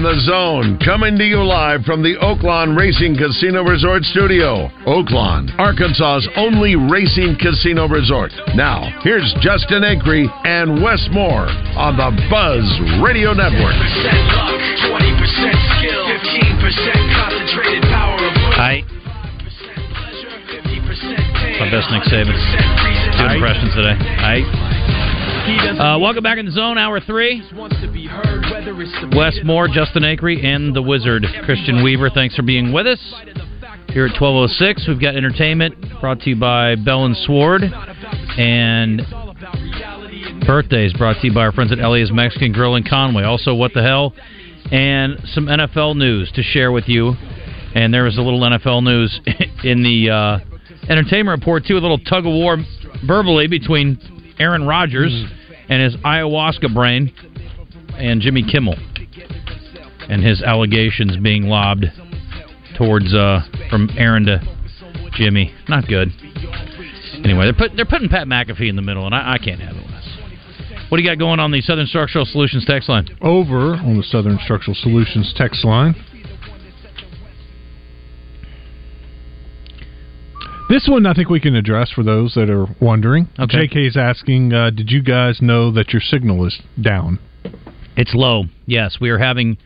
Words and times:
In 0.00 0.08
the 0.08 0.20
zone, 0.24 0.80
coming 0.80 1.18
to 1.20 1.24
you 1.28 1.44
live 1.44 1.84
from 1.84 2.00
the 2.00 2.16
Oaklawn 2.24 2.72
Racing 2.72 3.20
Casino 3.20 3.60
Resort 3.60 4.00
Studio. 4.08 4.72
Oaklawn, 4.88 5.52
Arkansas's 5.60 6.24
only 6.40 6.72
racing 6.72 7.36
casino 7.36 7.84
resort. 7.84 8.32
Now, 8.56 8.88
here's 9.04 9.28
Justin 9.44 9.84
Acree 9.84 10.24
and 10.48 10.80
Wes 10.80 11.04
Moore 11.12 11.52
on 11.76 12.00
the 12.00 12.08
Buzz 12.32 12.64
Radio 13.04 13.36
Network. 13.36 13.76
Percent 13.76 14.24
luck, 14.40 14.56
20% 14.88 15.68
skill, 15.76 16.04
15% 16.08 17.20
concentrated 17.20 17.84
power 17.92 18.16
of 18.24 18.32
will. 18.40 18.56
Hi. 18.56 18.80
My 21.60 21.68
best 21.68 21.92
Nick 21.92 22.08
Saban. 22.08 22.32
Two 23.20 23.36
impressions 23.36 23.76
today. 23.76 23.96
Hi. 24.16 25.09
Uh, 25.24 25.98
welcome 25.98 26.22
back 26.22 26.38
in 26.38 26.46
the 26.46 26.52
zone, 26.52 26.78
hour 26.78 27.00
three. 27.00 27.42
Wes 29.14 29.38
Moore, 29.44 29.68
Justin 29.68 30.02
Acree, 30.02 30.42
and 30.44 30.74
the 30.74 30.82
Wizard, 30.82 31.26
Christian 31.44 31.82
Weaver. 31.84 32.10
Thanks 32.10 32.34
for 32.34 32.42
being 32.42 32.72
with 32.72 32.86
us. 32.86 32.98
Here 33.88 34.06
at 34.06 34.20
1206, 34.20 34.86
we've 34.88 35.00
got 35.00 35.16
entertainment 35.16 35.74
brought 36.00 36.20
to 36.20 36.30
you 36.30 36.36
by 36.36 36.76
Bell 36.76 37.04
and 37.04 37.16
Sword. 37.16 37.62
And 38.38 39.02
birthdays 40.46 40.92
brought 40.94 41.20
to 41.20 41.26
you 41.26 41.34
by 41.34 41.42
our 41.42 41.52
friends 41.52 41.72
at 41.72 41.78
Elia's 41.80 42.12
Mexican 42.12 42.52
Grill 42.52 42.76
in 42.76 42.84
Conway. 42.84 43.24
Also, 43.24 43.54
What 43.54 43.74
the 43.74 43.82
Hell? 43.82 44.14
And 44.70 45.18
some 45.34 45.46
NFL 45.46 45.96
news 45.96 46.30
to 46.32 46.42
share 46.42 46.72
with 46.72 46.88
you. 46.88 47.14
And 47.74 47.92
there 47.92 48.04
was 48.04 48.16
a 48.16 48.22
little 48.22 48.40
NFL 48.40 48.84
news 48.84 49.20
in 49.64 49.82
the 49.82 50.10
uh, 50.10 50.38
entertainment 50.88 51.40
report, 51.40 51.64
too. 51.66 51.74
A 51.74 51.78
little 51.78 51.98
tug 51.98 52.26
of 52.26 52.32
war 52.32 52.58
verbally 53.06 53.48
between 53.48 53.98
Aaron 54.40 54.66
Rodgers 54.66 55.12
and 55.68 55.82
his 55.82 55.94
ayahuasca 56.02 56.74
brain 56.74 57.12
and 57.94 58.20
Jimmy 58.20 58.42
Kimmel. 58.50 58.74
And 60.08 60.24
his 60.24 60.42
allegations 60.42 61.16
being 61.18 61.44
lobbed 61.44 61.84
towards 62.76 63.14
uh, 63.14 63.42
from 63.68 63.90
Aaron 63.96 64.24
to 64.24 64.40
Jimmy. 65.12 65.54
Not 65.68 65.86
good. 65.86 66.08
Anyway, 67.22 67.44
they're 67.44 67.54
put, 67.54 67.76
they're 67.76 67.84
putting 67.84 68.08
Pat 68.08 68.26
McAfee 68.26 68.68
in 68.68 68.76
the 68.76 68.82
middle, 68.82 69.06
and 69.06 69.14
I, 69.14 69.34
I 69.34 69.38
can't 69.38 69.60
handle 69.60 69.84
it. 69.84 69.90
What 70.90 70.96
do 70.96 71.04
you 71.04 71.08
got 71.08 71.18
going 71.18 71.38
on 71.38 71.52
the 71.52 71.60
Southern 71.60 71.86
Structural 71.86 72.24
Solutions 72.24 72.64
text 72.66 72.88
line? 72.88 73.06
Over 73.20 73.74
on 73.74 73.96
the 73.96 74.02
Southern 74.02 74.40
Structural 74.42 74.74
Solutions 74.74 75.32
text 75.36 75.64
line. 75.64 75.94
This 80.70 80.86
one 80.88 81.04
I 81.04 81.14
think 81.14 81.28
we 81.28 81.40
can 81.40 81.56
address 81.56 81.90
for 81.90 82.04
those 82.04 82.34
that 82.34 82.48
are 82.48 82.64
wondering. 82.80 83.28
Okay. 83.40 83.66
JK 83.66 83.88
is 83.88 83.96
asking, 83.96 84.52
uh, 84.52 84.70
did 84.70 84.88
you 84.88 85.02
guys 85.02 85.42
know 85.42 85.72
that 85.72 85.92
your 85.92 86.00
signal 86.00 86.46
is 86.46 86.60
down? 86.80 87.18
It's 87.96 88.14
low. 88.14 88.44
Yes, 88.66 88.98
we 89.00 89.10
are 89.10 89.18
having 89.18 89.58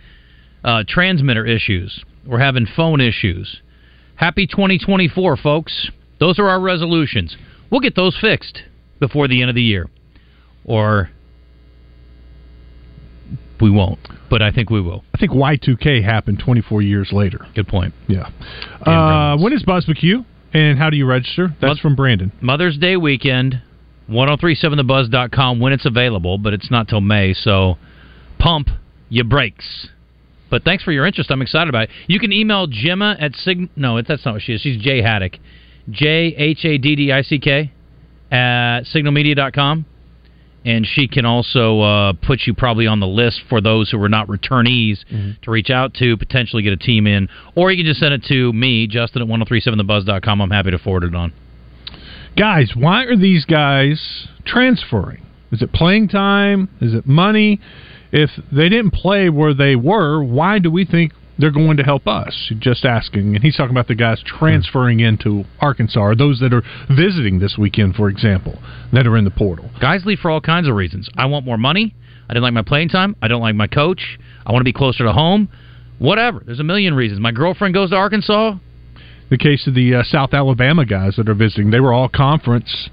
uh, 0.65 0.85
transmitter 0.89 1.45
issues. 1.45 2.03
We're 2.27 2.39
having 2.39 2.67
phone 2.75 3.03
issues. 3.03 3.61
Happy 4.17 4.47
2024, 4.47 5.37
folks. 5.37 5.91
Those 6.21 6.39
are 6.39 6.49
our 6.49 6.59
resolutions. 6.59 7.37
We'll 7.71 7.83
get 7.83 7.95
those 7.95 8.17
fixed 8.19 8.63
before 8.99 9.29
the 9.29 9.43
end 9.43 9.51
of 9.51 9.57
the 9.57 9.63
year. 9.63 9.91
Or 10.65 11.11
we 13.61 13.71
won't, 13.71 14.01
but 14.31 14.41
I 14.41 14.51
think 14.51 14.71
we 14.71 14.81
will. 14.81 15.05
I 15.13 15.19
think 15.19 15.33
Y2K 15.33 16.03
happened 16.03 16.41
24 16.43 16.81
years 16.81 17.11
later. 17.13 17.47
Good 17.55 17.69
point. 17.69 17.93
Yeah. 18.09 18.31
Uh, 18.81 19.37
when 19.37 19.53
is 19.53 19.63
Buzz 19.65 19.85
McHugh? 19.85 20.25
And 20.55 20.79
how 20.79 20.89
do 20.89 20.97
you 20.97 21.05
register? 21.05 21.49
That's 21.61 21.73
Buzz- 21.75 21.81
from 21.81 21.97
Brandon. 21.97 22.33
Mother's 22.41 22.79
Day 22.79 22.97
weekend, 22.97 23.61
1037thebuzz.com 24.09 25.61
when 25.61 25.73
it's 25.73 25.85
available, 25.85 26.39
but 26.39 26.53
it's 26.55 26.71
not 26.71 26.89
till 26.89 27.01
May, 27.01 27.35
so 27.35 27.77
pump 28.39 28.69
your 29.09 29.25
brakes. 29.25 29.89
But 30.51 30.63
thanks 30.65 30.85
for 30.85 30.93
your 30.93 31.07
interest. 31.07 31.31
I'm 31.31 31.43
excited 31.43 31.69
about 31.69 31.85
it. 31.85 31.91
You 32.07 32.21
can 32.21 32.33
email 32.33 32.67
Gemma 32.69 33.17
at 33.19 33.35
Sig. 33.35 33.69
No, 33.77 34.01
that's 34.01 34.25
not 34.25 34.35
what 34.35 34.43
she 34.43 34.53
is. 34.53 34.61
She's 34.61 34.81
Jay 34.81 35.03
Haddick. 35.03 35.39
J 35.91 36.35
H 36.37 36.65
A 36.65 36.79
D 36.79 36.95
D 36.97 37.13
I 37.13 37.23
C 37.23 37.39
K 37.39 37.73
at 38.31 38.83
signalmedia.com. 38.83 39.85
And 40.65 40.87
she 40.87 41.09
can 41.09 41.27
also 41.27 41.81
uh, 41.81 42.13
put 42.15 42.43
you 42.47 42.55
probably 42.55 42.87
on 42.87 43.01
the 43.01 43.07
list 43.07 43.43
for 43.49 43.61
those 43.61 43.91
who 43.91 44.03
are 44.03 44.09
not 44.09 44.29
returnees 44.29 45.05
to 45.43 45.51
reach 45.51 45.69
out 45.69 45.93
to, 45.95 46.17
potentially 46.17 46.63
get 46.63 46.73
a 46.73 46.77
team 46.79 47.07
in. 47.07 47.29
Or 47.55 47.71
you 47.71 47.85
can 47.85 47.87
just 47.87 48.01
send 48.01 48.15
it 48.15 48.25
to 48.29 48.53
me, 48.53 48.87
Justin 48.87 49.23
at 49.23 49.29
1037thebuzz.com. 49.29 50.41
I'm 50.41 50.51
happy 50.51 50.71
to 50.71 50.79
forward 50.79 51.05
it 51.05 51.15
on. 51.15 51.33
Guys, 52.37 52.73
why 52.75 53.05
are 53.05 53.17
these 53.17 53.45
guys 53.45 54.27
transferring? 54.45 55.25
Is 55.53 55.63
it 55.63 55.73
playing 55.73 56.09
time? 56.09 56.69
Is 56.81 56.95
it 56.95 57.07
money? 57.07 57.61
If 58.11 58.31
they 58.51 58.69
didn't 58.69 58.93
play 58.93 59.29
where 59.29 59.55
they 59.55 59.77
were, 59.77 60.23
why 60.23 60.59
do 60.59 60.71
we 60.71 60.85
think 60.85 61.13
they're 61.39 61.51
going 61.51 61.77
to 61.77 61.83
help 61.83 62.07
us? 62.07 62.53
Just 62.59 62.85
asking. 62.85 63.35
And 63.35 63.43
he's 63.43 63.57
talking 63.57 63.73
about 63.75 63.89
the 63.89 63.95
guys 63.95 64.23
transferring 64.25 65.01
into 65.01 65.45
Arkansas, 65.61 66.01
or 66.01 66.15
those 66.15 66.41
that 66.41 66.53
are 66.53 66.63
visiting 66.95 67.39
this 67.39 67.57
weekend, 67.59 67.95
for 67.97 68.09
example, 68.09 68.59
that 68.93 69.07
are 69.07 69.17
in 69.17 69.25
the 69.25 69.31
portal. 69.31 69.71
Guys 69.81 70.05
leave 70.05 70.19
for 70.19 70.31
all 70.31 70.41
kinds 70.41 70.69
of 70.69 70.75
reasons. 70.75 71.09
I 71.17 71.27
want 71.27 71.45
more 71.45 71.59
money. 71.59 71.95
I 72.29 72.33
didn't 72.33 72.45
like 72.45 72.55
my 72.55 72.63
playing 72.63 72.89
time. 72.89 73.17
I 73.21 73.29
don't 73.29 73.43
like 73.43 73.55
my 73.55 73.67
coach. 73.67 74.19
I 74.47 74.53
want 74.53 74.61
to 74.61 74.65
be 74.65 74.73
closer 74.73 75.05
to 75.05 75.13
home. 75.13 75.49
Whatever. 75.99 76.43
There's 76.45 76.61
a 76.61 76.65
million 76.65 76.95
reasons. 76.95 77.21
My 77.21 77.33
girlfriend 77.33 77.75
goes 77.75 77.91
to 77.91 77.97
Arkansas. 77.97 78.57
The 79.31 79.39
case 79.39 79.67
of 79.67 79.75
the 79.75 79.97
uh, 79.97 80.03
South 80.05 80.35
Alabama 80.35 80.85
guys 80.85 81.17
that 81.17 81.29
are 81.29 81.35
visiting, 81.35 81.71
they 81.71 81.81
were 81.81 81.93
all 81.93 82.09
conference. 82.09 82.91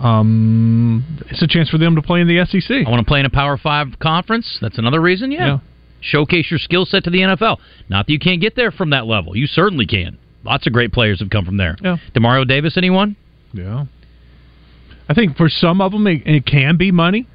Um, 0.00 1.04
it's 1.30 1.42
a 1.42 1.46
chance 1.46 1.68
for 1.70 1.78
them 1.78 1.96
to 1.96 2.02
play 2.02 2.20
in 2.20 2.28
the 2.28 2.44
SEC. 2.46 2.86
I 2.86 2.90
want 2.90 3.00
to 3.00 3.08
play 3.08 3.20
in 3.20 3.26
a 3.26 3.30
Power 3.30 3.56
Five 3.56 3.98
conference. 4.00 4.58
That's 4.60 4.78
another 4.78 5.00
reason. 5.00 5.32
Yeah. 5.32 5.46
Yeah. 5.46 5.58
Showcase 6.00 6.50
your 6.50 6.58
skill 6.58 6.84
set 6.86 7.04
to 7.04 7.10
the 7.10 7.18
NFL. 7.18 7.58
Not 7.88 8.06
that 8.06 8.12
you 8.12 8.18
can't 8.18 8.40
get 8.40 8.56
there 8.56 8.70
from 8.70 8.90
that 8.90 9.06
level. 9.06 9.36
You 9.36 9.46
certainly 9.46 9.86
can. 9.86 10.18
Lots 10.44 10.66
of 10.66 10.72
great 10.72 10.92
players 10.92 11.20
have 11.20 11.30
come 11.30 11.44
from 11.44 11.56
there. 11.56 11.76
Yeah. 11.82 11.96
Demario 12.14 12.46
Davis, 12.46 12.76
anyone? 12.76 13.16
Yeah. 13.52 13.86
I 15.08 15.14
think 15.14 15.36
for 15.36 15.48
some 15.48 15.80
of 15.80 15.92
them, 15.92 16.06
it, 16.06 16.22
it 16.26 16.46
can 16.46 16.76
be 16.76 16.92
money. 16.92 17.26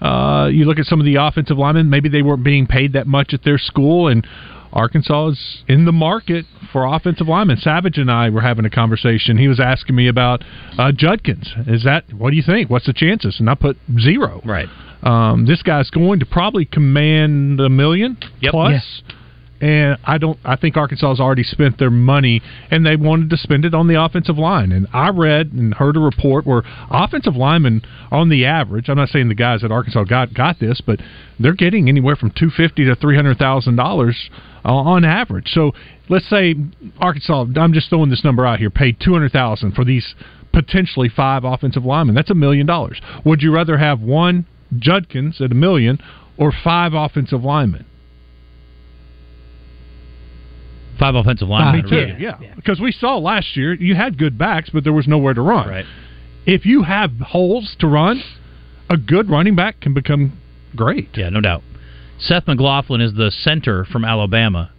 Uh, 0.00 0.48
you 0.52 0.64
look 0.64 0.78
at 0.78 0.86
some 0.86 1.00
of 1.00 1.06
the 1.06 1.16
offensive 1.16 1.58
linemen, 1.58 1.90
maybe 1.90 2.08
they 2.08 2.22
weren't 2.22 2.44
being 2.44 2.66
paid 2.66 2.92
that 2.92 3.06
much 3.06 3.34
at 3.34 3.42
their 3.44 3.58
school, 3.58 4.08
and 4.08 4.26
Arkansas 4.72 5.28
is 5.28 5.62
in 5.68 5.84
the 5.84 5.92
market 5.92 6.44
for 6.72 6.84
offensive 6.86 7.26
linemen. 7.28 7.56
Savage 7.58 7.98
and 7.98 8.10
I 8.10 8.28
were 8.30 8.40
having 8.42 8.64
a 8.64 8.70
conversation. 8.70 9.38
He 9.38 9.48
was 9.48 9.60
asking 9.60 9.96
me 9.96 10.08
about 10.08 10.42
uh, 10.78 10.92
Judkins. 10.92 11.52
Is 11.66 11.84
that, 11.84 12.04
what 12.12 12.30
do 12.30 12.36
you 12.36 12.42
think? 12.44 12.68
What's 12.70 12.86
the 12.86 12.92
chances? 12.92 13.36
And 13.40 13.48
I 13.48 13.54
put 13.54 13.76
zero. 13.98 14.40
Right. 14.44 14.68
Um, 15.02 15.46
this 15.46 15.62
guy's 15.62 15.90
going 15.90 16.20
to 16.20 16.26
probably 16.26 16.64
command 16.64 17.60
a 17.60 17.68
million 17.68 18.18
Yep. 18.40 18.50
plus. 18.52 19.02
And 19.60 19.98
I 20.04 20.18
don't. 20.18 20.38
I 20.44 20.54
think 20.54 20.76
Arkansas 20.76 21.08
has 21.08 21.20
already 21.20 21.42
spent 21.42 21.78
their 21.78 21.90
money, 21.90 22.40
and 22.70 22.86
they 22.86 22.94
wanted 22.94 23.30
to 23.30 23.36
spend 23.36 23.64
it 23.64 23.74
on 23.74 23.88
the 23.88 24.00
offensive 24.00 24.38
line. 24.38 24.70
And 24.70 24.86
I 24.92 25.08
read 25.08 25.52
and 25.52 25.74
heard 25.74 25.96
a 25.96 26.00
report 26.00 26.46
where 26.46 26.62
offensive 26.90 27.34
linemen, 27.34 27.82
on 28.12 28.28
the 28.28 28.46
average, 28.46 28.88
I'm 28.88 28.98
not 28.98 29.08
saying 29.08 29.28
the 29.28 29.34
guys 29.34 29.64
at 29.64 29.72
Arkansas 29.72 30.04
got 30.04 30.32
got 30.32 30.60
this, 30.60 30.80
but 30.80 31.00
they're 31.40 31.54
getting 31.54 31.88
anywhere 31.88 32.14
from 32.14 32.30
two 32.30 32.50
fifty 32.50 32.84
to 32.84 32.94
three 32.94 33.16
hundred 33.16 33.38
thousand 33.38 33.74
dollars 33.74 34.30
uh, 34.64 34.72
on 34.72 35.04
average. 35.04 35.48
So 35.48 35.72
let's 36.08 36.28
say 36.28 36.54
Arkansas. 36.98 37.46
I'm 37.56 37.72
just 37.72 37.88
throwing 37.88 38.10
this 38.10 38.22
number 38.22 38.46
out 38.46 38.60
here. 38.60 38.70
Paid 38.70 38.98
two 39.00 39.12
hundred 39.12 39.32
thousand 39.32 39.72
for 39.72 39.84
these 39.84 40.14
potentially 40.52 41.08
five 41.08 41.42
offensive 41.42 41.84
linemen. 41.84 42.14
That's 42.14 42.30
a 42.30 42.34
million 42.34 42.66
dollars. 42.66 43.00
Would 43.24 43.42
you 43.42 43.52
rather 43.52 43.76
have 43.78 44.00
one 44.00 44.46
Judkins 44.78 45.40
at 45.40 45.50
a 45.50 45.56
million 45.56 45.98
or 46.36 46.52
five 46.62 46.92
offensive 46.94 47.42
linemen? 47.42 47.86
Five 50.98 51.14
offensive 51.14 51.48
linemen. 51.48 51.84
Me 51.84 51.90
too. 51.90 52.14
Yeah. 52.18 52.38
Because 52.56 52.80
we 52.80 52.92
saw 52.92 53.16
last 53.18 53.56
year 53.56 53.72
you 53.74 53.94
had 53.94 54.18
good 54.18 54.36
backs, 54.36 54.70
but 54.70 54.84
there 54.84 54.92
was 54.92 55.06
nowhere 55.06 55.34
to 55.34 55.42
run. 55.42 55.68
Right. 55.68 55.86
If 56.46 56.66
you 56.66 56.82
have 56.82 57.12
holes 57.20 57.76
to 57.80 57.86
run, 57.86 58.22
a 58.90 58.96
good 58.96 59.30
running 59.30 59.54
back 59.54 59.80
can 59.80 59.94
become 59.94 60.38
great. 60.74 61.10
Yeah, 61.14 61.28
no 61.28 61.40
doubt. 61.40 61.62
Seth 62.18 62.46
McLaughlin 62.46 63.00
is 63.00 63.14
the 63.14 63.30
center 63.30 63.84
from 63.84 64.04
Alabama. 64.04 64.72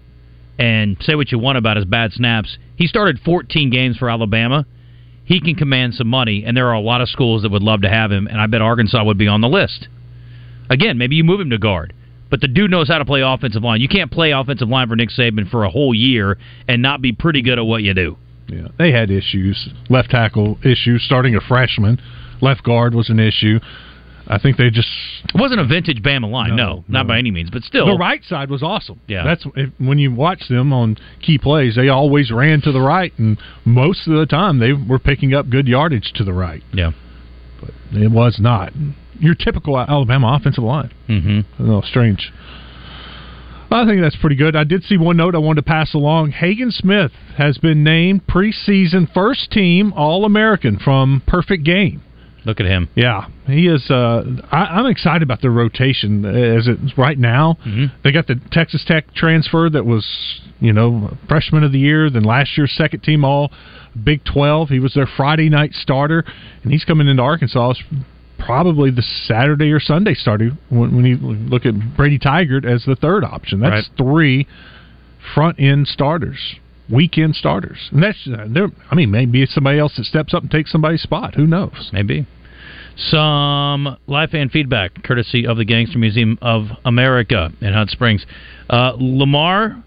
And 0.57 0.98
say 1.00 1.16
what 1.16 1.31
you 1.31 1.39
want 1.39 1.57
about 1.57 1.77
his 1.77 1.86
bad 1.86 2.12
snaps. 2.12 2.57
He 2.75 2.86
started 2.86 3.19
14 3.24 3.69
games 3.69 3.98
for 3.98 4.10
Alabama. 4.10 4.66
He 5.24 5.39
can 5.39 5.56
command 5.56 5.94
some 5.94 6.07
money, 6.07 6.44
and 6.44 6.57
there 6.57 6.68
are 6.68 6.74
a 6.74 6.81
lot 6.81 7.00
of 7.00 7.07
schools 7.07 7.44
that 7.44 7.51
would 7.51 7.63
love 7.63 7.83
to 7.83 7.89
have 7.89 8.12
him, 8.12 8.27
and 8.27 8.42
I 8.42 8.48
bet 8.48 8.62
Arkansas 8.62 9.01
would 9.04 9.18
be 9.18 9.27
on 9.27 9.39
the 9.39 9.48
list. 9.48 9.88
Again, 10.69 10.98
maybe 10.98 11.16
you 11.16 11.24
move 11.24 11.39
him 11.39 11.51
to 11.51 11.57
guard. 11.57 11.94
But 12.30 12.42
the 12.42 12.48
dude 12.48 12.70
knows 12.72 12.88
how 12.88 12.98
to 13.00 13.06
play 13.06 13.22
offensive 13.22 13.64
line. 13.64 13.81
You 13.81 13.88
can't 13.88 14.12
play 14.12 14.31
offensive 14.31 14.70
line 14.70 14.88
for 14.88 14.96
Nick 14.96 15.10
Saban 15.10 15.50
for 15.50 15.64
a 15.64 15.70
whole 15.70 15.94
year 15.94 16.38
and 16.68 16.81
not 16.81 17.02
be 17.02 17.12
pretty 17.12 17.42
good 17.42 17.58
at 17.58 17.66
what 17.66 17.81
you 17.84 17.94
do. 17.94 18.18
Yeah, 18.48 18.68
they 18.78 18.92
had 18.92 19.12
issues. 19.12 19.70
Left 19.90 20.10
tackle 20.10 20.58
issues. 20.64 21.04
Starting 21.04 21.36
a 21.36 21.42
freshman, 21.42 22.00
left 22.42 22.64
guard 22.64 22.94
was 22.96 23.10
an 23.10 23.20
issue. 23.20 23.60
I 24.31 24.38
think 24.38 24.58
they 24.58 24.70
just 24.70 24.88
It 25.34 25.40
wasn't 25.40 25.60
a 25.60 25.66
vintage 25.66 26.04
Bama 26.04 26.30
line, 26.30 26.56
no, 26.56 26.56
No, 26.56 26.84
not 26.88 27.04
no. 27.04 27.08
by 27.08 27.18
any 27.18 27.31
means, 27.31 27.50
but 27.50 27.64
still. 27.64 27.88
the 27.88 27.98
right 27.98 28.24
side 28.24 28.52
was 28.52 28.62
awesome. 28.62 29.00
Yeah. 29.08 29.24
that's 29.24 29.44
when 29.80 29.98
you 29.98 30.14
watch 30.14 30.48
them 30.50 30.72
on 30.72 30.98
key 31.20 31.40
plays, 31.40 31.76
they 31.76 31.90
always 31.90 32.30
ran 32.31 32.62
to 32.62 32.72
the 32.72 32.80
right, 32.81 33.12
and 33.18 33.40
most 33.66 34.08
of 34.08 34.14
the 34.14 34.28
time 34.28 34.60
they 34.60 34.72
were 34.74 35.00
picking 35.00 35.34
up 35.34 35.50
good 35.50 35.68
yardage 35.68 36.12
to 36.14 36.24
the 36.24 36.34
right. 36.34 36.62
Yeah. 36.74 36.92
But 37.61 38.01
it 38.01 38.11
was 38.11 38.38
not 38.39 38.73
your 39.19 39.35
typical 39.35 39.77
Alabama 39.79 40.38
offensive 40.39 40.63
line. 40.63 40.91
Mm-hmm. 41.07 41.61
A 41.61 41.65
little 41.65 41.81
strange. 41.81 42.31
I 43.71 43.85
think 43.85 44.01
that's 44.01 44.15
pretty 44.15 44.35
good. 44.35 44.56
I 44.56 44.63
did 44.63 44.83
see 44.83 44.97
one 44.97 45.17
note 45.17 45.35
I 45.35 45.38
wanted 45.38 45.61
to 45.61 45.67
pass 45.67 45.94
along. 45.94 46.31
Hagen 46.31 46.71
Smith 46.71 47.11
has 47.38 47.59
been 47.59 47.83
named 47.83 48.25
preseason 48.25 49.11
first 49.13 49.51
team 49.51 49.94
All 49.94 50.25
American 50.25 50.79
from 50.79 51.21
Perfect 51.27 51.63
Game. 51.63 52.01
Look 52.45 52.59
at 52.59 52.65
him. 52.65 52.89
Yeah, 52.95 53.27
he 53.45 53.67
is. 53.67 53.91
Uh, 53.91 54.23
I, 54.51 54.79
I'm 54.79 54.88
excited 54.88 55.21
about 55.21 55.41
the 55.41 55.51
rotation 55.51 56.25
as 56.25 56.67
it's 56.67 56.97
right 56.97 57.19
now. 57.19 57.57
Mhm. 57.65 57.91
They 58.03 58.11
got 58.11 58.27
the 58.27 58.39
Texas 58.51 58.83
Tech 58.88 59.13
transfer 59.13 59.69
that 59.69 59.85
was, 59.85 60.07
you 60.59 60.73
know, 60.73 61.15
freshman 61.27 61.63
of 61.63 61.71
the 61.71 61.79
year, 61.79 62.09
then 62.09 62.23
last 62.23 62.57
year's 62.57 62.71
second 62.71 63.01
team 63.01 63.23
All 63.23 63.51
Big 64.03 64.24
12. 64.25 64.69
He 64.69 64.80
was 64.80 64.94
their 64.94 65.07
Friday 65.07 65.50
night 65.50 65.74
starter, 65.74 66.24
and 66.63 66.71
he's 66.71 66.86
coming 66.86 67.07
into 67.07 67.24
Arkansas 67.24 67.74
probably 68.38 68.89
the 68.89 69.01
Saturday 69.01 69.71
or 69.71 69.80
Sunday 69.80 70.13
starter 70.13 70.51
when, 70.69 70.95
when 70.95 71.06
you 71.06 71.18
look 71.18 71.65
at 71.65 71.74
Brady 71.97 72.18
Tygart 72.18 72.65
as 72.65 72.86
the 72.86 72.95
third 72.95 73.24
option. 73.24 73.59
That's 73.59 73.89
Right. 73.89 73.97
three 73.97 74.47
front 75.36 75.59
end 75.59 75.88
starters. 75.88 76.56
Weekend 76.89 77.36
starters, 77.36 77.77
and 77.91 78.01
that's 78.01 78.27
uh. 78.27 78.68
I 78.89 78.95
mean, 78.95 79.12
maybe 79.12 79.44
it's 79.44 79.53
somebody 79.53 79.77
else 79.77 79.95
that 79.97 80.06
steps 80.06 80.33
up 80.33 80.42
and 80.42 80.50
takes 80.50 80.71
somebody's 80.71 81.03
spot. 81.03 81.35
Who 81.35 81.45
knows? 81.45 81.92
Maybe. 81.94 82.25
Some 82.97 83.95
live 84.07 84.31
fan 84.31 84.50
feedback, 84.50 85.03
courtesy 85.03 85.45
of 85.45 85.57
the 85.57 85.65
Gangster 85.65 86.00
Museum 86.00 86.39
of 86.42 86.69
America 86.85 87.51
in 87.62 87.74
Hot 87.74 87.89
Springs. 87.89 88.25
Uh, 88.69 88.94
Lamar 88.97 89.83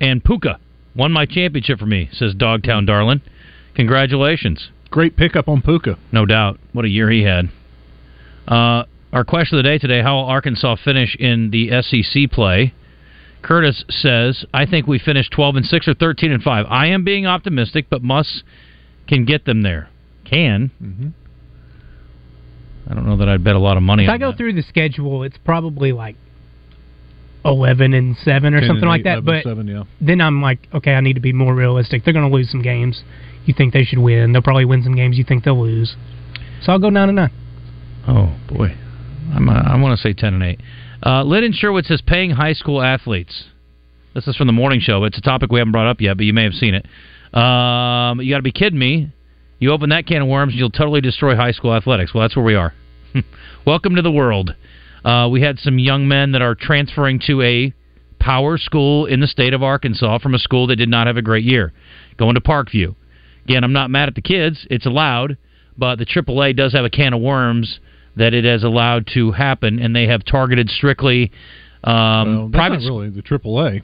and 0.00 0.22
Puka 0.22 0.58
won 1.00 1.12
my 1.12 1.24
championship 1.24 1.78
for 1.78 1.86
me, 1.86 2.10
says 2.12 2.34
Dogtown 2.34 2.84
Darlin. 2.84 3.22
Congratulations. 3.74 4.68
Great 4.90 5.16
pickup 5.16 5.48
on 5.48 5.62
Puka. 5.62 5.96
No 6.12 6.26
doubt. 6.26 6.60
What 6.74 6.84
a 6.84 6.88
year 6.88 7.10
he 7.10 7.22
had. 7.22 7.48
Uh, 8.46 8.84
our 9.10 9.24
question 9.24 9.58
of 9.58 9.64
the 9.64 9.68
day 9.70 9.78
today 9.78 10.02
how 10.02 10.16
will 10.16 10.26
Arkansas 10.26 10.76
finish 10.84 11.16
in 11.16 11.50
the 11.50 11.70
SEC 11.80 12.30
play? 12.30 12.74
Curtis 13.40 13.82
says, 13.88 14.44
I 14.52 14.66
think 14.66 14.86
we 14.86 14.98
finish 14.98 15.30
12 15.30 15.56
and 15.56 15.64
6 15.64 15.88
or 15.88 15.94
13 15.94 16.32
and 16.32 16.42
5. 16.42 16.66
I 16.68 16.88
am 16.88 17.02
being 17.02 17.26
optimistic, 17.26 17.86
but 17.88 18.02
Muss 18.02 18.42
can 19.08 19.24
get 19.24 19.46
them 19.46 19.62
there. 19.62 19.88
Can. 20.26 20.70
Mm-hmm. 20.82 21.08
I 22.90 22.94
don't 22.94 23.06
know 23.06 23.16
that 23.16 23.28
I'd 23.30 23.42
bet 23.42 23.56
a 23.56 23.58
lot 23.58 23.78
of 23.78 23.82
money 23.82 24.04
If 24.04 24.10
on 24.10 24.16
I 24.16 24.18
go 24.18 24.32
that. 24.32 24.36
through 24.36 24.52
the 24.52 24.62
schedule, 24.62 25.22
it's 25.22 25.38
probably 25.46 25.92
like 25.92 26.16
eleven 27.44 27.94
and 27.94 28.16
seven 28.18 28.54
or 28.54 28.60
something 28.60 28.82
and 28.82 28.88
like 28.88 29.04
that. 29.04 29.24
But 29.24 29.44
seven, 29.44 29.66
yeah. 29.66 29.84
then 30.00 30.20
I'm 30.20 30.42
like, 30.42 30.68
okay, 30.74 30.94
I 30.94 31.00
need 31.00 31.14
to 31.14 31.20
be 31.20 31.32
more 31.32 31.54
realistic. 31.54 32.04
They're 32.04 32.14
going 32.14 32.28
to 32.28 32.34
lose 32.34 32.50
some 32.50 32.62
games. 32.62 33.02
You 33.46 33.54
think 33.56 33.72
they 33.72 33.84
should 33.84 33.98
win? 33.98 34.32
They'll 34.32 34.42
probably 34.42 34.64
win 34.64 34.82
some 34.82 34.94
games 34.94 35.16
you 35.16 35.24
think 35.24 35.44
they'll 35.44 35.60
lose. 35.60 35.96
So 36.62 36.72
I'll 36.72 36.78
go 36.78 36.90
nine 36.90 37.08
and 37.08 37.16
nine. 37.16 37.32
Oh, 38.06 38.36
boy. 38.48 38.76
I'm, 39.34 39.48
uh, 39.48 39.62
I 39.62 39.80
want 39.80 39.98
to 39.98 40.02
say 40.02 40.12
10 40.12 40.34
and 40.34 40.42
8. 40.42 40.60
Uh, 41.04 41.22
Lyndon 41.22 41.52
Sherwood 41.52 41.86
says 41.86 42.02
paying 42.06 42.30
high 42.30 42.52
school 42.52 42.82
athletes. 42.82 43.44
This 44.14 44.26
is 44.26 44.36
from 44.36 44.46
the 44.46 44.52
morning 44.52 44.80
show. 44.80 45.04
It's 45.04 45.16
a 45.16 45.22
topic 45.22 45.50
we 45.50 45.60
haven't 45.60 45.72
brought 45.72 45.88
up 45.88 46.00
yet, 46.00 46.16
but 46.16 46.26
you 46.26 46.32
may 46.32 46.44
have 46.44 46.52
seen 46.52 46.74
it. 46.74 46.84
Um, 47.34 48.20
you 48.20 48.32
got 48.32 48.38
to 48.38 48.42
be 48.42 48.52
kidding 48.52 48.78
me. 48.78 49.12
You 49.60 49.72
open 49.72 49.90
that 49.90 50.06
can 50.06 50.22
of 50.22 50.28
worms, 50.28 50.54
you'll 50.54 50.70
totally 50.70 51.00
destroy 51.00 51.36
high 51.36 51.52
school 51.52 51.74
athletics. 51.74 52.12
Well, 52.14 52.22
that's 52.22 52.34
where 52.34 52.44
we 52.44 52.54
are. 52.54 52.74
Welcome 53.66 53.94
to 53.96 54.02
the 54.02 54.10
world. 54.10 54.54
Uh, 55.04 55.28
we 55.30 55.40
had 55.40 55.58
some 55.58 55.78
young 55.78 56.06
men 56.06 56.32
that 56.32 56.42
are 56.42 56.54
transferring 56.54 57.20
to 57.26 57.42
a 57.42 57.72
power 58.18 58.58
school 58.58 59.06
in 59.06 59.20
the 59.20 59.26
state 59.26 59.54
of 59.54 59.62
Arkansas 59.62 60.18
from 60.18 60.34
a 60.34 60.38
school 60.38 60.66
that 60.66 60.76
did 60.76 60.88
not 60.88 61.06
have 61.06 61.16
a 61.16 61.22
great 61.22 61.44
year, 61.44 61.72
going 62.18 62.34
to 62.34 62.40
Parkview. 62.40 62.94
Again, 63.44 63.64
I'm 63.64 63.72
not 63.72 63.90
mad 63.90 64.08
at 64.08 64.14
the 64.14 64.20
kids. 64.20 64.66
It's 64.70 64.86
allowed, 64.86 65.38
but 65.76 65.96
the 65.96 66.06
AAA 66.06 66.56
does 66.56 66.72
have 66.74 66.84
a 66.84 66.90
can 66.90 67.14
of 67.14 67.20
worms 67.20 67.80
that 68.16 68.34
it 68.34 68.44
has 68.44 68.62
allowed 68.62 69.08
to 69.14 69.32
happen, 69.32 69.78
and 69.78 69.96
they 69.96 70.06
have 70.06 70.24
targeted 70.24 70.68
strictly 70.68 71.32
um, 71.84 72.36
well, 72.36 72.50
private. 72.52 72.82
not 72.82 72.88
really 72.88 73.08
the 73.08 73.22
AAA. 73.22 73.82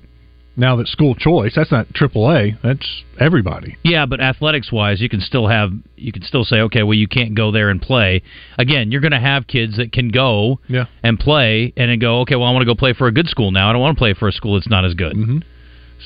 Now 0.58 0.76
that 0.76 0.88
school 0.88 1.14
choice, 1.14 1.52
that's 1.54 1.70
not 1.70 1.86
AAA. 1.88 2.58
That's 2.62 2.86
everybody. 3.20 3.76
Yeah, 3.84 4.06
but 4.06 4.20
athletics 4.20 4.72
wise, 4.72 5.02
you 5.02 5.08
can 5.10 5.20
still 5.20 5.46
have 5.48 5.70
you 5.96 6.12
can 6.12 6.22
still 6.22 6.44
say, 6.44 6.60
okay, 6.62 6.82
well, 6.82 6.94
you 6.96 7.06
can't 7.08 7.34
go 7.34 7.50
there 7.52 7.68
and 7.68 7.80
play. 7.80 8.22
Again, 8.58 8.90
you're 8.90 9.02
going 9.02 9.12
to 9.12 9.20
have 9.20 9.46
kids 9.46 9.76
that 9.76 9.92
can 9.92 10.08
go 10.08 10.58
Yeah. 10.68 10.86
and 11.02 11.18
play, 11.18 11.72
and 11.76 11.90
then 11.90 11.98
go, 11.98 12.20
okay, 12.20 12.36
well, 12.36 12.48
I 12.48 12.52
want 12.52 12.62
to 12.62 12.66
go 12.66 12.74
play 12.74 12.94
for 12.94 13.06
a 13.06 13.12
good 13.12 13.28
school 13.28 13.50
now. 13.50 13.68
I 13.68 13.72
don't 13.72 13.82
want 13.82 13.96
to 13.96 14.00
play 14.00 14.14
for 14.14 14.28
a 14.28 14.32
school 14.32 14.54
that's 14.54 14.68
not 14.68 14.84
as 14.86 14.94
good. 14.94 15.14
Mhm. 15.14 15.42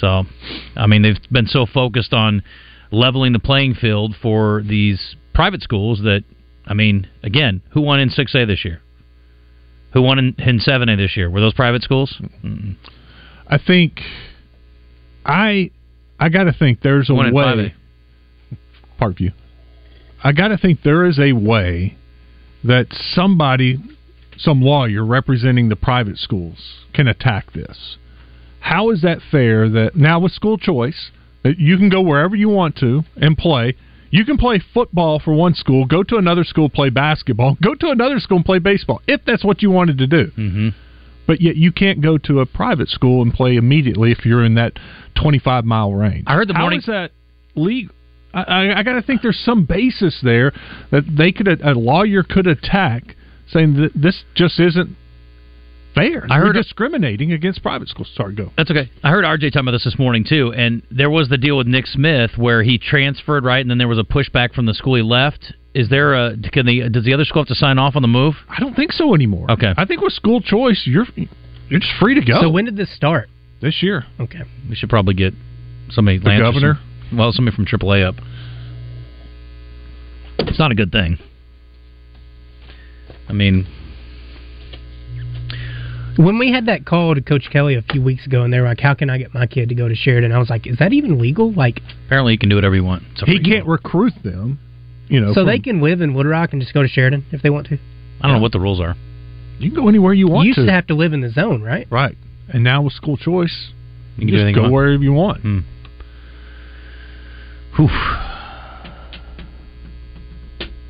So, 0.00 0.24
I 0.76 0.86
mean, 0.86 1.02
they've 1.02 1.18
been 1.30 1.46
so 1.46 1.66
focused 1.66 2.12
on 2.12 2.42
leveling 2.90 3.32
the 3.32 3.38
playing 3.38 3.74
field 3.74 4.16
for 4.20 4.62
these 4.66 5.14
private 5.32 5.62
schools 5.62 6.00
that, 6.02 6.24
I 6.66 6.74
mean, 6.74 7.06
again, 7.22 7.60
who 7.70 7.80
won 7.82 8.00
in 8.00 8.10
six 8.10 8.34
A 8.34 8.44
this 8.46 8.64
year? 8.64 8.80
Who 9.92 10.02
won 10.02 10.18
in, 10.18 10.34
in 10.38 10.58
seven 10.60 10.88
A 10.88 10.96
this 10.96 11.16
year? 11.16 11.28
Were 11.30 11.40
those 11.40 11.54
private 11.54 11.82
schools? 11.82 12.16
Mm-mm. 12.44 12.76
I 13.48 13.58
think 13.58 14.00
I 15.24 15.70
I 16.18 16.28
got 16.28 16.44
to 16.44 16.52
think 16.52 16.80
there's 16.82 17.08
a 17.08 17.12
Who 17.12 17.18
won 17.18 17.26
in 17.28 17.34
five 17.34 17.56
way. 17.56 17.74
Parkview. 19.00 19.32
I 20.22 20.32
got 20.32 20.48
to 20.48 20.58
think 20.58 20.82
there 20.82 21.06
is 21.06 21.18
a 21.18 21.32
way 21.32 21.96
that 22.62 22.88
somebody, 22.92 23.78
some 24.36 24.60
lawyer 24.60 25.04
representing 25.04 25.70
the 25.70 25.76
private 25.76 26.18
schools, 26.18 26.84
can 26.92 27.08
attack 27.08 27.52
this. 27.52 27.96
How 28.60 28.90
is 28.90 29.00
that 29.00 29.20
fair? 29.30 29.70
That 29.70 29.96
now 29.96 30.20
with 30.20 30.32
school 30.32 30.58
choice, 30.58 31.10
that 31.42 31.58
you 31.58 31.78
can 31.78 31.88
go 31.88 32.02
wherever 32.02 32.36
you 32.36 32.50
want 32.50 32.76
to 32.76 33.02
and 33.16 33.36
play. 33.36 33.76
You 34.10 34.24
can 34.24 34.36
play 34.36 34.60
football 34.74 35.20
for 35.20 35.32
one 35.32 35.54
school, 35.54 35.86
go 35.86 36.02
to 36.02 36.16
another 36.16 36.44
school, 36.44 36.68
play 36.68 36.90
basketball, 36.90 37.56
go 37.62 37.74
to 37.74 37.90
another 37.90 38.18
school 38.18 38.38
and 38.38 38.44
play 38.44 38.58
baseball, 38.58 39.00
if 39.06 39.22
that's 39.24 39.44
what 39.44 39.62
you 39.62 39.70
wanted 39.70 39.98
to 39.98 40.06
do. 40.06 40.26
Mm-hmm. 40.36 40.68
But 41.30 41.40
yet 41.40 41.54
you 41.54 41.70
can't 41.70 42.00
go 42.00 42.18
to 42.18 42.40
a 42.40 42.44
private 42.46 42.88
school 42.88 43.22
and 43.22 43.32
play 43.32 43.54
immediately 43.54 44.10
if 44.10 44.26
you're 44.26 44.44
in 44.44 44.54
that 44.54 44.72
25 45.14 45.64
mile 45.64 45.92
range. 45.92 46.24
I 46.26 46.34
heard 46.34 46.48
the 46.48 46.54
How 46.54 46.62
morning- 46.62 46.80
is 46.80 46.86
that 46.86 47.12
legal? 47.54 47.94
I, 48.34 48.42
I, 48.42 48.78
I 48.80 48.82
got 48.82 48.94
to 48.94 49.02
think 49.02 49.22
there's 49.22 49.38
some 49.38 49.64
basis 49.64 50.18
there 50.24 50.50
that 50.90 51.04
they 51.16 51.30
could 51.30 51.46
a 51.46 51.70
lawyer 51.74 52.24
could 52.24 52.48
attack, 52.48 53.14
saying 53.48 53.80
that 53.80 53.92
this 53.94 54.24
just 54.34 54.58
isn't 54.58 54.96
fair. 55.94 56.26
I 56.28 56.38
heard- 56.38 56.46
You're 56.46 56.52
discriminating 56.64 57.30
against 57.32 57.62
private 57.62 57.86
schools. 57.86 58.10
Sorry, 58.16 58.34
go. 58.34 58.50
That's 58.56 58.72
okay. 58.72 58.90
I 59.04 59.10
heard 59.10 59.24
RJ 59.24 59.52
talking 59.52 59.60
about 59.68 59.70
this 59.70 59.84
this 59.84 60.00
morning 60.00 60.24
too, 60.28 60.52
and 60.52 60.82
there 60.90 61.10
was 61.10 61.28
the 61.28 61.38
deal 61.38 61.56
with 61.56 61.68
Nick 61.68 61.86
Smith 61.86 62.32
where 62.38 62.64
he 62.64 62.76
transferred 62.76 63.44
right, 63.44 63.60
and 63.60 63.70
then 63.70 63.78
there 63.78 63.86
was 63.86 64.00
a 64.00 64.02
pushback 64.02 64.52
from 64.52 64.66
the 64.66 64.74
school 64.74 64.96
he 64.96 65.02
left. 65.02 65.52
Is 65.74 65.88
there 65.88 66.14
a 66.14 66.36
can 66.52 66.66
the 66.66 66.88
does 66.88 67.04
the 67.04 67.14
other 67.14 67.24
school 67.24 67.42
have 67.42 67.48
to 67.48 67.54
sign 67.54 67.78
off 67.78 67.94
on 67.96 68.02
the 68.02 68.08
move? 68.08 68.34
I 68.48 68.58
don't 68.60 68.74
think 68.74 68.92
so 68.92 69.14
anymore. 69.14 69.50
Okay. 69.52 69.72
I 69.76 69.84
think 69.84 70.00
with 70.00 70.12
school 70.12 70.40
choice, 70.40 70.82
you're 70.84 71.06
you're 71.68 71.80
just 71.80 71.92
free 72.00 72.14
to 72.16 72.20
go 72.24 72.40
So 72.40 72.50
when 72.50 72.64
did 72.64 72.76
this 72.76 72.94
start? 72.94 73.28
this 73.62 73.82
year. 73.82 74.04
Okay. 74.18 74.40
We 74.68 74.74
should 74.74 74.88
probably 74.88 75.14
get 75.14 75.34
somebody 75.90 76.18
The 76.18 76.24
Lance 76.30 76.40
governor? 76.42 76.78
some- 77.10 77.18
well, 77.18 77.30
somebody 77.32 77.54
from 77.54 77.66
AAA 77.66 78.02
up. 78.08 78.14
It's 80.38 80.58
not 80.58 80.72
a 80.72 80.74
good 80.74 80.90
thing. 80.90 81.18
I 83.28 83.32
mean, 83.32 83.66
When 86.16 86.38
we 86.38 86.50
had 86.52 86.66
that 86.66 86.84
call 86.84 87.14
to 87.14 87.20
Coach 87.20 87.48
Kelly 87.52 87.76
a 87.76 87.82
few 87.82 88.02
weeks 88.02 88.26
ago, 88.26 88.42
and 88.42 88.52
they 88.52 88.58
were 88.58 88.66
like, 88.66 88.80
"How 88.80 88.94
can 88.94 89.08
I 89.10 89.18
get 89.18 89.32
my 89.32 89.46
kid 89.46 89.68
to 89.68 89.74
go 89.74 89.88
to 89.88 89.94
Sheridan?" 89.94 90.32
I 90.32 90.38
was 90.38 90.50
like, 90.50 90.66
"Is 90.66 90.78
that 90.78 90.92
even 90.92 91.18
legal? 91.18 91.52
Like, 91.52 91.80
apparently 92.06 92.32
you 92.32 92.38
can 92.38 92.48
do 92.48 92.56
whatever 92.56 92.74
you 92.74 92.84
want. 92.84 93.04
It's 93.12 93.22
He 93.24 93.38
can't 93.38 93.66
recruit 93.66 94.12
them. 94.22 94.58
You 95.10 95.20
know, 95.20 95.28
so 95.28 95.40
from- 95.40 95.46
they 95.46 95.58
can 95.58 95.80
live 95.82 96.00
in 96.00 96.14
Woodrock 96.14 96.52
and 96.52 96.60
just 96.62 96.72
go 96.72 96.82
to 96.82 96.88
Sheridan 96.88 97.26
if 97.32 97.42
they 97.42 97.50
want 97.50 97.66
to? 97.68 97.78
I 98.20 98.28
don't 98.28 98.36
know 98.36 98.42
what 98.42 98.52
the 98.52 98.60
rules 98.60 98.80
are. 98.80 98.94
You 99.58 99.70
can 99.70 99.82
go 99.82 99.88
anywhere 99.88 100.14
you 100.14 100.28
want 100.28 100.44
you 100.44 100.50
used 100.50 100.58
to. 100.60 100.66
to 100.66 100.72
have 100.72 100.86
to 100.86 100.94
live 100.94 101.12
in 101.12 101.20
the 101.20 101.30
zone, 101.30 101.62
right? 101.62 101.86
right. 101.90 102.16
And 102.48 102.64
now 102.64 102.82
with 102.82 102.92
school 102.94 103.16
choice, 103.16 103.72
You 104.16 104.20
can 104.20 104.28
you 104.28 104.32
do 104.32 104.36
just 104.38 104.42
anything 104.44 104.62
go 104.62 104.68
you 104.68 104.72
wherever 104.72 105.02
you 105.02 105.12
want. 105.12 105.40
Hmm. 105.42 105.58
Whew. 107.76 107.88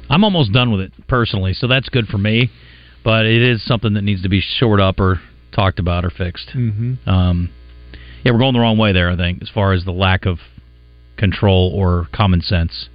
I'm 0.08 0.24
almost 0.24 0.52
done 0.52 0.70
with 0.70 0.80
it 0.80 0.92
personally, 1.06 1.54
so 1.54 1.66
that's 1.66 1.88
good 1.88 2.06
for 2.06 2.18
me. 2.18 2.50
But 3.02 3.26
it 3.26 3.42
is 3.42 3.64
something 3.64 3.94
that 3.94 4.02
needs 4.02 4.22
to 4.22 4.28
be 4.28 4.40
shored 4.40 4.80
up 4.80 5.00
or 5.00 5.20
talked 5.52 5.78
about 5.78 6.04
or 6.04 6.10
fixed. 6.10 6.50
Mm-hmm. 6.54 7.08
Um, 7.08 7.50
yeah, 8.24 8.32
we're 8.32 8.38
going 8.38 8.52
the 8.52 8.60
wrong 8.60 8.76
way 8.76 8.92
there. 8.92 9.10
I 9.10 9.16
think 9.16 9.40
as 9.40 9.48
far 9.48 9.72
as 9.72 9.84
the 9.84 9.92
lack 9.92 10.26
of 10.26 10.38
control 11.16 11.72
or 11.74 12.08
common 12.12 12.42
sense. 12.42 12.88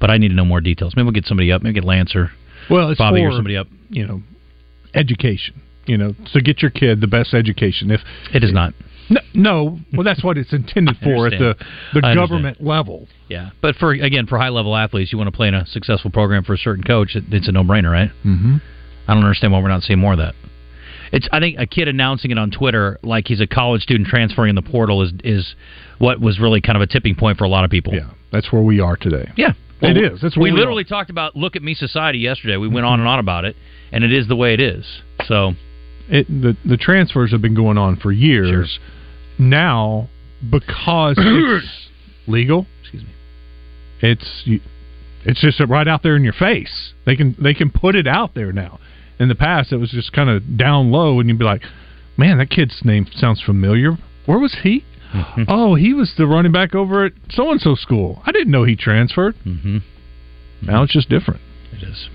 But 0.00 0.10
I 0.10 0.18
need 0.18 0.28
to 0.28 0.34
know 0.34 0.44
more 0.44 0.60
details. 0.60 0.94
Maybe 0.96 1.04
we'll 1.04 1.12
get 1.12 1.26
somebody 1.26 1.50
up. 1.52 1.62
Maybe 1.62 1.74
get 1.74 1.84
Lance 1.84 2.14
or 2.14 2.30
Well, 2.70 2.90
it's 2.90 2.98
Bobby 2.98 3.20
for, 3.20 3.30
or 3.30 3.32
somebody 3.32 3.56
up. 3.56 3.66
you 3.88 4.06
know, 4.06 4.22
education. 4.94 5.60
You 5.86 5.96
know, 5.96 6.14
to 6.34 6.42
get 6.42 6.60
your 6.60 6.70
kid 6.70 7.00
the 7.00 7.06
best 7.06 7.32
education. 7.32 7.90
If 7.90 8.00
It 8.34 8.44
is 8.44 8.52
not. 8.52 8.74
No, 9.10 9.20
no, 9.32 9.78
well, 9.94 10.04
that's 10.04 10.22
what 10.22 10.36
it's 10.36 10.52
intended 10.52 10.96
for 11.02 11.26
at 11.28 11.38
the 11.38 11.56
the 11.94 12.00
government 12.14 12.62
level. 12.62 13.08
Yeah, 13.28 13.50
but 13.62 13.76
for 13.76 13.92
again 13.92 14.26
for 14.26 14.38
high 14.38 14.50
level 14.50 14.76
athletes, 14.76 15.12
you 15.12 15.18
want 15.18 15.28
to 15.28 15.36
play 15.36 15.48
in 15.48 15.54
a 15.54 15.64
successful 15.66 16.10
program 16.10 16.44
for 16.44 16.52
a 16.52 16.58
certain 16.58 16.84
coach. 16.84 17.16
It, 17.16 17.24
it's 17.30 17.48
a 17.48 17.52
no 17.52 17.64
brainer, 17.64 17.90
right? 17.90 18.10
Mm-hmm. 18.24 18.56
I 19.06 19.14
don't 19.14 19.22
understand 19.24 19.54
why 19.54 19.62
we're 19.62 19.68
not 19.68 19.82
seeing 19.82 19.98
more 19.98 20.12
of 20.12 20.18
that. 20.18 20.34
It's 21.10 21.26
I 21.32 21.40
think 21.40 21.58
a 21.58 21.66
kid 21.66 21.88
announcing 21.88 22.30
it 22.32 22.38
on 22.38 22.50
Twitter 22.50 22.98
like 23.02 23.28
he's 23.28 23.40
a 23.40 23.46
college 23.46 23.80
student 23.80 24.08
transferring 24.08 24.50
in 24.50 24.56
the 24.56 24.62
portal 24.62 25.00
is 25.02 25.12
is 25.24 25.54
what 25.96 26.20
was 26.20 26.38
really 26.38 26.60
kind 26.60 26.76
of 26.76 26.82
a 26.82 26.86
tipping 26.86 27.14
point 27.14 27.38
for 27.38 27.44
a 27.44 27.48
lot 27.48 27.64
of 27.64 27.70
people. 27.70 27.94
Yeah, 27.94 28.10
that's 28.30 28.52
where 28.52 28.60
we 28.62 28.80
are 28.80 28.96
today. 28.96 29.32
Yeah. 29.36 29.52
It 29.80 29.96
is. 29.96 30.36
We 30.36 30.50
literally 30.50 30.84
talked 30.84 31.10
about 31.10 31.36
look 31.36 31.54
at 31.56 31.62
me 31.62 31.74
society 31.74 32.18
yesterday. 32.18 32.56
We 32.56 32.68
went 32.68 32.84
on 32.86 32.98
and 33.00 33.08
on 33.08 33.18
about 33.18 33.44
it, 33.44 33.56
and 33.92 34.02
it 34.04 34.12
is 34.12 34.26
the 34.28 34.36
way 34.36 34.52
it 34.54 34.60
is. 34.60 34.84
So 35.26 35.52
It 36.08 36.26
the 36.28 36.56
the 36.64 36.76
transfers 36.76 37.30
have 37.32 37.42
been 37.42 37.54
going 37.54 37.78
on 37.78 37.96
for 37.96 38.10
years. 38.10 38.78
Now, 39.38 40.08
because 40.50 41.14
it's 41.18 41.88
legal, 42.26 42.66
excuse 42.82 43.04
me. 43.04 43.10
it's 44.00 44.42
it's 45.24 45.40
just 45.40 45.60
right 45.68 45.86
out 45.86 46.02
there 46.02 46.16
in 46.16 46.24
your 46.24 46.32
face. 46.32 46.94
They 47.06 47.14
can 47.14 47.36
they 47.40 47.54
can 47.54 47.70
put 47.70 47.94
it 47.94 48.06
out 48.06 48.34
there 48.34 48.52
now. 48.52 48.80
In 49.20 49.28
the 49.28 49.34
past, 49.34 49.72
it 49.72 49.76
was 49.78 49.90
just 49.90 50.12
kind 50.12 50.30
of 50.30 50.56
down 50.56 50.90
low, 50.90 51.18
and 51.20 51.28
you'd 51.28 51.38
be 51.38 51.44
like, 51.44 51.62
"Man, 52.16 52.38
that 52.38 52.50
kid's 52.50 52.80
name 52.84 53.06
sounds 53.12 53.40
familiar. 53.40 53.96
Where 54.26 54.38
was 54.38 54.58
he? 54.62 54.84
oh, 55.48 55.74
he 55.74 55.94
was 55.94 56.12
the 56.16 56.26
running 56.26 56.52
back 56.52 56.74
over 56.74 57.06
at 57.06 57.12
so 57.30 57.50
and 57.50 57.60
so 57.60 57.74
school. 57.74 58.22
I 58.26 58.32
didn't 58.32 58.50
know 58.50 58.64
he 58.64 58.76
transferred. 58.76 59.36
Mm-hmm. 59.46 59.78
Now 60.62 60.82
it's 60.82 60.92
just 60.92 61.08
different. 61.08 61.40
It 61.72 61.82
is. 61.86 62.08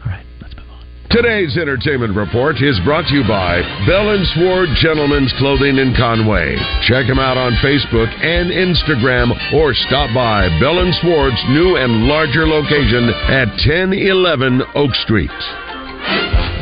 All 0.00 0.10
right, 0.10 0.24
let's 0.40 0.54
move 0.56 0.70
on. 0.70 0.86
Today's 1.10 1.58
entertainment 1.58 2.16
report 2.16 2.56
is 2.62 2.78
brought 2.84 3.08
to 3.08 3.14
you 3.14 3.26
by 3.26 3.60
Bell 3.86 4.10
and 4.10 4.26
Sword 4.38 4.68
Gentlemen's 4.80 5.32
Clothing 5.38 5.76
in 5.76 5.94
Conway. 5.96 6.56
Check 6.86 7.06
them 7.06 7.18
out 7.18 7.36
on 7.36 7.52
Facebook 7.60 8.08
and 8.22 8.50
Instagram 8.50 9.34
or 9.54 9.74
stop 9.74 10.14
by 10.14 10.48
Bell 10.60 10.78
and 10.78 10.94
Sword's 11.02 11.42
new 11.50 11.76
and 11.76 12.06
larger 12.06 12.46
location 12.46 13.10
at 13.28 13.48
1011 13.66 14.62
Oak 14.74 14.94
Street. 15.02 15.30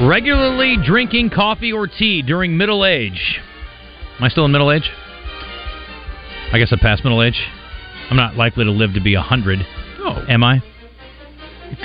Regularly 0.03 0.77
drinking 0.85 1.31
coffee 1.31 1.73
or 1.73 1.87
tea 1.87 2.23
during 2.23 2.57
middle 2.57 2.85
age. 2.87 3.41
Am 4.19 4.25
I 4.25 4.29
still 4.29 4.45
in 4.47 4.53
middle 4.53 4.73
age? 4.73 4.91
I 6.53 6.59
guess 6.59 6.73
I 6.73 6.77
passed 6.81 7.05
middle 7.05 7.23
age. 7.23 7.41
I'm 8.11 8.17
not 8.17 8.37
likely 8.37 8.65
to 8.65 8.71
live 8.71 8.95
to 8.95 9.01
be 9.01 9.15
a 9.15 9.21
hundred. 9.21 9.61
Oh, 9.99 10.25
am 10.29 10.43
I? 10.43 10.61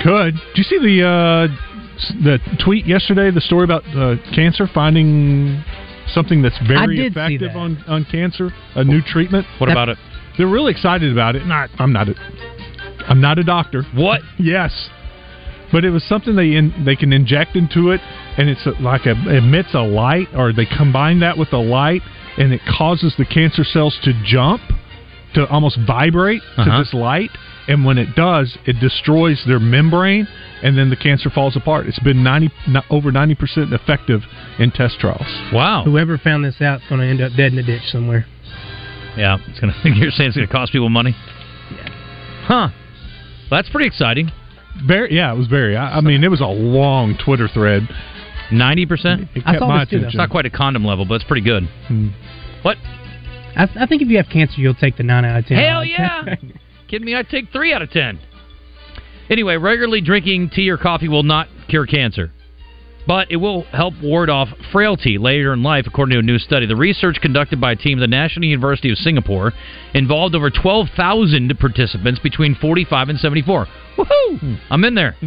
Could. 0.02 0.34
Do 0.34 0.56
you 0.56 0.64
see 0.64 0.78
the 0.78 1.06
uh, 1.06 2.22
the 2.22 2.38
tweet 2.64 2.86
yesterday? 2.86 3.30
The 3.30 3.42
story 3.42 3.64
about 3.64 3.84
uh, 3.94 4.16
cancer 4.34 4.66
finding 4.72 5.62
something 6.08 6.40
that's 6.42 6.58
very 6.66 7.06
effective 7.06 7.52
that. 7.52 7.56
on 7.56 7.84
on 7.86 8.06
cancer, 8.10 8.50
a 8.74 8.84
new 8.84 9.02
treatment. 9.02 9.46
What 9.58 9.70
about 9.70 9.90
it? 9.90 9.98
They're 10.38 10.48
really 10.48 10.72
excited 10.72 11.12
about 11.12 11.36
it. 11.36 11.46
Not, 11.46 11.70
I'm 11.78 11.92
not. 11.92 12.08
A, 12.08 12.14
I'm 13.06 13.20
not 13.20 13.38
a 13.38 13.44
doctor. 13.44 13.84
What? 13.94 14.20
Yes, 14.38 14.90
but 15.72 15.84
it 15.84 15.90
was 15.90 16.02
something 16.04 16.36
they 16.36 16.54
in, 16.56 16.84
they 16.84 16.96
can 16.96 17.12
inject 17.12 17.56
into 17.56 17.90
it, 17.90 18.00
and 18.36 18.48
it's 18.48 18.66
like 18.80 19.06
a 19.06 19.12
emits 19.36 19.74
a 19.74 19.82
light, 19.82 20.28
or 20.34 20.52
they 20.52 20.66
combine 20.66 21.20
that 21.20 21.38
with 21.38 21.52
a 21.52 21.58
light, 21.58 22.02
and 22.38 22.52
it 22.52 22.60
causes 22.78 23.14
the 23.18 23.24
cancer 23.24 23.64
cells 23.64 23.98
to 24.04 24.12
jump, 24.24 24.60
to 25.34 25.46
almost 25.48 25.78
vibrate 25.86 26.42
Uh-huh. 26.56 26.64
to 26.64 26.84
this 26.84 26.94
light, 26.94 27.30
and 27.68 27.84
when 27.84 27.96
it 27.98 28.14
does, 28.14 28.56
it 28.66 28.78
destroys 28.80 29.42
their 29.46 29.58
membrane, 29.60 30.28
and 30.62 30.76
then 30.76 30.90
the 30.90 30.96
cancer 30.96 31.30
falls 31.30 31.56
apart. 31.56 31.86
It's 31.86 31.98
been 32.00 32.22
ninety 32.22 32.50
not, 32.68 32.84
over 32.90 33.10
ninety 33.12 33.34
percent 33.34 33.72
effective 33.72 34.22
in 34.58 34.70
test 34.70 34.98
trials. 35.00 35.26
Wow. 35.52 35.82
Whoever 35.84 36.18
found 36.18 36.44
this 36.44 36.60
out 36.60 36.82
is 36.82 36.88
going 36.88 37.00
to 37.00 37.06
end 37.06 37.20
up 37.20 37.32
dead 37.36 37.52
in 37.52 37.58
a 37.58 37.62
ditch 37.62 37.82
somewhere. 37.90 38.26
Yeah, 39.16 39.38
it's 39.48 39.60
gonna. 39.60 39.74
You're 39.84 40.10
saying 40.10 40.28
it's 40.28 40.36
gonna 40.36 40.48
cost 40.48 40.72
people 40.72 40.88
money? 40.90 41.14
Yeah. 41.70 41.88
Huh. 42.46 42.68
Well, 43.50 43.58
that's 43.62 43.68
pretty 43.70 43.86
exciting. 43.86 44.30
Very, 44.86 45.14
yeah, 45.14 45.32
it 45.32 45.36
was 45.36 45.46
very. 45.46 45.76
I, 45.76 45.98
I 45.98 46.00
mean, 46.00 46.24
it 46.24 46.30
was 46.30 46.40
a 46.40 46.46
long 46.46 47.16
Twitter 47.24 47.46
thread. 47.46 47.88
Ninety 48.52 48.86
percent. 48.86 49.28
It 49.34 49.44
kept 49.44 49.60
my 49.60 49.82
attention. 49.82 50.08
It's 50.08 50.16
not 50.16 50.30
quite 50.30 50.46
a 50.46 50.50
condom 50.50 50.84
level, 50.84 51.04
but 51.04 51.14
it's 51.14 51.24
pretty 51.24 51.44
good. 51.44 51.64
Hmm. 51.88 52.08
What? 52.62 52.76
I, 53.56 53.68
I 53.76 53.86
think 53.86 54.02
if 54.02 54.08
you 54.08 54.16
have 54.16 54.26
cancer, 54.32 54.60
you'll 54.60 54.74
take 54.74 54.96
the 54.96 55.02
nine 55.02 55.24
out 55.24 55.38
of 55.38 55.46
ten. 55.46 55.58
Hell 55.58 55.84
yeah! 55.84 56.24
Kidding 56.88 57.06
me? 57.06 57.14
I'd 57.14 57.28
take 57.28 57.50
three 57.52 57.72
out 57.72 57.82
of 57.82 57.90
ten. 57.90 58.20
Anyway, 59.30 59.56
regularly 59.56 60.00
drinking 60.00 60.50
tea 60.50 60.68
or 60.68 60.76
coffee 60.76 61.08
will 61.08 61.22
not 61.22 61.48
cure 61.68 61.86
cancer, 61.86 62.30
but 63.06 63.30
it 63.30 63.36
will 63.36 63.62
help 63.64 63.94
ward 64.02 64.28
off 64.28 64.48
frailty 64.70 65.16
later 65.16 65.52
in 65.52 65.62
life, 65.62 65.86
according 65.86 66.12
to 66.12 66.18
a 66.18 66.22
new 66.22 66.38
study. 66.38 66.66
The 66.66 66.76
research 66.76 67.16
conducted 67.22 67.60
by 67.60 67.72
a 67.72 67.76
team 67.76 67.98
at 67.98 68.02
the 68.02 68.06
National 68.06 68.46
University 68.46 68.90
of 68.90 68.98
Singapore 68.98 69.52
involved 69.94 70.34
over 70.34 70.50
12,000 70.50 71.58
participants 71.58 72.20
between 72.20 72.54
45 72.54 73.08
and 73.08 73.18
74. 73.18 73.66
Woohoo! 73.96 74.58
I'm 74.70 74.84
in 74.84 74.94
there. 74.94 75.16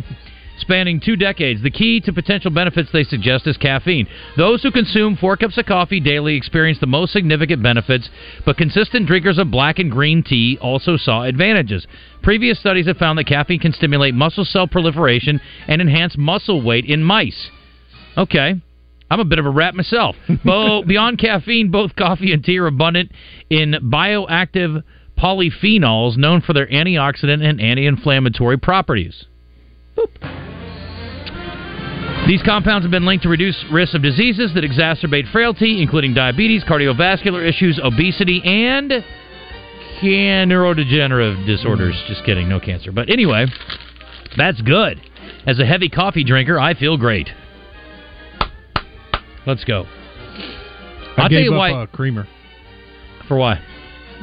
Spanning 0.60 1.00
two 1.00 1.16
decades, 1.16 1.62
the 1.62 1.70
key 1.70 2.00
to 2.02 2.12
potential 2.12 2.50
benefits 2.50 2.90
they 2.92 3.04
suggest 3.04 3.46
is 3.46 3.58
caffeine. 3.58 4.08
Those 4.38 4.64
who 4.64 4.72
consume 4.72 5.16
four 5.16 5.38
cups 5.38 5.58
of 5.58 5.66
coffee 5.66 6.00
daily 6.00 6.36
experience 6.36 6.80
the 6.80 6.88
most 6.88 7.14
significant 7.14 7.62
benefits, 7.62 8.10
but 8.46 8.58
consistent 8.58 9.06
drinkers 9.06 9.38
of 9.38 9.52
black 9.52 9.78
and 9.78 9.92
green 9.92 10.24
tea 10.24 10.58
also 10.60 10.98
saw 10.98 11.24
advantages. 11.24 11.86
Previous 12.24 12.60
studies 12.60 12.88
have 12.88 12.98
found 12.98 13.20
that 13.20 13.28
caffeine 13.28 13.60
can 13.60 13.72
stimulate 13.72 14.16
muscle 14.16 14.46
cell 14.46 14.68
proliferation 14.68 15.40
and 15.68 15.82
enhance 15.82 16.18
muscle 16.18 16.62
weight 16.62 16.86
in 16.86 17.04
mice. 17.04 17.50
Okay. 18.18 18.56
I'm 19.10 19.20
a 19.20 19.26
bit 19.26 19.40
of 19.40 19.46
a 19.46 19.50
rat 19.50 19.76
myself. 19.76 20.16
Bo- 20.44 20.84
beyond 20.84 21.20
caffeine, 21.20 21.72
both 21.72 21.96
coffee 21.96 22.34
and 22.34 22.44
tea 22.44 22.58
are 22.58 22.68
abundant 22.68 23.12
in 23.50 23.76
bioactive 23.84 24.84
polyphenols 25.18 26.18
known 26.18 26.42
for 26.42 26.54
their 26.54 26.68
antioxidant 26.68 27.44
and 27.48 27.62
anti-inflammatory 27.62 28.58
properties. 28.58 29.26
These 32.28 32.44
compounds 32.44 32.84
have 32.84 32.92
been 32.92 33.06
linked 33.06 33.24
to 33.24 33.30
reduce 33.30 33.56
risk 33.72 33.94
of 33.96 34.02
diseases 34.02 34.54
that 34.54 34.66
exacerbate 34.66 35.32
frailty, 35.32 35.82
including 35.82 36.14
diabetes, 36.14 36.62
cardiovascular 36.66 37.48
issues, 37.48 37.80
obesity, 37.82 38.42
and 38.44 38.92
can- 40.02 40.50
neurodegenerative 40.50 41.46
disorders. 41.46 41.96
Just 42.10 42.26
kidding, 42.26 42.50
no 42.50 42.60
cancer. 42.60 42.92
But 42.92 43.10
anyway, 43.10 43.46
that's 44.36 44.60
good. 44.62 45.00
As 45.46 45.60
a 45.60 45.66
heavy 45.66 45.88
coffee 45.88 46.26
drinker, 46.26 46.60
I 46.60 46.74
feel 46.74 46.98
great. 46.98 47.30
Let's 49.46 49.64
go. 49.64 49.86
I 51.16 51.22
I'll 51.24 51.30
gave 51.30 51.38
tell 51.38 51.44
you 51.46 51.54
up 51.54 51.58
why. 51.58 51.72
uh, 51.72 51.86
creamer. 51.86 52.28
For 53.30 53.38
why? 53.38 53.62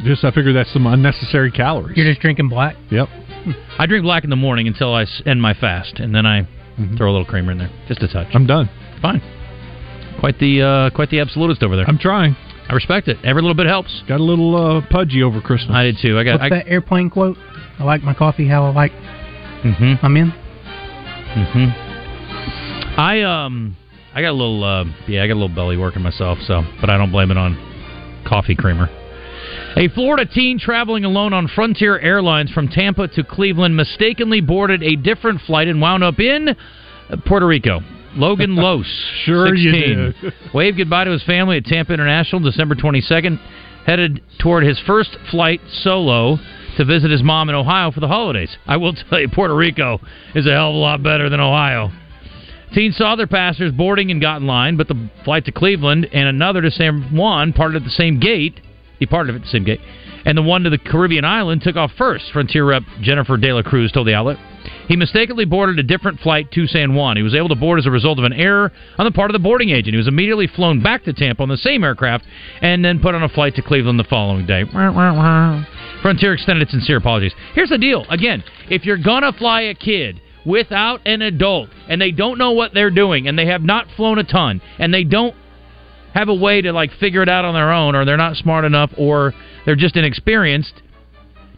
Just 0.04 0.24
I 0.24 0.30
figured 0.30 0.54
that's 0.56 0.72
some 0.74 0.86
unnecessary 0.86 1.50
calories. 1.50 1.96
You're 1.96 2.06
just 2.10 2.20
drinking 2.20 2.50
black. 2.50 2.76
Yep. 2.90 3.08
I 3.78 3.86
drink 3.86 4.02
black 4.04 4.24
in 4.24 4.30
the 4.30 4.36
morning 4.36 4.66
until 4.68 4.92
I 4.94 5.02
s- 5.02 5.22
end 5.24 5.40
my 5.40 5.54
fast, 5.54 5.98
and 6.00 6.14
then 6.14 6.26
I 6.26 6.46
throw 6.96 7.10
a 7.10 7.12
little 7.12 7.26
creamer 7.26 7.52
in 7.52 7.58
there, 7.58 7.70
just 7.88 8.02
a 8.02 8.08
touch. 8.08 8.28
Mm-hmm. 8.28 8.36
I'm 8.36 8.46
done. 8.46 8.70
Fine. 9.00 9.22
Quite 10.20 10.38
the 10.38 10.62
uh, 10.62 10.90
quite 10.94 11.10
the 11.10 11.20
absolutist 11.20 11.62
over 11.62 11.76
there. 11.76 11.86
I'm 11.86 11.98
trying. 11.98 12.36
I 12.68 12.72
respect 12.72 13.08
it. 13.08 13.18
Every 13.24 13.42
little 13.42 13.54
bit 13.54 13.66
helps. 13.66 14.02
Got 14.08 14.20
a 14.20 14.24
little 14.24 14.56
uh, 14.56 14.80
pudgy 14.90 15.22
over 15.22 15.40
Christmas. 15.40 15.74
I 15.74 15.84
did 15.84 15.98
too. 16.00 16.18
I 16.18 16.24
got. 16.24 16.40
What's 16.40 16.52
I, 16.52 16.56
that 16.56 16.68
airplane 16.68 17.10
quote? 17.10 17.36
I 17.78 17.84
like 17.84 18.02
my 18.02 18.14
coffee 18.14 18.48
how 18.48 18.64
I 18.64 18.72
like. 18.72 18.92
Mm-hmm. 18.92 20.04
I'm 20.04 20.16
in. 20.16 20.30
Mm-hmm. 20.30 23.00
I 23.00 23.22
um 23.22 23.76
I 24.14 24.20
got 24.20 24.30
a 24.30 24.38
little 24.38 24.62
uh, 24.62 24.84
yeah 25.08 25.24
I 25.24 25.26
got 25.26 25.34
a 25.34 25.40
little 25.40 25.54
belly 25.54 25.76
working 25.76 26.02
myself 26.02 26.38
so 26.46 26.62
but 26.80 26.90
I 26.90 26.96
don't 26.96 27.10
blame 27.10 27.30
it 27.30 27.36
on 27.36 28.22
coffee 28.26 28.54
creamer. 28.54 28.88
A 29.76 29.88
Florida 29.88 30.24
teen 30.24 30.58
traveling 30.60 31.04
alone 31.04 31.32
on 31.32 31.48
Frontier 31.48 31.98
Airlines 31.98 32.50
from 32.52 32.68
Tampa 32.68 33.08
to 33.08 33.24
Cleveland 33.24 33.76
mistakenly 33.76 34.40
boarded 34.40 34.84
a 34.84 34.94
different 34.94 35.40
flight 35.42 35.66
and 35.66 35.80
wound 35.80 36.04
up 36.04 36.20
in 36.20 36.56
Puerto 37.26 37.46
Rico. 37.46 37.80
Logan 38.14 38.54
Los, 38.56 38.86
Sure 39.24 39.52
you 39.52 39.72
16, 39.72 40.14
did. 40.22 40.32
waved 40.54 40.76
goodbye 40.76 41.04
to 41.04 41.10
his 41.10 41.24
family 41.24 41.56
at 41.56 41.64
Tampa 41.64 41.92
International 41.92 42.40
December 42.40 42.76
22nd, 42.76 43.40
headed 43.84 44.22
toward 44.38 44.62
his 44.62 44.78
first 44.86 45.16
flight 45.32 45.60
solo 45.82 46.38
to 46.76 46.84
visit 46.84 47.10
his 47.10 47.24
mom 47.24 47.48
in 47.48 47.56
Ohio 47.56 47.90
for 47.90 47.98
the 47.98 48.06
holidays. 48.08 48.56
I 48.68 48.76
will 48.76 48.94
tell 49.10 49.18
you, 49.20 49.28
Puerto 49.28 49.56
Rico 49.56 49.98
is 50.36 50.46
a 50.46 50.50
hell 50.50 50.68
of 50.68 50.74
a 50.76 50.78
lot 50.78 51.02
better 51.02 51.28
than 51.28 51.40
Ohio. 51.40 51.90
Teens 52.72 52.96
saw 52.96 53.16
their 53.16 53.26
passengers 53.26 53.72
boarding 53.72 54.12
and 54.12 54.20
got 54.20 54.40
in 54.40 54.46
line, 54.46 54.76
but 54.76 54.86
the 54.86 55.10
flight 55.24 55.44
to 55.46 55.52
Cleveland 55.52 56.08
and 56.12 56.28
another 56.28 56.60
to 56.62 56.70
San 56.70 57.12
Juan 57.16 57.52
parted 57.52 57.78
at 57.82 57.84
the 57.84 57.90
same 57.90 58.20
gate. 58.20 58.60
Departed 59.04 59.34
at 59.34 59.42
the 59.42 59.48
same 59.48 59.64
gate. 59.64 59.80
And 60.26 60.38
the 60.38 60.42
one 60.42 60.62
to 60.64 60.70
the 60.70 60.78
Caribbean 60.78 61.24
island 61.24 61.62
took 61.62 61.76
off 61.76 61.92
first, 61.98 62.24
Frontier 62.32 62.64
rep 62.64 62.82
Jennifer 63.02 63.36
De 63.36 63.52
La 63.52 63.62
Cruz 63.62 63.92
told 63.92 64.06
the 64.06 64.14
outlet. 64.14 64.38
He 64.88 64.96
mistakenly 64.96 65.44
boarded 65.44 65.78
a 65.78 65.82
different 65.82 66.20
flight 66.20 66.50
to 66.52 66.66
San 66.66 66.94
Juan. 66.94 67.16
He 67.16 67.22
was 67.22 67.34
able 67.34 67.50
to 67.50 67.54
board 67.54 67.78
as 67.78 67.86
a 67.86 67.90
result 67.90 68.18
of 68.18 68.24
an 68.24 68.32
error 68.32 68.72
on 68.96 69.04
the 69.04 69.12
part 69.12 69.30
of 69.30 69.34
the 69.34 69.38
boarding 69.38 69.70
agent. 69.70 69.92
He 69.92 69.98
was 69.98 70.08
immediately 70.08 70.46
flown 70.46 70.82
back 70.82 71.04
to 71.04 71.12
Tampa 71.12 71.42
on 71.42 71.48
the 71.50 71.56
same 71.58 71.84
aircraft 71.84 72.24
and 72.62 72.82
then 72.84 73.00
put 73.00 73.14
on 73.14 73.22
a 73.22 73.28
flight 73.28 73.54
to 73.56 73.62
Cleveland 73.62 73.98
the 73.98 74.04
following 74.04 74.46
day. 74.46 74.64
Frontier 76.02 76.32
extended 76.34 76.62
its 76.62 76.70
sincere 76.70 76.96
apologies. 76.96 77.34
Here's 77.54 77.70
the 77.70 77.78
deal. 77.78 78.06
Again, 78.08 78.42
if 78.70 78.84
you're 78.84 78.96
gonna 78.96 79.32
fly 79.32 79.62
a 79.62 79.74
kid 79.74 80.20
without 80.46 81.00
an 81.06 81.22
adult 81.22 81.70
and 81.88 82.00
they 82.00 82.10
don't 82.10 82.38
know 82.38 82.52
what 82.52 82.74
they're 82.74 82.90
doing 82.90 83.28
and 83.28 83.38
they 83.38 83.46
have 83.46 83.62
not 83.62 83.86
flown 83.96 84.18
a 84.18 84.24
ton 84.24 84.60
and 84.78 84.92
they 84.92 85.04
don't 85.04 85.34
have 86.14 86.28
a 86.28 86.34
way 86.34 86.62
to 86.62 86.72
like 86.72 86.92
figure 86.98 87.22
it 87.22 87.28
out 87.28 87.44
on 87.44 87.54
their 87.54 87.72
own, 87.72 87.94
or 87.94 88.04
they're 88.04 88.16
not 88.16 88.36
smart 88.36 88.64
enough, 88.64 88.90
or 88.96 89.34
they're 89.66 89.76
just 89.76 89.96
inexperienced. 89.96 90.80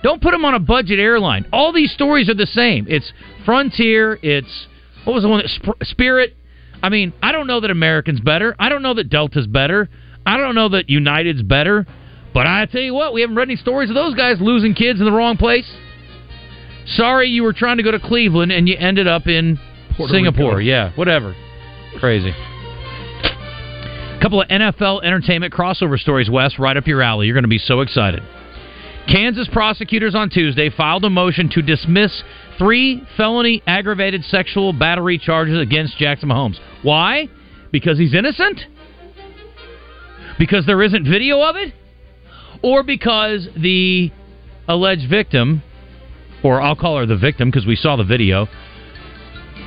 Don't 0.03 0.21
put 0.21 0.33
them 0.33 0.45
on 0.45 0.55
a 0.55 0.59
budget 0.59 0.99
airline. 0.99 1.47
All 1.53 1.73
these 1.73 1.93
stories 1.93 2.29
are 2.29 2.35
the 2.35 2.47
same. 2.47 2.87
It's 2.89 3.13
Frontier. 3.45 4.19
It's 4.23 4.67
what 5.05 5.13
was 5.13 5.23
the 5.23 5.29
one? 5.29 5.43
Sp- 5.47 5.83
Spirit. 5.83 6.37
I 6.83 6.89
mean, 6.89 7.13
I 7.23 7.33
don't 7.33 7.47
know 7.47 7.61
that 7.61 7.71
American's 7.71 8.21
better. 8.21 8.57
I 8.59 8.69
don't 8.69 8.83
know 8.83 8.95
that 8.95 9.09
Delta's 9.09 9.47
better. 9.47 9.89
I 10.25 10.37
don't 10.37 10.55
know 10.55 10.71
that 10.71 10.91
United's 10.91 11.43
better. 11.43 11.87
But 12.35 12.47
I 12.47 12.67
tell 12.67 12.83
you 12.83 12.93
what, 12.93 13.15
we 13.15 13.23
haven't 13.23 13.37
read 13.37 13.49
any 13.49 13.57
stories 13.57 13.89
of 13.89 13.95
those 13.95 14.15
guys 14.15 14.37
losing 14.41 14.75
kids 14.75 15.01
in 15.01 15.07
the 15.07 15.13
wrong 15.13 15.37
place. 15.37 15.67
Sorry, 16.85 17.29
you 17.29 17.43
were 17.43 17.55
trying 17.55 17.79
to 17.79 17.83
go 17.83 17.91
to 17.91 17.99
Cleveland 17.99 18.53
and 18.53 18.69
you 18.69 18.77
ended 18.77 19.07
up 19.07 19.27
in 19.27 19.59
Puerto 19.97 20.13
Singapore. 20.13 20.57
Rico. 20.57 20.69
Yeah, 20.69 20.93
whatever. 20.97 21.35
Crazy. 21.99 22.33
Couple 24.27 24.43
of 24.43 24.49
NFL 24.49 25.05
entertainment 25.05 25.55
crossover 25.55 25.97
stories, 25.97 26.29
Wes, 26.29 26.59
right 26.59 26.77
up 26.77 26.89
your 26.89 27.01
alley. 27.01 27.27
You're 27.27 27.35
going 27.35 27.45
to 27.45 27.49
be 27.49 27.59
so 27.59 27.81
excited. 27.81 28.25
Kansas 29.07 29.49
prosecutors 29.53 30.17
on 30.17 30.31
Tuesday 30.31 30.69
filed 30.69 31.05
a 31.05 31.11
motion 31.11 31.49
to 31.51 31.63
dismiss 31.63 32.25
three 32.59 33.05
felony 33.17 33.63
aggravated 33.69 34.25
sexual 34.25 34.73
battery 34.73 35.17
charges 35.17 35.61
against 35.61 35.97
Jackson 35.97 36.29
Mahomes. 36.29 36.57
Why? 36.83 37.29
Because 37.71 37.99
he's 37.99 38.15
innocent? 38.15 38.63
Because 40.41 40.67
there 40.67 40.83
isn't 40.83 41.09
video 41.09 41.41
of 41.43 41.55
it? 41.55 41.73
Or 42.65 42.83
because 42.83 43.47
the 43.57 44.11
alleged 44.67 45.09
victim, 45.09 45.63
or 46.43 46.61
I'll 46.61 46.75
call 46.75 46.99
her 46.99 47.07
the 47.07 47.17
victim 47.17 47.49
because 47.49 47.65
we 47.65 47.77
saw 47.77 47.95
the 47.95 48.03
video, 48.03 48.49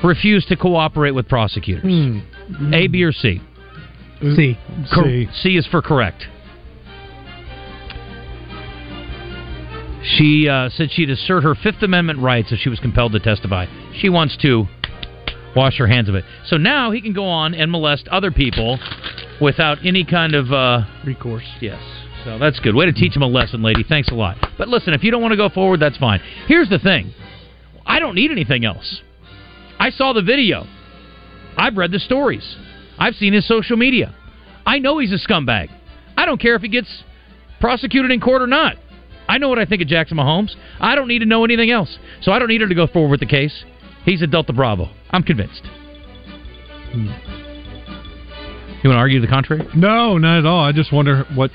refused 0.04 0.50
to 0.50 0.58
cooperate 0.58 1.12
with 1.12 1.30
prosecutors? 1.30 1.84
Hmm. 1.84 2.74
A, 2.74 2.88
B, 2.88 3.04
or 3.04 3.14
C? 3.14 3.40
See, 4.22 4.58
Cor- 4.94 5.06
See. 5.06 5.28
C 5.34 5.58
is 5.58 5.66
for 5.68 5.82
correct. 5.82 6.28
She 10.18 10.48
uh, 10.48 10.70
said 10.70 10.92
she'd 10.92 11.10
assert 11.10 11.44
her 11.44 11.56
Fifth 11.56 11.82
Amendment 11.82 12.20
rights 12.20 12.52
if 12.52 12.60
she 12.60 12.70
was 12.70 12.80
compelled 12.80 13.12
to 13.14 13.20
testify. 13.20 13.66
She 14.00 14.10
wants 14.10 14.38
to 14.38 14.66
wash 15.56 15.78
her 15.78 15.88
hands 15.88 16.10
of 16.10 16.16
it. 16.16 16.26
So 16.46 16.58
now 16.58 16.92
he 16.92 17.02
can 17.02 17.14
go 17.14 17.26
on 17.26 17.54
and 17.54 17.72
molest 17.72 18.08
other 18.08 18.32
people 18.32 18.80
without 19.42 19.80
any 19.86 20.04
kind 20.04 20.36
of 20.36 20.52
uh, 20.52 20.82
recourse. 21.06 21.46
Yes. 21.62 21.82
So 22.24 22.38
that's 22.38 22.60
good. 22.60 22.76
Way 22.76 22.86
to 22.86 22.94
teach 22.94 23.16
him 23.16 23.22
a 23.22 23.28
lesson, 23.28 23.62
lady. 23.62 23.84
Thanks 23.88 24.10
a 24.10 24.14
lot. 24.14 24.38
But 24.58 24.68
listen, 24.68 24.94
if 24.94 25.04
you 25.04 25.12
don't 25.12 25.22
want 25.22 25.32
to 25.32 25.38
go 25.38 25.50
forward, 25.50 25.80
that's 25.80 25.98
fine. 25.98 26.22
Here's 26.48 26.70
the 26.70 26.80
thing 26.80 27.14
I 27.86 28.00
don't 28.00 28.16
need 28.16 28.32
anything 28.32 28.66
else. 28.66 29.02
I 29.80 29.90
saw 29.92 30.12
the 30.14 30.22
video, 30.22 30.66
I've 31.58 31.78
read 31.78 31.92
the 31.92 32.00
stories, 32.00 32.58
I've 33.00 33.16
seen 33.16 33.34
his 33.34 33.48
social 33.48 33.78
media. 33.78 34.14
I 34.66 34.78
know 34.80 35.00
he's 35.00 35.12
a 35.12 35.18
scumbag. 35.28 35.70
I 36.18 36.26
don't 36.26 36.40
care 36.40 36.56
if 36.56 36.62
he 36.62 36.68
gets 36.68 37.04
prosecuted 37.60 38.12
in 38.12 38.20
court 38.20 38.42
or 38.42 38.48
not. 38.48 38.76
I 39.28 39.38
know 39.38 39.48
what 39.50 39.60
I 39.60 39.66
think 39.66 39.82
of 39.82 39.88
Jackson 39.88 40.18
Mahomes. 40.18 40.56
I 40.80 40.96
don't 40.96 41.08
need 41.08 41.20
to 41.20 41.26
know 41.26 41.44
anything 41.46 41.72
else. 41.72 41.98
So 42.22 42.32
I 42.32 42.40
don't 42.40 42.48
need 42.50 42.62
her 42.62 42.68
to 42.68 42.76
go 42.76 42.88
forward 42.88 43.10
with 43.12 43.20
the 43.20 43.26
case. 43.26 43.64
He's 44.06 44.22
a 44.22 44.28
Delta 44.28 44.54
Bravo. 44.54 44.90
I'm 45.12 45.24
convinced. 45.24 45.62
You 48.82 48.90
want 48.90 48.96
to 48.96 49.00
argue 49.02 49.20
the 49.20 49.28
contrary? 49.28 49.68
No, 49.76 50.18
not 50.18 50.40
at 50.40 50.46
all. 50.46 50.64
I 50.64 50.72
just 50.72 50.92
wonder 50.94 51.26
what 51.36 51.52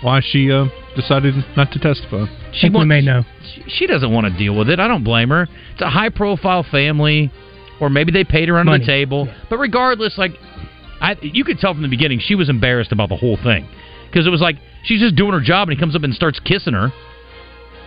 why 0.00 0.20
she 0.24 0.50
uh, 0.50 0.64
decided 0.96 1.34
not 1.56 1.70
to 1.72 1.78
testify. 1.78 2.24
she 2.52 2.68
wants- 2.70 2.88
may 2.88 3.00
know. 3.02 3.24
she- 3.54 3.62
she 3.68 3.86
doesn't 3.86 4.10
want 4.12 4.26
to 4.26 4.36
deal 4.38 4.56
with 4.56 4.68
it. 4.68 4.80
I 4.80 4.88
don't 4.88 5.04
blame 5.04 5.28
her. 5.28 5.46
It's 5.72 5.80
a 5.82 5.90
high 5.90 6.08
profile 6.08 6.62
family, 6.68 7.30
or 7.80 7.88
maybe 7.90 8.10
they 8.10 8.24
paid 8.24 8.48
her 8.48 8.58
under 8.58 8.72
Money. 8.72 8.84
the 8.84 8.90
table. 8.90 9.28
But 9.50 9.58
regardless, 9.58 10.16
like 10.18 10.32
I, 11.02 11.16
you 11.20 11.44
could 11.44 11.58
tell 11.58 11.74
from 11.74 11.82
the 11.82 11.88
beginning, 11.88 12.20
she 12.20 12.36
was 12.36 12.48
embarrassed 12.48 12.92
about 12.92 13.08
the 13.08 13.16
whole 13.16 13.36
thing 13.36 13.68
because 14.06 14.24
it 14.24 14.30
was 14.30 14.40
like 14.40 14.56
she's 14.84 15.00
just 15.00 15.16
doing 15.16 15.32
her 15.32 15.40
job, 15.40 15.68
and 15.68 15.76
he 15.76 15.80
comes 15.80 15.96
up 15.96 16.04
and 16.04 16.14
starts 16.14 16.38
kissing 16.38 16.74
her. 16.74 16.92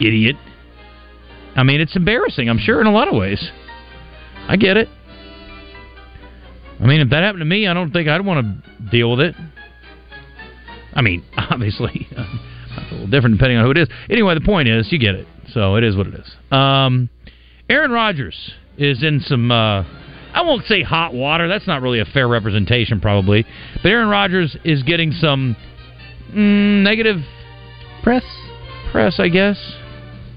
Idiot. 0.01 0.36
I 1.55 1.63
mean, 1.63 1.79
it's 1.79 1.95
embarrassing. 1.95 2.50
I'm 2.50 2.57
sure 2.60 2.81
in 2.81 2.88
a 2.88 2.91
lot 2.91 3.07
of 3.07 3.15
ways. 3.15 3.50
I 4.50 4.57
get 4.57 4.75
it. 4.75 4.89
I 6.79 6.86
mean, 6.86 7.00
if 7.00 7.10
that 7.12 7.24
happened 7.24 7.39
to 7.39 7.45
me, 7.45 7.67
I 7.67 7.74
don't 7.74 7.91
think 7.91 8.10
I'd 8.10 8.25
want 8.25 8.46
to 8.46 8.90
deal 8.92 9.11
with 9.11 9.22
it. 9.22 9.35
I 10.94 11.01
mean, 11.01 11.24
obviously, 11.37 12.07
it's 12.11 12.20
a 12.92 12.94
little 12.94 13.07
different 13.07 13.37
depending 13.37 13.57
on 13.57 13.63
who 13.63 13.72
it 13.72 13.77
is. 13.77 13.87
Anyway, 14.09 14.33
the 14.33 14.42
point 14.42 14.68
is, 14.68 14.92
you 14.92 15.00
get 15.00 15.16
it. 15.16 15.27
So 15.53 15.75
it 15.75 15.85
is 15.85 15.96
what 15.96 16.07
it 16.07 16.16
is. 16.16 16.35
Um, 16.51 17.09
Aaron 17.70 17.92
Rodgers 17.92 18.51
is 18.77 19.03
in 19.03 19.22
some. 19.22 19.51
Uh, 19.51 19.83
I 20.35 20.41
won't 20.41 20.65
say 20.65 20.83
hot 20.83 21.13
water. 21.13 21.48
That's 21.48 21.65
not 21.65 21.81
really 21.81 22.00
a 22.00 22.05
fair 22.05 22.27
representation, 22.27 23.00
probably. 23.01 23.45
But 23.81 23.89
Aaron 23.89 24.09
Rodgers 24.09 24.55
is 24.63 24.83
getting 24.83 25.11
some 25.13 25.55
mm, 26.31 26.83
negative 26.83 27.17
Press, 28.03 28.24
press, 28.91 29.19
I 29.19 29.29
guess. 29.29 29.57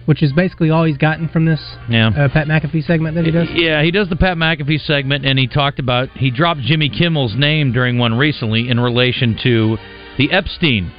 which 0.06 0.22
is 0.22 0.32
basically 0.32 0.70
all 0.70 0.84
he's 0.84 0.96
gotten 0.96 1.28
from 1.28 1.44
this 1.44 1.60
Yeah. 1.90 2.08
uh, 2.08 2.28
Pat 2.32 2.46
McAfee 2.46 2.84
segment 2.86 3.14
that 3.16 3.26
he 3.26 3.30
does. 3.30 3.48
Yeah, 3.52 3.82
he 3.82 3.90
does 3.90 4.08
the 4.08 4.16
Pat 4.16 4.38
McAfee 4.38 4.80
segment, 4.86 5.26
and 5.26 5.38
he 5.38 5.46
talked 5.46 5.78
about 5.78 6.08
he 6.10 6.30
dropped 6.30 6.60
Jimmy 6.60 6.88
Kimmel's 6.88 7.34
name 7.36 7.72
during 7.72 7.98
one 7.98 8.14
recently 8.16 8.70
in 8.70 8.80
relation 8.80 9.36
to 9.42 9.76
the 10.16 10.30
Epstein 10.32 10.90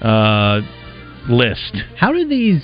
uh, 0.00 0.60
list. 1.28 1.76
How 1.96 2.12
do 2.12 2.26
these 2.26 2.62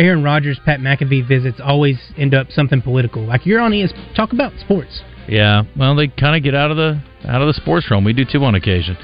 Aaron 0.00 0.24
Rodgers, 0.24 0.58
Pat 0.64 0.80
McAfee 0.80 1.28
visits 1.28 1.60
always 1.62 1.98
end 2.16 2.32
up 2.32 2.50
something 2.50 2.80
political? 2.80 3.22
Like 3.22 3.44
you're 3.44 3.60
on 3.60 3.74
ES, 3.74 3.92
talk 4.16 4.32
about 4.32 4.52
sports. 4.58 5.02
Yeah, 5.28 5.64
well, 5.78 5.94
they 5.94 6.08
kind 6.08 6.34
of 6.34 6.42
get 6.42 6.54
out 6.54 6.70
of 6.70 6.78
the 6.78 7.02
out 7.26 7.42
of 7.42 7.46
the 7.46 7.52
sports 7.52 7.90
realm. 7.90 8.02
We 8.02 8.14
do 8.14 8.24
too 8.24 8.42
on 8.44 8.54
occasion. 8.54 8.96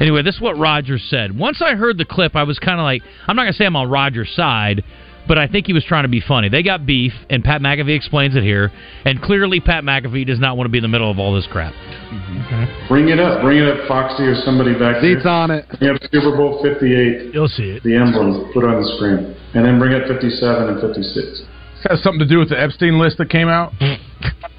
Anyway, 0.00 0.22
this 0.22 0.34
is 0.34 0.40
what 0.40 0.58
Rodgers 0.58 1.06
said. 1.08 1.38
Once 1.38 1.62
I 1.62 1.76
heard 1.76 1.98
the 1.98 2.04
clip, 2.04 2.34
I 2.34 2.42
was 2.42 2.58
kind 2.58 2.80
of 2.80 2.84
like, 2.84 3.02
I'm 3.28 3.36
not 3.36 3.42
gonna 3.42 3.52
say 3.52 3.64
I'm 3.64 3.76
on 3.76 3.88
Rodgers' 3.88 4.32
side, 4.34 4.82
but 5.28 5.38
I 5.38 5.46
think 5.46 5.66
he 5.66 5.72
was 5.72 5.84
trying 5.84 6.04
to 6.04 6.08
be 6.08 6.20
funny. 6.20 6.48
They 6.48 6.62
got 6.62 6.86
beef, 6.86 7.12
and 7.28 7.42
Pat 7.44 7.60
McAfee 7.60 7.94
explains 7.94 8.36
it 8.36 8.42
here. 8.42 8.70
And 9.04 9.20
clearly, 9.22 9.60
Pat 9.60 9.84
McAfee 9.84 10.26
does 10.26 10.38
not 10.40 10.56
want 10.56 10.66
to 10.66 10.70
be 10.70 10.78
in 10.78 10.82
the 10.82 10.88
middle 10.88 11.10
of 11.10 11.18
all 11.18 11.34
this 11.34 11.46
crap. 11.46 11.72
Mm-hmm. 11.74 12.88
Bring 12.88 13.08
it 13.08 13.20
up. 13.20 13.42
Bring 13.42 13.58
it 13.58 13.68
up, 13.68 13.86
Foxy 13.88 14.24
or 14.24 14.34
somebody 14.44 14.74
back 14.74 15.00
Seats 15.00 15.22
there. 15.24 15.32
on 15.32 15.50
it. 15.50 15.66
Bring 15.78 15.94
up 15.94 16.02
Super 16.10 16.36
Bowl 16.36 16.60
58, 16.62 17.32
You'll 17.34 17.48
see 17.48 17.70
it. 17.78 17.82
the 17.82 17.94
emblem, 17.94 18.50
put 18.52 18.64
on 18.64 18.82
the 18.82 18.88
screen. 18.96 19.36
And 19.54 19.64
then 19.64 19.78
bring 19.78 19.94
up 19.94 20.06
57 20.08 20.68
and 20.68 20.80
56. 20.80 21.42
This 21.80 21.96
has 21.96 22.02
something 22.04 22.20
to 22.20 22.28
do 22.28 22.38
with 22.38 22.50
the 22.52 22.60
Epstein 22.60 22.98
list 23.00 23.16
that 23.18 23.30
came 23.30 23.48
out. 23.48 23.72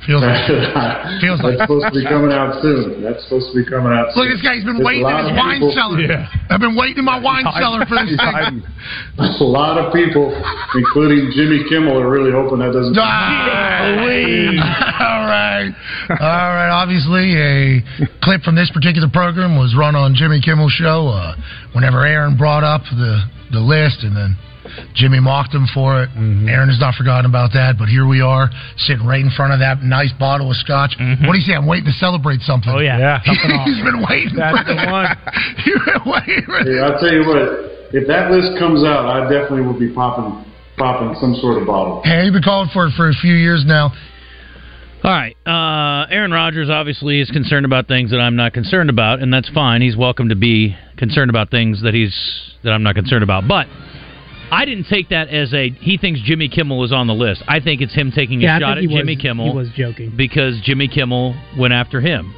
Feels 0.10 0.26
like 0.26 0.42
feels 1.22 1.38
That's 1.38 1.54
like. 1.54 1.62
supposed 1.70 1.86
to 1.94 1.94
be 1.94 2.02
coming 2.10 2.34
out 2.34 2.58
soon. 2.66 3.06
That's 3.06 3.22
supposed 3.30 3.54
to 3.54 3.62
be 3.62 3.66
coming 3.70 3.94
out 3.94 4.10
soon. 4.10 4.26
Look, 4.26 4.34
this 4.34 4.42
guy's 4.42 4.66
been 4.66 4.82
There's 4.82 4.90
waiting 4.90 5.06
in 5.06 5.18
his 5.30 5.38
wine 5.38 5.62
people- 5.62 5.78
cellar. 5.78 6.02
Yeah. 6.02 6.26
I've 6.50 6.58
been 6.60 6.74
waiting 6.74 6.98
in 6.98 7.06
my 7.06 7.22
wine 7.22 7.46
cellar 7.54 7.86
for 7.86 8.02
this 8.02 8.18
thing. 8.18 8.66
A 9.22 9.46
lot 9.46 9.78
of 9.78 9.94
people, 9.94 10.34
including 10.74 11.30
Jimmy 11.38 11.62
Kimmel, 11.70 11.94
are 12.02 12.10
really 12.10 12.34
hoping 12.34 12.58
that 12.66 12.74
doesn't. 12.74 12.98
all 12.98 13.06
right. 15.30 15.70
All 16.10 16.50
right. 16.58 16.74
Obviously, 16.74 17.38
a 17.38 17.84
clip 18.26 18.42
from 18.42 18.56
this 18.58 18.72
particular 18.74 19.08
program 19.14 19.54
was 19.62 19.76
run 19.78 19.94
on 19.96 20.16
Jimmy 20.18 20.42
Kimmel's 20.42 20.74
show 20.74 21.08
uh, 21.14 21.36
whenever 21.78 22.02
Aaron 22.06 22.36
brought 22.38 22.64
up 22.64 22.82
the, 22.90 23.22
the 23.54 23.60
list, 23.62 24.02
and 24.02 24.18
then 24.18 24.34
Jimmy 24.93 25.19
mocked 25.19 25.54
him 25.54 25.65
for 25.74 26.04
it. 26.04 26.10
Aaron 26.15 26.69
has 26.69 26.80
not 26.80 26.95
forgotten 26.95 27.26
about 27.26 27.52
that, 27.54 27.76
but 27.78 27.88
here 27.89 28.06
we 28.08 28.21
are, 28.21 28.50
sitting 28.78 29.06
right 29.06 29.21
in 29.21 29.32
front 29.32 29.54
of 29.54 29.60
that 29.60 29.82
nice 29.82 30.13
bottle 30.19 30.52
of 30.52 30.58
scotch. 30.58 30.93
What 30.97 31.34
do 31.34 31.38
you 31.38 31.45
say? 31.45 31.54
I'm 31.54 31.65
waiting 31.67 31.86
to 31.89 31.97
celebrate 31.97 32.41
something. 32.41 32.69
Oh 32.71 32.80
yeah, 32.80 32.97
Yeah. 32.97 33.19
He's 33.65 33.82
been 33.84 34.06
waiting. 34.08 34.36
That's 34.38 34.58
for 34.58 34.63
the 34.69 34.76
that. 34.78 34.91
one. 34.91 35.08
You've 35.65 35.86
been 35.86 36.06
waiting. 36.06 36.45
for 36.45 36.60
Hey, 36.63 36.78
I'll 36.80 37.00
tell 37.00 37.12
you 37.13 37.26
what. 37.26 37.93
If 37.93 38.08
that 38.08 38.32
list 38.32 38.58
comes 38.58 38.84
out, 38.86 39.06
I 39.06 39.28
definitely 39.28 39.63
will 39.67 39.78
be 39.78 39.91
popping, 39.93 40.45
popping 40.78 41.13
some 41.19 41.36
sort 41.41 41.60
of 41.60 41.67
bottle. 41.67 42.02
Hey, 42.06 42.24
you've 42.24 42.34
been 42.34 42.41
calling 42.43 42.69
for 42.71 42.88
it 42.88 42.93
for 42.95 43.10
a 43.10 43.13
few 43.13 43.34
years 43.36 43.63
now. 43.67 43.91
All 45.04 45.12
right. 45.12 45.36
Uh, 45.45 46.06
Aaron 46.10 46.32
Rodgers 46.32 46.69
obviously 46.69 47.19
is 47.19 47.30
concerned 47.32 47.65
about 47.65 47.88
things 47.88 48.12
that 48.12 48.19
I'm 48.19 48.36
not 48.36 48.54
concerned 48.54 48.89
about, 48.89 49.19
and 49.19 49.34
that's 49.34 49.50
fine. 49.50 49.82
He's 49.82 49.97
welcome 49.97 50.30
to 50.30 50.36
be 50.36 50.78
concerned 50.97 51.30
about 51.30 51.50
things 51.50 51.82
that 51.84 51.93
he's 51.93 52.15
that 52.63 52.71
I'm 52.71 52.84
not 52.84 52.93
concerned 52.95 53.24
about. 53.24 53.47
But 53.47 53.65
I 54.52 54.66
didn't 54.66 54.88
take 54.90 55.10
that 55.10 55.30
as 55.30 55.54
a 55.54 55.70
he 55.70 55.98
thinks 55.98 56.20
Jimmy 56.22 56.50
Kimmel 56.50 56.84
is 56.84 56.92
on 56.92 57.08
the 57.08 57.14
list. 57.14 57.42
I 57.48 57.62
think 57.62 57.80
it's 57.82 57.94
him 57.96 58.12
taking 58.14 58.42
a 58.42 58.44
yeah. 58.44 58.58
I 58.58 58.60
shot 58.60 58.78
at 58.78 58.84
Jimmy 58.84 59.16
was, 59.16 59.22
Kimmel 59.22 59.46
He 59.50 59.56
was 59.56 59.70
joking, 59.76 60.14
because 60.16 60.60
Jimmy 60.62 60.90
Kimmel 60.90 61.36
went 61.58 61.74
after 61.74 62.02
him. 62.02 62.36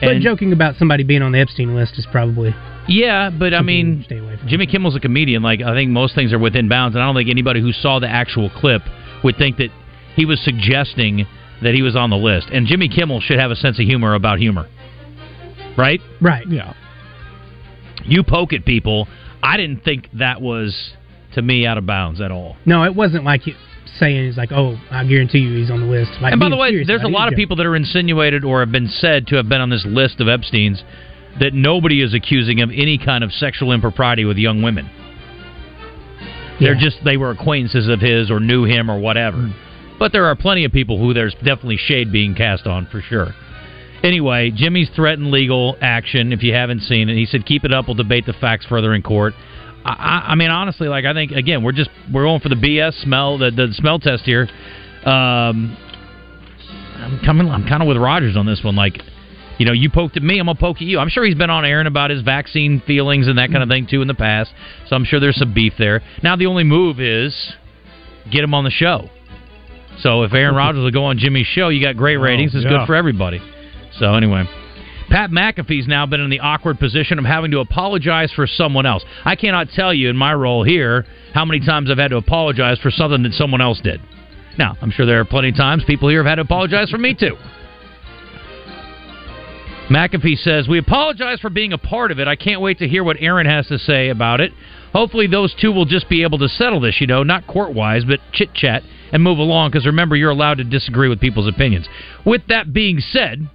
but 0.00 0.20
joking 0.20 0.52
about 0.52 0.74
somebody 0.76 1.04
being 1.04 1.22
on 1.22 1.30
the 1.30 1.38
Epstein 1.38 1.76
list 1.76 1.96
is 1.96 2.06
probably. 2.10 2.52
Yeah, 2.88 3.30
but 3.30 3.54
I 3.54 3.62
mean, 3.62 4.02
stay 4.04 4.18
away 4.18 4.36
from. 4.36 4.48
Jimmy 4.48 4.66
Kimmel's 4.66 4.96
a 4.96 5.00
comedian. 5.00 5.44
Like 5.44 5.62
I 5.62 5.72
think 5.74 5.92
most 5.92 6.16
things 6.16 6.32
are 6.32 6.40
within 6.40 6.68
bounds, 6.68 6.96
and 6.96 7.02
I 7.02 7.06
don't 7.06 7.14
think 7.14 7.30
anybody 7.30 7.60
who 7.60 7.72
saw 7.72 8.00
the 8.00 8.08
actual 8.08 8.50
clip 8.50 8.82
would 9.22 9.36
think 9.36 9.58
that 9.58 9.70
he 10.16 10.26
was 10.26 10.42
suggesting 10.42 11.26
that 11.62 11.72
he 11.72 11.82
was 11.82 11.94
on 11.94 12.10
the 12.10 12.16
list. 12.16 12.48
And 12.52 12.66
Jimmy 12.66 12.88
Kimmel 12.88 13.20
should 13.20 13.38
have 13.38 13.52
a 13.52 13.56
sense 13.56 13.78
of 13.78 13.86
humor 13.86 14.14
about 14.14 14.40
humor, 14.40 14.68
right? 15.78 16.00
Right. 16.20 16.44
Yeah. 16.48 16.74
You 18.04 18.24
poke 18.24 18.52
at 18.52 18.64
people. 18.64 19.06
I 19.40 19.56
didn't 19.56 19.84
think 19.84 20.08
that 20.14 20.42
was 20.42 20.92
to 21.34 21.42
me 21.42 21.66
out 21.66 21.78
of 21.78 21.86
bounds 21.86 22.20
at 22.20 22.30
all. 22.30 22.56
No, 22.66 22.84
it 22.84 22.94
wasn't 22.94 23.24
like 23.24 23.42
he 23.42 23.54
saying 23.98 24.26
he's 24.26 24.36
like, 24.36 24.52
oh, 24.52 24.76
I 24.90 25.04
guarantee 25.04 25.38
you 25.38 25.56
he's 25.58 25.70
on 25.70 25.80
the 25.80 25.86
list. 25.86 26.12
Like, 26.20 26.32
and 26.32 26.40
by 26.40 26.48
the 26.48 26.56
way, 26.56 26.82
there's 26.84 27.02
a 27.02 27.08
lot 27.08 27.30
of 27.30 27.36
people 27.36 27.56
that 27.56 27.66
are 27.66 27.76
insinuated 27.76 28.44
or 28.44 28.60
have 28.60 28.72
been 28.72 28.88
said 28.88 29.26
to 29.28 29.36
have 29.36 29.48
been 29.48 29.60
on 29.60 29.70
this 29.70 29.84
list 29.86 30.20
of 30.20 30.28
Epstein's. 30.28 30.82
that 31.40 31.54
nobody 31.54 32.02
is 32.02 32.14
accusing 32.14 32.60
of 32.60 32.70
any 32.70 32.98
kind 32.98 33.24
of 33.24 33.32
sexual 33.32 33.72
impropriety 33.72 34.24
with 34.24 34.36
young 34.36 34.62
women. 34.62 34.90
They're 36.60 36.74
just 36.74 36.98
they 37.04 37.16
were 37.16 37.30
acquaintances 37.30 37.88
of 37.88 38.00
his 38.00 38.30
or 38.30 38.38
knew 38.38 38.64
him 38.64 38.90
or 38.90 39.00
whatever. 39.00 39.38
Mm. 39.38 39.54
But 39.98 40.12
there 40.12 40.26
are 40.26 40.36
plenty 40.36 40.64
of 40.64 40.72
people 40.72 40.98
who 40.98 41.14
there's 41.14 41.34
definitely 41.34 41.78
shade 41.78 42.12
being 42.12 42.34
cast 42.34 42.66
on 42.66 42.86
for 42.86 43.00
sure. 43.00 43.34
Anyway, 44.02 44.50
Jimmy's 44.54 44.90
threatened 44.94 45.30
legal 45.30 45.76
action. 45.80 46.32
If 46.32 46.42
you 46.42 46.52
haven't 46.52 46.80
seen 46.80 47.08
it, 47.08 47.16
he 47.16 47.26
said, 47.26 47.46
"Keep 47.46 47.64
it 47.64 47.72
up. 47.72 47.86
We'll 47.86 47.94
debate 47.94 48.26
the 48.26 48.32
facts 48.32 48.66
further 48.66 48.94
in 48.94 49.02
court." 49.02 49.34
I, 49.84 50.26
I, 50.28 50.34
mean, 50.34 50.50
honestly, 50.50 50.88
like 50.88 51.04
I 51.04 51.12
think 51.12 51.32
again, 51.32 51.62
we're 51.62 51.72
just 51.72 51.90
we're 52.12 52.24
going 52.24 52.40
for 52.40 52.48
the 52.48 52.54
BS 52.54 53.02
smell, 53.02 53.38
the, 53.38 53.50
the 53.50 53.68
smell 53.72 53.98
test 53.98 54.24
here. 54.24 54.48
Um, 55.04 55.76
I'm 56.96 57.20
coming. 57.24 57.48
I'm 57.48 57.66
kind 57.66 57.82
of 57.82 57.88
with 57.88 57.96
Rodgers 57.96 58.36
on 58.36 58.46
this 58.46 58.62
one. 58.62 58.76
Like, 58.76 59.02
you 59.58 59.66
know, 59.66 59.72
you 59.72 59.90
poked 59.90 60.16
at 60.16 60.22
me, 60.22 60.38
I'm 60.38 60.46
gonna 60.46 60.58
poke 60.58 60.76
at 60.76 60.82
you. 60.82 60.98
I'm 60.98 61.08
sure 61.08 61.24
he's 61.24 61.34
been 61.34 61.50
on 61.50 61.64
Aaron 61.64 61.86
about 61.86 62.10
his 62.10 62.22
vaccine 62.22 62.80
feelings 62.86 63.26
and 63.26 63.38
that 63.38 63.50
kind 63.50 63.62
of 63.62 63.68
thing 63.68 63.86
too 63.90 64.02
in 64.02 64.08
the 64.08 64.14
past. 64.14 64.52
So 64.86 64.96
I'm 64.96 65.04
sure 65.04 65.18
there's 65.18 65.36
some 65.36 65.52
beef 65.52 65.74
there. 65.78 66.02
Now 66.22 66.36
the 66.36 66.46
only 66.46 66.64
move 66.64 67.00
is 67.00 67.54
get 68.30 68.44
him 68.44 68.54
on 68.54 68.64
the 68.64 68.70
show. 68.70 69.10
So 69.98 70.22
if 70.22 70.32
Aaron 70.32 70.54
Rodgers 70.56 70.82
will 70.82 70.90
go 70.92 71.04
on 71.04 71.18
Jimmy's 71.18 71.46
show, 71.46 71.68
you 71.68 71.84
got 71.84 71.96
great 71.96 72.16
ratings. 72.16 72.54
It's 72.54 72.64
yeah. 72.64 72.70
good 72.70 72.86
for 72.86 72.94
everybody. 72.94 73.40
So 73.98 74.14
anyway. 74.14 74.44
Pat 75.12 75.30
McAfee's 75.30 75.86
now 75.86 76.06
been 76.06 76.22
in 76.22 76.30
the 76.30 76.40
awkward 76.40 76.78
position 76.78 77.18
of 77.18 77.26
having 77.26 77.50
to 77.50 77.58
apologize 77.58 78.32
for 78.32 78.46
someone 78.46 78.86
else. 78.86 79.04
I 79.26 79.36
cannot 79.36 79.68
tell 79.68 79.92
you 79.92 80.08
in 80.08 80.16
my 80.16 80.32
role 80.32 80.64
here 80.64 81.04
how 81.34 81.44
many 81.44 81.60
times 81.60 81.90
I've 81.90 81.98
had 81.98 82.12
to 82.12 82.16
apologize 82.16 82.78
for 82.78 82.90
something 82.90 83.22
that 83.24 83.34
someone 83.34 83.60
else 83.60 83.78
did. 83.84 84.00
Now, 84.56 84.74
I'm 84.80 84.90
sure 84.90 85.04
there 85.04 85.20
are 85.20 85.26
plenty 85.26 85.50
of 85.50 85.56
times 85.56 85.84
people 85.86 86.08
here 86.08 86.24
have 86.24 86.30
had 86.30 86.34
to 86.36 86.42
apologize 86.42 86.88
for 86.88 86.96
me 86.96 87.14
too. 87.14 87.36
McAfee 89.90 90.38
says, 90.38 90.66
We 90.66 90.78
apologize 90.78 91.40
for 91.40 91.50
being 91.50 91.74
a 91.74 91.78
part 91.78 92.10
of 92.10 92.18
it. 92.18 92.26
I 92.26 92.34
can't 92.34 92.62
wait 92.62 92.78
to 92.78 92.88
hear 92.88 93.04
what 93.04 93.18
Aaron 93.20 93.44
has 93.46 93.66
to 93.66 93.78
say 93.78 94.08
about 94.08 94.40
it. 94.40 94.52
Hopefully, 94.94 95.26
those 95.26 95.54
two 95.60 95.72
will 95.72 95.84
just 95.84 96.08
be 96.08 96.22
able 96.22 96.38
to 96.38 96.48
settle 96.48 96.80
this, 96.80 97.02
you 97.02 97.06
know, 97.06 97.22
not 97.22 97.46
court 97.46 97.74
wise, 97.74 98.06
but 98.06 98.20
chit 98.32 98.54
chat 98.54 98.82
and 99.12 99.22
move 99.22 99.36
along, 99.36 99.72
because 99.72 99.84
remember, 99.84 100.16
you're 100.16 100.30
allowed 100.30 100.56
to 100.56 100.64
disagree 100.64 101.10
with 101.10 101.20
people's 101.20 101.48
opinions. 101.48 101.86
With 102.24 102.46
that 102.48 102.72
being 102.72 102.98
said, 102.98 103.50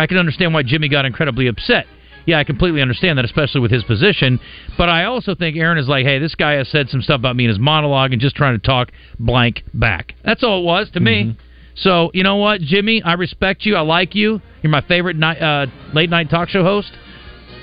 I 0.00 0.06
can 0.06 0.16
understand 0.16 0.54
why 0.54 0.62
Jimmy 0.62 0.88
got 0.88 1.04
incredibly 1.04 1.46
upset. 1.46 1.86
Yeah, 2.26 2.38
I 2.38 2.44
completely 2.44 2.80
understand 2.80 3.18
that, 3.18 3.24
especially 3.24 3.60
with 3.60 3.70
his 3.70 3.84
position. 3.84 4.40
But 4.78 4.88
I 4.88 5.04
also 5.04 5.34
think 5.34 5.56
Aaron 5.56 5.78
is 5.78 5.88
like, 5.88 6.04
hey, 6.04 6.18
this 6.18 6.34
guy 6.34 6.52
has 6.52 6.68
said 6.68 6.88
some 6.88 7.02
stuff 7.02 7.18
about 7.18 7.36
me 7.36 7.44
in 7.44 7.48
his 7.48 7.58
monologue 7.58 8.12
and 8.12 8.20
just 8.20 8.34
trying 8.36 8.58
to 8.58 8.66
talk 8.66 8.92
blank 9.18 9.62
back. 9.74 10.14
That's 10.24 10.42
all 10.42 10.60
it 10.60 10.64
was 10.64 10.90
to 10.92 11.00
me. 11.00 11.36
So, 11.76 12.10
you 12.14 12.22
know 12.22 12.36
what, 12.36 12.60
Jimmy? 12.60 13.02
I 13.02 13.14
respect 13.14 13.64
you. 13.64 13.76
I 13.76 13.80
like 13.80 14.14
you. 14.14 14.40
You're 14.62 14.70
my 14.70 14.82
favorite 14.82 15.16
night, 15.16 15.40
uh, 15.40 15.66
late 15.94 16.10
night 16.10 16.30
talk 16.30 16.48
show 16.48 16.62
host. 16.62 16.92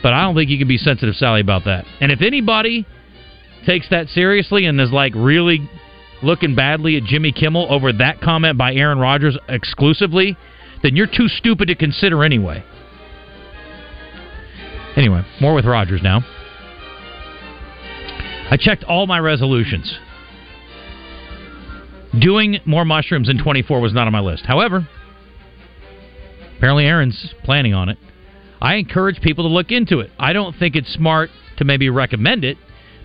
But 0.04 0.14
I 0.14 0.24
don't 0.24 0.36
think 0.36 0.50
you 0.50 0.58
can 0.58 0.68
be 0.68 0.78
sensitive, 0.78 1.16
Sally, 1.16 1.42
about 1.42 1.66
that. 1.66 1.86
And 2.00 2.12
if 2.12 2.22
anybody 2.22 2.86
takes 3.66 3.90
that 3.90 4.10
seriously 4.10 4.66
and 4.66 4.80
is 4.80 4.92
like 4.92 5.14
really 5.16 5.70
looking 6.24 6.56
badly 6.56 6.98
at 6.98 7.04
Jimmy 7.04 7.32
Kimmel 7.32 7.68
over 7.70 7.94
that 7.94 8.22
comment 8.22 8.58
by 8.58 8.74
Aaron 8.74 9.00
Rodgers 9.00 9.38
exclusively, 9.50 10.38
then 10.84 10.96
you're 10.96 11.08
too 11.08 11.28
stupid 11.28 11.68
to 11.68 11.76
consider 11.76 12.24
anyway. 12.24 12.64
Anyway, 14.96 15.24
more 15.40 15.54
with 15.54 15.66
Rodgers 15.66 16.02
now. 16.02 16.22
I 18.50 18.58
checked 18.60 18.84
all 18.84 19.08
my 19.08 19.20
resolutions. 19.20 19.98
Doing 22.20 22.60
more 22.66 22.86
mushrooms 22.86 23.30
in 23.30 23.38
24 23.38 23.82
was 23.82 23.94
not 23.94 24.08
on 24.08 24.14
my 24.14 24.22
list. 24.22 24.46
However, 24.46 24.88
apparently 26.58 26.86
Aaron's 26.86 27.34
planning 27.44 27.74
on 27.74 27.90
it. 27.90 27.98
I 28.60 28.76
encourage 28.76 29.22
people 29.22 29.44
to 29.48 29.54
look 29.54 29.72
into 29.72 30.00
it. 30.00 30.10
I 30.18 30.34
don't 30.34 30.56
think 30.58 30.76
it's 30.76 30.92
smart 30.94 31.30
to 31.58 31.66
maybe 31.66 31.90
recommend 31.90 32.44
it 32.44 32.58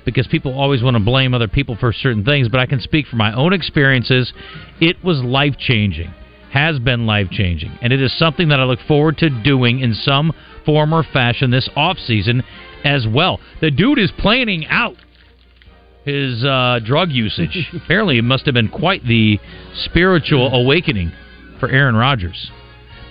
because 0.05 0.27
people 0.27 0.59
always 0.59 0.83
want 0.83 0.97
to 0.97 1.03
blame 1.03 1.35
other 1.35 1.49
people 1.49 1.77
for 1.77 1.93
certain 1.93 2.25
things, 2.25 2.49
but 2.49 2.61
I 2.61 2.67
can 2.67 2.81
speak 2.81 3.07
from 3.07 3.19
my 3.19 3.35
own 3.35 3.53
experiences. 3.53 4.33
It 4.81 5.05
was 5.05 5.23
life 5.23 5.57
changing, 5.59 6.13
has 6.53 6.79
been 6.79 7.07
life 7.07 7.31
changing, 7.31 7.79
and 7.81 7.93
it 7.93 8.01
is 8.03 8.17
something 8.19 8.49
that 8.49 8.61
I 8.61 8.65
look 8.65 8.81
forward 8.87 9.17
to 9.19 9.31
doing 9.43 9.81
in 9.81 9.95
some 9.95 10.33
form 10.67 10.93
or 10.93 11.03
fashion 11.03 11.51
this 11.51 11.69
off 11.75 11.97
season 11.99 12.43
as 12.85 13.07
well. 13.09 13.41
The 13.61 13.71
dude 13.71 13.99
is 13.99 14.13
planning 14.19 14.67
out 14.67 14.97
his 16.05 16.45
uh, 16.45 16.81
drug 16.85 17.11
usage. 17.11 17.71
Apparently, 17.85 18.19
it 18.19 18.23
must 18.23 18.45
have 18.45 18.55
been 18.55 18.69
quite 18.69 19.03
the 19.05 19.39
spiritual 19.85 20.53
awakening 20.53 21.13
for 21.59 21.71
Aaron 21.71 21.95
Rodgers. 21.95 22.51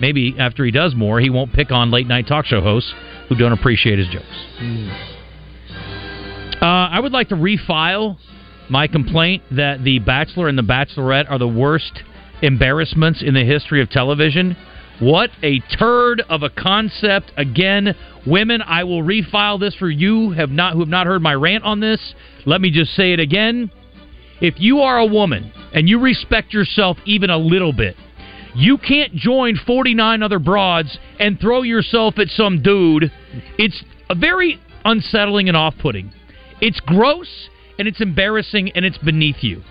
Maybe 0.00 0.36
after 0.38 0.64
he 0.64 0.70
does 0.70 0.94
more, 0.94 1.20
he 1.20 1.30
won't 1.30 1.52
pick 1.52 1.72
on 1.72 1.90
late 1.90 2.06
night 2.06 2.28
talk 2.28 2.44
show 2.44 2.60
hosts 2.60 2.92
who 3.28 3.34
don't 3.34 3.52
appreciate 3.52 3.98
his 3.98 4.08
jokes. 4.08 4.26
Uh, 6.60 6.64
I 6.64 7.00
would 7.00 7.12
like 7.12 7.28
to 7.30 7.34
refile 7.34 8.18
my 8.68 8.86
complaint 8.86 9.42
that 9.50 9.82
The 9.82 9.98
Bachelor 9.98 10.48
and 10.48 10.56
The 10.56 10.62
Bachelorette 10.62 11.28
are 11.28 11.38
the 11.38 11.48
worst 11.48 12.02
embarrassments 12.42 13.22
in 13.22 13.34
the 13.34 13.44
history 13.44 13.80
of 13.80 13.88
television. 13.88 14.56
What 15.00 15.30
a 15.42 15.60
turd 15.60 16.22
of 16.28 16.42
a 16.42 16.50
concept! 16.50 17.32
Again, 17.36 17.94
women, 18.26 18.62
I 18.62 18.84
will 18.84 19.02
refile 19.02 19.58
this 19.58 19.74
for 19.74 19.88
you 19.88 20.32
have 20.32 20.50
not 20.50 20.74
who 20.74 20.80
have 20.80 20.88
not 20.88 21.06
heard 21.06 21.22
my 21.22 21.34
rant 21.34 21.64
on 21.64 21.80
this. 21.80 22.14
Let 22.44 22.60
me 22.60 22.70
just 22.70 22.94
say 22.94 23.12
it 23.12 23.20
again. 23.20 23.70
If 24.40 24.54
you 24.58 24.80
are 24.80 24.98
a 24.98 25.06
woman 25.06 25.52
and 25.72 25.88
you 25.88 26.00
respect 26.00 26.52
yourself 26.52 26.98
even 27.04 27.30
a 27.30 27.38
little 27.38 27.72
bit, 27.72 27.96
you 28.54 28.76
can't 28.76 29.14
join 29.14 29.56
49 29.56 30.22
other 30.22 30.38
broads 30.38 30.98
and 31.18 31.40
throw 31.40 31.62
yourself 31.62 32.18
at 32.18 32.28
some 32.28 32.62
dude. 32.62 33.10
It's 33.56 33.82
a 34.10 34.14
very 34.14 34.60
unsettling 34.84 35.48
and 35.48 35.56
off-putting. 35.56 36.12
It's 36.60 36.80
gross 36.80 37.48
and 37.78 37.88
it's 37.88 38.00
embarrassing 38.00 38.72
and 38.72 38.84
it's 38.84 38.98
beneath 38.98 39.42
you. 39.42 39.62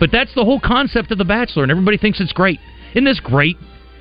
But 0.00 0.10
that's 0.10 0.34
the 0.34 0.44
whole 0.44 0.58
concept 0.58 1.12
of 1.12 1.18
The 1.18 1.24
Bachelor, 1.24 1.62
and 1.62 1.70
everybody 1.70 1.98
thinks 1.98 2.20
it's 2.20 2.32
great. 2.32 2.58
Isn't 2.92 3.04
this 3.04 3.20
great? 3.20 3.56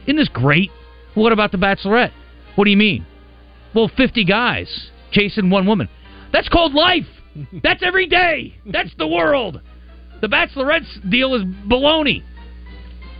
Isn't 0.08 0.16
this 0.16 0.30
great? 0.30 0.72
What 1.14 1.34
about 1.34 1.52
The 1.52 1.58
Bachelorette? 1.58 2.12
What 2.56 2.64
do 2.64 2.72
you 2.72 2.78
mean? 2.78 3.06
Well, 3.76 3.92
50 3.96 4.24
guys 4.24 4.90
chasing 5.12 5.50
one 5.50 5.68
woman. 5.68 5.90
That's 6.32 6.50
called 6.50 6.74
life. 6.74 7.06
That's 7.64 7.84
every 7.84 8.08
day. 8.08 8.56
That's 8.66 8.94
the 8.98 9.08
world. 9.08 9.62
The 10.22 10.28
Bachelorette's 10.28 11.00
deal 11.10 11.36
is 11.36 11.44
baloney. 11.44 12.24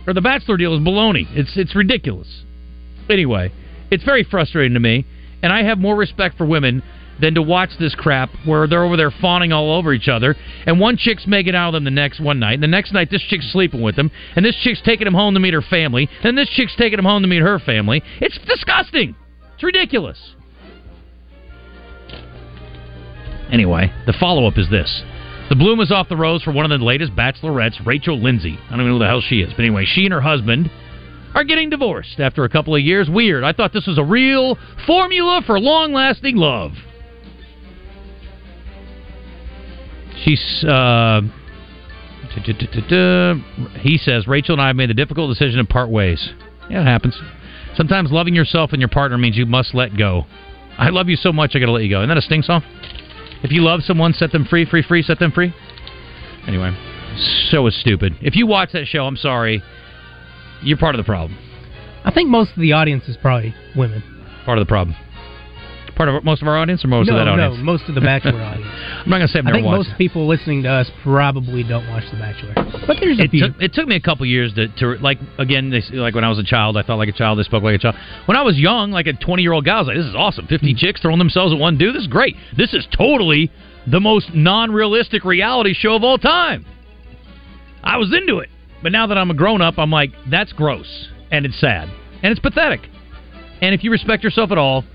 Or 0.06 0.12
the 0.12 0.20
Bachelor 0.20 0.56
deal 0.56 0.74
is 0.74 0.80
baloney. 0.80 1.26
It's 1.36 1.56
it's 1.56 1.74
ridiculous. 1.74 2.44
Anyway, 3.08 3.52
it's 3.90 4.04
very 4.04 4.24
frustrating 4.24 4.74
to 4.74 4.80
me, 4.80 5.06
and 5.42 5.52
I 5.52 5.62
have 5.62 5.78
more 5.78 5.96
respect 5.96 6.36
for 6.36 6.46
women 6.46 6.82
than 7.20 7.34
to 7.34 7.42
watch 7.42 7.70
this 7.78 7.94
crap 7.94 8.30
where 8.44 8.66
they're 8.66 8.84
over 8.84 8.96
there 8.96 9.10
fawning 9.10 9.52
all 9.52 9.72
over 9.72 9.92
each 9.92 10.08
other, 10.08 10.36
and 10.66 10.80
one 10.80 10.96
chick's 10.96 11.26
making 11.26 11.54
out 11.54 11.68
with 11.68 11.76
them 11.76 11.84
the 11.84 11.90
next 11.90 12.20
one 12.20 12.38
night, 12.38 12.54
and 12.54 12.62
the 12.62 12.68
next 12.68 12.92
night 12.92 13.10
this 13.10 13.22
chick's 13.22 13.50
sleeping 13.52 13.82
with 13.82 13.96
them, 13.96 14.10
and 14.36 14.44
this 14.44 14.56
chick's 14.62 14.80
taking 14.82 15.06
him 15.06 15.14
home 15.14 15.34
to 15.34 15.40
meet 15.40 15.54
her 15.54 15.62
family, 15.62 16.08
and 16.22 16.36
this 16.36 16.48
chick's 16.50 16.74
taking 16.76 16.98
him 16.98 17.04
home 17.04 17.22
to 17.22 17.28
meet 17.28 17.42
her 17.42 17.58
family. 17.58 18.02
It's 18.20 18.38
disgusting. 18.46 19.14
It's 19.54 19.62
ridiculous. 19.62 20.34
Anyway, 23.52 23.92
the 24.06 24.14
follow 24.18 24.46
up 24.46 24.56
is 24.56 24.70
this. 24.70 25.02
The 25.48 25.56
bloom 25.56 25.80
is 25.80 25.90
off 25.90 26.08
the 26.08 26.16
rose 26.16 26.42
for 26.44 26.52
one 26.52 26.70
of 26.70 26.78
the 26.78 26.84
latest 26.84 27.16
bachelorettes, 27.16 27.84
Rachel 27.84 28.16
Lindsay. 28.16 28.56
I 28.66 28.70
don't 28.70 28.80
even 28.80 28.86
know 28.86 28.92
who 28.94 28.98
the 29.00 29.08
hell 29.08 29.20
she 29.20 29.40
is. 29.40 29.50
But 29.50 29.60
anyway, 29.60 29.84
she 29.84 30.04
and 30.04 30.12
her 30.12 30.20
husband 30.20 30.70
are 31.34 31.42
getting 31.42 31.70
divorced 31.70 32.20
after 32.20 32.44
a 32.44 32.48
couple 32.48 32.76
of 32.76 32.80
years. 32.80 33.08
Weird. 33.10 33.42
I 33.42 33.52
thought 33.52 33.72
this 33.72 33.88
was 33.88 33.98
a 33.98 34.04
real 34.04 34.56
formula 34.86 35.42
for 35.44 35.58
long 35.58 35.92
lasting 35.92 36.36
love. 36.36 36.72
She's, 40.24 40.64
uh, 40.64 41.22
he 43.80 43.98
says, 43.98 44.26
Rachel 44.26 44.54
and 44.54 44.62
I 44.62 44.68
have 44.68 44.76
made 44.76 44.90
the 44.90 44.94
difficult 44.94 45.30
decision 45.30 45.58
to 45.58 45.64
part 45.64 45.90
ways. 45.90 46.30
Yeah, 46.68 46.82
it 46.82 46.86
happens. 46.86 47.18
Sometimes 47.74 48.12
loving 48.12 48.34
yourself 48.34 48.72
and 48.72 48.80
your 48.80 48.88
partner 48.88 49.16
means 49.16 49.36
you 49.36 49.46
must 49.46 49.74
let 49.74 49.96
go. 49.96 50.26
I 50.78 50.90
love 50.90 51.08
you 51.08 51.16
so 51.16 51.32
much, 51.32 51.52
I 51.54 51.58
gotta 51.58 51.72
let 51.72 51.82
you 51.82 51.90
go. 51.90 52.00
Isn't 52.00 52.08
that 52.08 52.18
a 52.18 52.22
sting 52.22 52.42
song? 52.42 52.62
If 53.42 53.50
you 53.50 53.62
love 53.62 53.82
someone, 53.82 54.12
set 54.12 54.32
them 54.32 54.44
free, 54.44 54.66
free, 54.66 54.82
free, 54.82 55.02
set 55.02 55.18
them 55.18 55.32
free. 55.32 55.54
Anyway, 56.46 56.76
show 57.50 57.66
is 57.66 57.78
stupid. 57.80 58.14
If 58.20 58.36
you 58.36 58.46
watch 58.46 58.72
that 58.72 58.86
show, 58.86 59.06
I'm 59.06 59.16
sorry, 59.16 59.62
you're 60.62 60.78
part 60.78 60.94
of 60.94 60.98
the 60.98 61.04
problem. 61.04 61.38
I 62.04 62.10
think 62.10 62.28
most 62.28 62.52
of 62.52 62.60
the 62.60 62.72
audience 62.72 63.08
is 63.08 63.16
probably 63.16 63.54
women. 63.76 64.02
Part 64.44 64.58
of 64.58 64.66
the 64.66 64.68
problem. 64.68 64.96
Part 66.00 66.08
of 66.08 66.24
most 66.24 66.40
of 66.40 66.48
our 66.48 66.56
audience, 66.56 66.82
or 66.82 66.88
most 66.88 67.08
no, 67.08 67.12
of 67.12 67.20
that 67.20 67.28
audience. 67.28 67.58
no, 67.58 67.62
most 67.62 67.84
of 67.86 67.94
the 67.94 68.00
Bachelor 68.00 68.40
audience. 68.40 68.64
I'm 69.04 69.10
not 69.10 69.18
gonna 69.18 69.28
say 69.28 69.40
I've 69.40 69.46
I 69.48 69.52
think 69.52 69.66
watched. 69.66 69.88
most 69.88 69.98
people 69.98 70.26
listening 70.26 70.62
to 70.62 70.70
us 70.70 70.90
probably 71.02 71.62
don't 71.62 71.86
watch 71.90 72.04
The 72.10 72.16
Bachelor, 72.16 72.54
but 72.86 72.96
there's 73.00 73.18
a 73.18 73.24
it 73.24 73.30
few. 73.30 73.48
took, 73.48 73.60
it 73.60 73.74
took 73.74 73.86
me 73.86 73.96
a 73.96 74.00
couple 74.00 74.24
years 74.24 74.54
to, 74.54 74.68
to 74.78 74.94
like 75.02 75.18
again 75.36 75.68
they, 75.68 75.82
like 75.94 76.14
when 76.14 76.24
I 76.24 76.30
was 76.30 76.38
a 76.38 76.42
child 76.42 76.78
I 76.78 76.84
thought 76.84 76.96
like 76.96 77.10
a 77.10 77.12
child 77.12 77.38
I 77.38 77.42
spoke 77.42 77.62
like 77.62 77.74
a 77.74 77.78
child. 77.78 77.96
When 78.24 78.34
I 78.34 78.40
was 78.40 78.56
young 78.56 78.92
like 78.92 79.08
a 79.08 79.12
20 79.12 79.42
year 79.42 79.52
old 79.52 79.66
guy 79.66 79.76
I 79.76 79.78
was 79.80 79.88
like 79.88 79.98
this 79.98 80.06
is 80.06 80.14
awesome. 80.14 80.46
50 80.46 80.72
hmm. 80.72 80.76
chicks 80.78 81.02
throwing 81.02 81.18
themselves 81.18 81.52
at 81.52 81.58
one 81.58 81.76
dude? 81.76 81.94
This 81.94 82.04
is 82.04 82.08
great. 82.08 82.34
This 82.56 82.72
is 82.72 82.88
totally 82.96 83.52
the 83.86 84.00
most 84.00 84.32
non-realistic 84.32 85.22
reality 85.26 85.74
show 85.74 85.96
of 85.96 86.02
all 86.02 86.16
time. 86.16 86.64
I 87.84 87.98
was 87.98 88.10
into 88.14 88.38
it. 88.38 88.48
But 88.82 88.92
now 88.92 89.06
that 89.08 89.18
I'm 89.18 89.30
a 89.30 89.34
grown 89.34 89.60
up 89.60 89.74
I'm 89.76 89.90
like 89.90 90.12
that's 90.30 90.54
gross 90.54 91.10
and 91.30 91.44
it's 91.44 91.60
sad 91.60 91.90
and 92.22 92.32
it's 92.32 92.40
pathetic. 92.40 92.88
And 93.60 93.74
if 93.74 93.84
you 93.84 93.90
respect 93.90 94.24
yourself 94.24 94.50
at 94.50 94.56
all, 94.56 94.86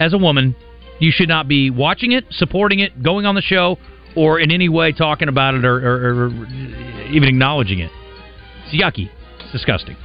as 0.00 0.12
a 0.12 0.18
woman, 0.18 0.54
you 0.98 1.10
should 1.12 1.28
not 1.28 1.48
be 1.48 1.70
watching 1.70 2.12
it, 2.12 2.24
supporting 2.30 2.80
it, 2.80 3.02
going 3.02 3.26
on 3.26 3.34
the 3.34 3.40
show, 3.42 3.78
or 4.16 4.38
in 4.40 4.50
any 4.50 4.68
way 4.68 4.92
talking 4.92 5.28
about 5.28 5.54
it 5.54 5.64
or, 5.64 5.76
or, 5.76 6.26
or 6.26 6.46
even 7.10 7.28
acknowledging 7.28 7.78
it. 7.80 7.90
It's 8.66 8.74
yucky. 8.82 9.10
It's 9.40 9.52
disgusting. 9.52 9.96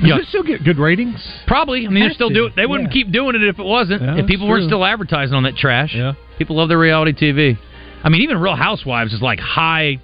Does 0.00 0.10
Yuck. 0.10 0.18
it 0.20 0.26
still 0.28 0.42
get 0.42 0.62
good 0.62 0.76
ratings? 0.78 1.16
Probably. 1.46 1.86
I 1.86 1.88
mean, 1.88 2.00
they're 2.04 2.10
still 2.12 2.28
to. 2.28 2.34
doing. 2.34 2.52
They 2.54 2.66
wouldn't 2.66 2.90
Yeah. 2.90 3.02
keep 3.04 3.10
doing 3.12 3.34
it 3.34 3.42
if 3.42 3.58
it 3.58 3.64
wasn't. 3.64 4.02
Yeah, 4.02 4.16
if 4.18 4.26
people 4.26 4.46
weren't 4.46 4.62
true. 4.64 4.68
still 4.68 4.84
advertising 4.84 5.34
on 5.34 5.44
that 5.44 5.56
trash. 5.56 5.94
Yeah. 5.94 6.12
People 6.36 6.56
love 6.56 6.68
their 6.68 6.78
reality 6.78 7.12
TV. 7.14 7.56
I 8.04 8.10
mean, 8.10 8.20
even 8.20 8.36
Real 8.38 8.56
Housewives 8.56 9.14
is 9.14 9.22
like 9.22 9.40
high 9.40 9.98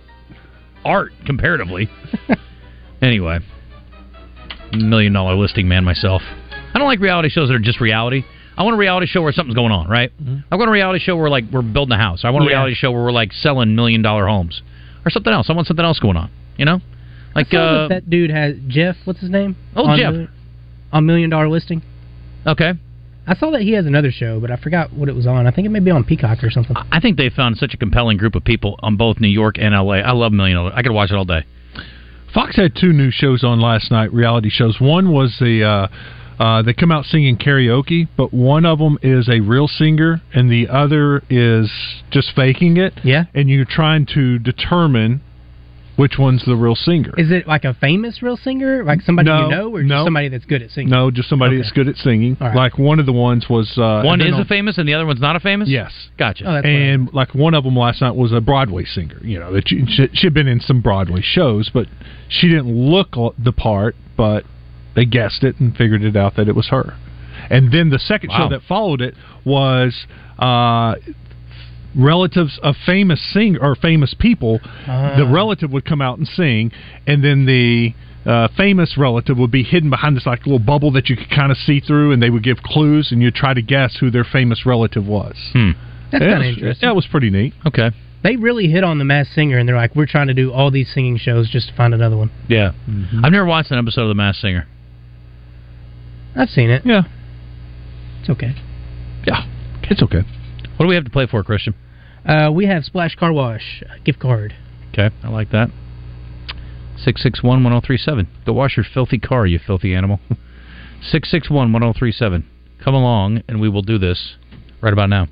art 0.83 1.13
comparatively. 1.27 1.91
anyway, 3.03 3.41
million 4.73 5.13
dollar 5.13 5.35
listing 5.35 5.69
man 5.69 5.85
myself. 5.85 6.23
I 6.83 6.85
don't 6.85 6.89
like 6.91 7.01
reality 7.01 7.29
shows 7.29 7.49
that 7.49 7.55
are 7.55 7.59
just 7.61 7.81
reality. 7.81 8.25
I 8.57 8.65
want 8.65 8.75
a 8.75 8.79
reality 8.79 9.07
show 9.07 9.23
where 9.23 9.33
something's 9.33 9.55
going 9.55 9.73
on, 9.73 9.89
right? 9.89 10.13
I 10.51 10.57
want 10.57 10.69
a 10.69 10.73
reality 10.73 10.99
show 10.99 11.17
where 11.17 11.31
like 11.31 11.45
we're 11.53 11.63
building 11.63 11.93
a 11.93 11.99
house. 11.99 12.23
I 12.25 12.31
want 12.31 12.45
a 12.45 12.47
Yeah. 12.49 12.57
reality 12.57 12.75
show 12.75 12.91
where 12.91 13.03
we're 13.03 13.13
like 13.13 13.33
selling 13.33 13.75
million 13.77 14.03
dollar 14.03 14.27
homes 14.27 14.61
or 15.05 15.11
something 15.11 15.33
else. 15.33 15.49
I 15.49 15.53
want 15.53 15.69
something 15.69 15.85
else 15.85 15.99
going 16.01 16.17
on. 16.17 16.31
You 16.59 16.65
know, 16.67 16.81
like 17.35 17.47
I 17.49 17.51
saw 17.51 17.57
uh, 17.59 17.83
that, 17.83 17.89
that 17.89 18.11
dude 18.11 18.31
has 18.31 18.57
Jeff. 18.69 18.97
What's 19.05 19.21
his 19.21 19.31
name? 19.31 19.57
Oh, 19.77 19.87
on 19.87 19.99
Jeff. 19.99 20.13
the- 20.13 20.29
on 20.93 21.07
Million 21.07 21.31
Dollar 21.31 21.49
Listing. 21.49 21.83
okay. 22.47 22.73
I 23.25 23.37
saw 23.37 23.53
that 23.53 23.63
he 23.63 23.71
has 23.75 23.87
another 23.87 24.11
show, 24.11 24.41
but 24.41 24.51
I 24.51 24.57
forgot 24.57 24.93
what 24.93 25.09
it 25.09 25.15
was 25.15 25.29
on. 25.29 25.47
I 25.47 25.53
think 25.53 25.65
it 25.65 25.71
may 25.71 25.79
be 25.79 25.93
on 25.93 26.03
Peacock 26.03 26.43
or 26.43 26.51
something. 26.51 26.77
I 26.91 26.99
think 26.99 27.17
they 27.17 27.31
found 27.31 27.57
such 27.57 27.73
a 27.73 27.77
compelling 27.77 28.17
group 28.19 28.35
of 28.35 28.43
people 28.43 28.75
on 28.83 28.97
both 28.97 29.21
New 29.21 29.29
York 29.29 29.55
and 29.61 29.73
LA. 29.73 29.99
I 30.03 30.11
love 30.11 30.33
Million 30.33 30.57
Dollar. 30.57 30.73
I 30.75 30.83
could 30.83 30.91
watch 30.91 31.11
it 31.13 31.15
all 31.17 31.25
day. 31.25 31.45
Fox 32.35 32.57
had 32.57 32.75
two 32.75 32.93
new 32.93 33.11
shows 33.13 33.45
on 33.45 33.61
last 33.61 33.91
night, 33.93 34.13
reality 34.13 34.51
shows. 34.51 34.81
One 34.81 35.13
was 35.13 35.37
the 35.39 35.63
uh, 35.65 35.87
uh, 36.43 36.63
they 36.63 36.73
come 36.73 36.91
out 36.91 37.05
singing 37.05 37.37
karaoke, 37.37 38.09
but 38.17 38.33
one 38.35 38.65
of 38.67 38.79
them 38.79 38.99
is 39.03 39.29
a 39.29 39.39
real 39.41 39.69
singer, 39.69 40.21
and 40.35 40.51
the 40.51 40.67
other 40.69 41.23
is 41.31 41.71
just 42.11 42.33
faking 42.35 42.77
it. 42.77 42.95
Yeah. 43.05 43.25
and 43.35 43.49
you're 43.49 43.65
trying 43.65 44.07
to 44.15 44.39
determine 44.41 45.21
which 45.95 46.15
one's 46.19 46.43
the 46.47 46.57
real 46.57 46.75
singer. 46.75 47.13
Is 47.19 47.31
it 47.31 47.47
like 47.47 47.65
a 47.65 47.75
famous 47.75 48.23
real 48.23 48.39
singer, 48.39 48.83
like 48.83 49.03
somebody 49.03 49.29
No, 49.29 49.43
you 49.45 49.51
know, 49.51 49.71
or 49.75 49.81
just 49.83 49.89
no. 49.91 50.05
somebody 50.05 50.29
that's 50.31 50.47
good 50.47 50.63
at 50.63 50.71
singing? 50.71 50.89
No, 50.91 51.11
just 51.11 51.29
somebody 51.29 51.57
Okay. 51.57 51.63
that's 51.63 51.73
good 51.73 51.87
at 51.87 51.97
singing. 51.97 52.37
All 52.41 52.49
right. 52.49 52.57
Like 52.57 52.79
one 52.79 52.99
of 52.99 53.05
the 53.05 53.13
ones 53.13 53.47
was 53.51 53.71
uh, 53.77 54.01
One 54.03 54.21
and 54.23 54.33
then 54.33 54.41
is 54.41 54.47
a 54.47 54.49
famous 54.49 54.79
and 54.79 54.89
the 54.89 54.95
other 54.95 55.05
one's 55.05 55.21
not 55.21 55.37
a 55.37 55.41
famous. 55.41 55.69
Yes. 55.69 55.93
Gotcha. 56.19 56.45
Oh, 56.49 56.53
that's 56.55 56.65
what 56.65 56.71
I- 56.73 56.77
and 56.93 57.13
like 57.13 57.35
one 57.35 57.53
of 57.55 57.63
them 57.63 57.77
last 57.77 58.01
night 58.01 58.17
was 58.17 58.33
a 58.33 58.41
Broadway 58.41 58.85
singer. 58.87 59.19
You 59.23 59.39
know 59.39 59.53
that 59.53 59.69
she, 59.69 59.85
she 59.87 60.09
she'd 60.15 60.33
been 60.35 60.49
in 60.49 60.61
some 60.61 60.81
Broadway 60.81 61.21
shows, 61.23 61.71
but 61.73 61.87
she 62.29 62.49
didn't 62.49 62.75
look 62.75 63.11
the 63.39 63.53
part. 63.53 63.95
But 64.17 64.45
they 64.95 65.05
guessed 65.05 65.43
it 65.45 65.59
and 65.61 65.77
figured 65.77 66.03
it 66.05 66.17
out 66.17 66.37
that 66.37 66.49
it 66.49 66.55
was 66.57 66.69
her. 66.69 66.95
And 67.51 67.73
then 67.73 67.91
the 67.91 67.99
second 67.99 68.31
Wow. 68.31 68.39
show 68.39 68.49
that 68.51 68.63
followed 68.63 69.01
it 69.01 69.15
was 69.45 70.07
uh, 70.39 70.95
relatives 71.95 72.59
of 72.63 72.75
famous 72.87 73.21
sing 73.33 73.59
or 73.61 73.75
famous 73.75 74.15
people. 74.19 74.61
the 74.87 75.29
relative 75.31 75.71
would 75.73 75.85
come 75.85 76.01
out 76.01 76.19
and 76.19 76.27
sing, 76.27 76.73
and 77.07 77.23
then 77.23 77.45
the 77.47 77.93
uh, 78.25 78.49
famous 78.57 78.97
relative 78.97 79.37
would 79.37 79.51
be 79.51 79.63
hidden 79.65 79.91
behind 79.91 80.17
this 80.17 80.27
like 80.27 80.47
little 80.47 80.59
bubble 80.59 80.93
that 80.93 81.09
you 81.09 81.17
could 81.17 81.29
kind 81.31 81.51
of 81.51 81.59
see 81.59 81.81
through, 81.81 82.13
and 82.13 82.23
they 82.23 82.31
would 82.31 82.43
give 82.45 82.59
clues, 82.63 83.11
and 83.13 83.21
you'd 83.21 83.35
try 83.35 83.53
to 83.53 83.63
guess 83.63 83.97
who 84.01 84.11
their 84.11 84.25
famous 84.25 84.65
relative 84.65 85.07
was. 85.07 85.35
Hmm. 85.53 85.71
That's 86.13 86.23
kind 86.25 86.35
of 86.43 86.49
interesting. 86.49 86.87
That 86.87 86.95
was 86.95 87.07
pretty 87.07 87.31
neat. 87.31 87.55
Okay. 87.67 87.91
They 88.23 88.37
really 88.37 88.69
hit 88.69 88.85
on 88.85 88.99
the 88.99 89.05
Masked 89.05 89.35
Singer, 89.35 89.59
and 89.59 89.69
they're 89.69 89.75
like, 89.77 89.97
"We're 89.97 90.07
trying 90.07 90.29
to 90.29 90.35
do 90.35 90.53
all 90.53 90.71
these 90.71 90.89
singing 90.95 91.17
shows 91.19 91.49
just 91.51 91.69
to 91.71 91.75
find 91.75 91.93
another 91.95 92.17
one." 92.17 92.31
Yeah. 92.49 92.71
I've 93.25 93.33
never 93.33 93.47
watched 93.47 93.73
an 93.73 93.79
episode 93.79 94.03
of 94.03 94.09
The 94.09 94.15
Masked 94.15 94.43
Singer. 94.43 94.67
I've 96.37 96.49
seen 96.51 96.71
it. 96.71 96.83
Yeah, 96.85 97.03
It's 98.21 98.31
okay. 98.31 98.55
Yeah. 99.27 99.47
it's 99.85 100.03
okay. 100.03 100.23
What 100.77 100.85
do 100.85 100.89
we 100.89 100.95
have 100.95 101.05
to 101.05 101.11
play 101.11 101.27
for, 101.27 101.43
Christian? 101.45 101.75
Uh, 102.27 102.51
we 102.53 102.67
have 102.67 102.85
Splash 102.85 103.15
Car 103.17 103.33
Wash 103.33 103.83
gift 104.05 104.19
card. 104.21 104.55
Okay, 104.93 105.11
I 105.23 105.29
like 105.29 105.51
that. 105.51 105.69
Six 106.97 107.23
six 107.23 107.43
one 107.43 107.63
one 107.65 107.73
zero 107.73 107.81
three 107.85 107.97
seven. 107.99 108.29
Go 108.47 108.53
wash 108.53 108.77
your 108.77 108.87
filthy 108.93 109.19
car, 109.19 109.47
you 109.47 109.59
filthy 109.59 109.95
animal. 109.95 110.21
Six 111.03 111.29
six 111.31 111.51
one 111.51 111.73
one 111.73 111.83
zero 111.83 111.93
three 111.99 112.13
seven. 112.13 112.49
Come 112.83 112.95
along, 112.95 113.43
and 113.49 113.61
we 113.61 113.69
will 113.69 113.83
do 113.83 113.99
this 113.99 114.37
right 114.81 114.93
about 114.93 115.09
now. 115.09 115.27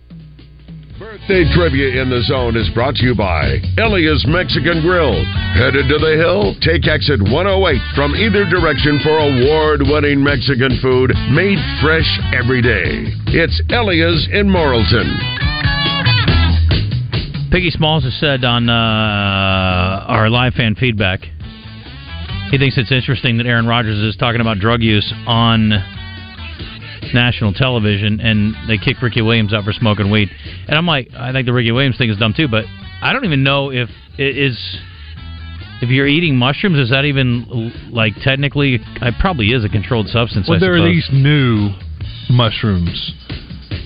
Birthday 1.01 1.49
trivia 1.57 2.03
in 2.03 2.11
the 2.11 2.21
zone 2.29 2.61
is 2.61 2.69
brought 2.77 2.95
to 2.97 3.03
you 3.03 3.15
by 3.15 3.57
Elia's 3.81 4.23
Mexican 4.29 4.83
Grill. 4.85 5.17
Headed 5.57 5.89
to 5.89 5.97
the 5.97 6.13
hill? 6.21 6.53
Take 6.61 6.85
exit 6.85 7.25
108 7.25 7.81
from 7.97 8.13
either 8.13 8.45
direction 8.45 9.01
for 9.01 9.17
award 9.17 9.81
winning 9.81 10.23
Mexican 10.23 10.77
food 10.85 11.17
made 11.33 11.57
fresh 11.81 12.05
every 12.37 12.61
day. 12.61 13.09
It's 13.33 13.63
Elia's 13.73 14.29
in 14.29 14.45
Morrilton. 14.45 15.09
Piggy 17.51 17.71
Smalls 17.71 18.05
has 18.05 18.21
said 18.21 18.45
on 18.45 18.69
uh, 18.69 20.05
our 20.05 20.29
live 20.29 20.53
fan 20.53 20.75
feedback, 20.75 21.21
he 22.53 22.59
thinks 22.59 22.77
it's 22.77 22.93
interesting 22.93 23.39
that 23.39 23.47
Aaron 23.47 23.67
Rodgers 23.67 23.97
is 24.05 24.17
talking 24.17 24.43
about 24.43 24.59
drug 24.59 24.83
use 24.83 25.11
on 25.27 25.73
national 27.15 27.53
television, 27.53 28.21
and 28.21 28.55
they 28.69 28.79
kick 28.79 29.01
Ricky 29.03 29.23
Williams 29.23 29.53
out 29.53 29.65
for 29.65 29.73
smoking 29.73 30.11
weed. 30.11 30.31
And 30.69 30.77
I'm 30.77 30.87
like, 30.87 31.09
I 31.17 31.33
think 31.33 31.47
the 31.47 31.53
Ricky 31.53 31.73
Williams 31.73 31.99
thing 31.99 32.11
is 32.11 32.17
dumb 32.19 32.35
too, 32.37 32.49
but 32.49 32.65
I 33.03 33.13
don't 33.13 33.25
even 33.25 33.43
know 33.43 33.71
if 33.71 33.89
it 34.19 34.37
is. 34.37 34.79
If 35.83 35.89
you're 35.89 36.07
eating 36.07 36.37
mushrooms, 36.37 36.79
is 36.79 36.91
that 36.91 37.07
even 37.07 37.73
like 37.91 38.13
technically? 38.23 38.75
It 38.75 39.15
probably 39.19 39.49
is 39.49 39.65
a 39.65 39.69
controlled 39.69 40.09
substance. 40.09 40.47
Well, 40.47 40.59
I 40.59 40.61
there 40.61 40.75
are 40.77 40.87
these 40.87 41.09
new 41.11 41.71
mushrooms 42.29 43.15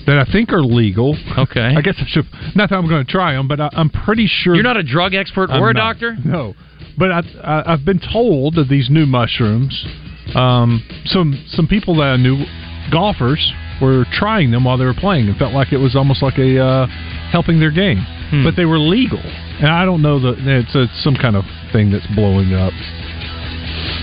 that 0.05 0.17
I 0.17 0.29
think 0.31 0.51
are 0.51 0.61
legal. 0.61 1.17
Okay. 1.37 1.73
I 1.75 1.81
guess 1.81 1.95
I 1.97 2.05
should. 2.07 2.25
Not 2.55 2.69
that 2.69 2.75
I'm 2.75 2.87
going 2.87 3.05
to 3.05 3.11
try 3.11 3.33
them, 3.33 3.47
but 3.47 3.59
I, 3.59 3.69
I'm 3.73 3.89
pretty 3.89 4.27
sure 4.27 4.55
You're 4.55 4.63
not 4.63 4.77
a 4.77 4.83
drug 4.83 5.13
expert 5.13 5.49
I'm 5.49 5.61
or 5.61 5.69
a 5.69 5.73
not. 5.73 5.93
doctor. 5.93 6.17
No, 6.23 6.53
but 6.97 7.11
I, 7.11 7.21
I, 7.43 7.73
I've 7.73 7.85
been 7.85 7.99
told 8.11 8.55
that 8.55 8.67
these 8.69 8.89
new 8.89 9.05
mushrooms. 9.05 9.85
Um, 10.33 10.83
some 11.05 11.45
some 11.47 11.67
people 11.67 11.95
that 11.97 12.07
I 12.07 12.17
knew, 12.17 12.43
golfers, 12.91 13.53
were 13.81 14.05
trying 14.11 14.51
them 14.51 14.63
while 14.63 14.77
they 14.77 14.85
were 14.85 14.93
playing 14.95 15.27
and 15.27 15.37
felt 15.37 15.53
like 15.53 15.73
it 15.73 15.77
was 15.77 15.95
almost 15.95 16.21
like 16.21 16.37
a 16.37 16.59
uh, 16.59 16.87
helping 17.31 17.59
their 17.59 17.71
game. 17.71 17.99
Hmm. 18.29 18.43
But 18.43 18.55
they 18.55 18.65
were 18.65 18.79
legal, 18.79 19.21
and 19.21 19.67
I 19.67 19.85
don't 19.85 20.01
know 20.01 20.19
that 20.19 20.37
it's, 20.39 20.73
it's 20.73 21.03
some 21.03 21.15
kind 21.15 21.35
of 21.35 21.45
thing 21.71 21.91
that's 21.91 22.07
blowing 22.15 22.53
up. 22.53 22.73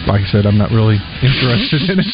Like 0.06 0.22
I 0.22 0.28
said, 0.30 0.46
I'm 0.46 0.58
not 0.58 0.70
really 0.70 0.98
interested 1.22 1.90
in 1.90 1.98
it, 1.98 2.06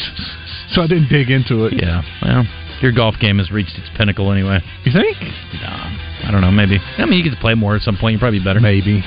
so 0.71 0.81
I 0.81 0.87
didn't 0.87 1.09
dig 1.09 1.29
into 1.29 1.65
it. 1.65 1.73
Yeah. 1.77 2.01
Well, 2.21 2.45
your 2.81 2.91
golf 2.91 3.15
game 3.19 3.37
has 3.39 3.51
reached 3.51 3.77
its 3.77 3.89
pinnacle 3.97 4.31
anyway. 4.31 4.59
You 4.85 4.93
think? 4.93 5.17
Nah, 5.61 6.27
I 6.27 6.31
don't 6.31 6.41
know. 6.41 6.51
Maybe. 6.51 6.79
I 6.97 7.05
mean, 7.05 7.19
you 7.19 7.23
get 7.23 7.35
to 7.35 7.41
play 7.41 7.53
more 7.53 7.75
at 7.75 7.81
some 7.81 7.97
point. 7.97 8.13
You're 8.13 8.19
probably 8.19 8.39
better. 8.39 8.59
Maybe. 8.59 9.03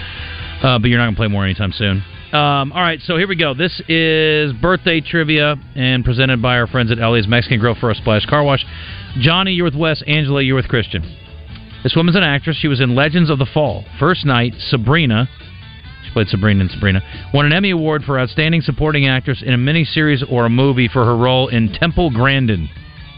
Uh, 0.63 0.79
but 0.79 0.91
you're 0.91 0.99
not 0.99 1.07
going 1.07 1.15
to 1.15 1.19
play 1.19 1.29
more 1.29 1.45
anytime 1.45 1.73
soon. 1.73 2.05
Um, 2.33 2.73
all 2.73 2.81
right, 2.81 2.99
so 3.03 3.19
here 3.19 3.29
we 3.29 3.37
go. 3.37 3.53
This 3.53 3.79
is 3.89 4.55
birthday 4.55 5.03
trivia 5.03 5.57
and 5.75 6.03
presented 6.03 6.41
by 6.41 6.57
our 6.57 6.67
friends 6.67 6.91
at 6.91 6.99
Ellie's 6.99 7.29
Mexican 7.29 7.61
Grill 7.61 7.75
for 7.75 7.91
a 7.91 7.95
Splash 7.95 8.25
Car 8.25 8.43
Wash. 8.43 8.65
Johnny, 9.21 9.53
you're 9.53 9.67
with 9.67 9.75
Wes. 9.75 10.03
Angela, 10.07 10.41
you're 10.41 10.57
with 10.57 10.69
Christian. 10.69 11.03
This 11.83 11.95
woman's 11.95 12.17
an 12.17 12.23
actress. 12.23 12.57
She 12.57 12.69
was 12.69 12.81
in 12.81 12.95
Legends 12.95 13.29
of 13.29 13.39
the 13.39 13.45
Fall. 13.45 13.85
First 14.01 14.25
Knight, 14.25 14.55
Sabrina. 14.57 15.29
She 16.07 16.13
played 16.13 16.29
Sabrina 16.29 16.61
and 16.61 16.71
Sabrina. 16.71 17.03
Won 17.35 17.45
an 17.45 17.53
Emmy 17.53 17.69
Award 17.69 18.03
for 18.05 18.19
Outstanding 18.19 18.63
Supporting 18.63 19.07
Actress 19.07 19.43
in 19.45 19.53
a 19.53 19.59
miniseries 19.59 20.23
or 20.31 20.47
a 20.47 20.51
movie 20.51 20.89
for 20.89 21.05
her 21.05 21.17
role 21.17 21.49
in 21.49 21.71
Temple 21.75 22.11
Grandin 22.11 22.71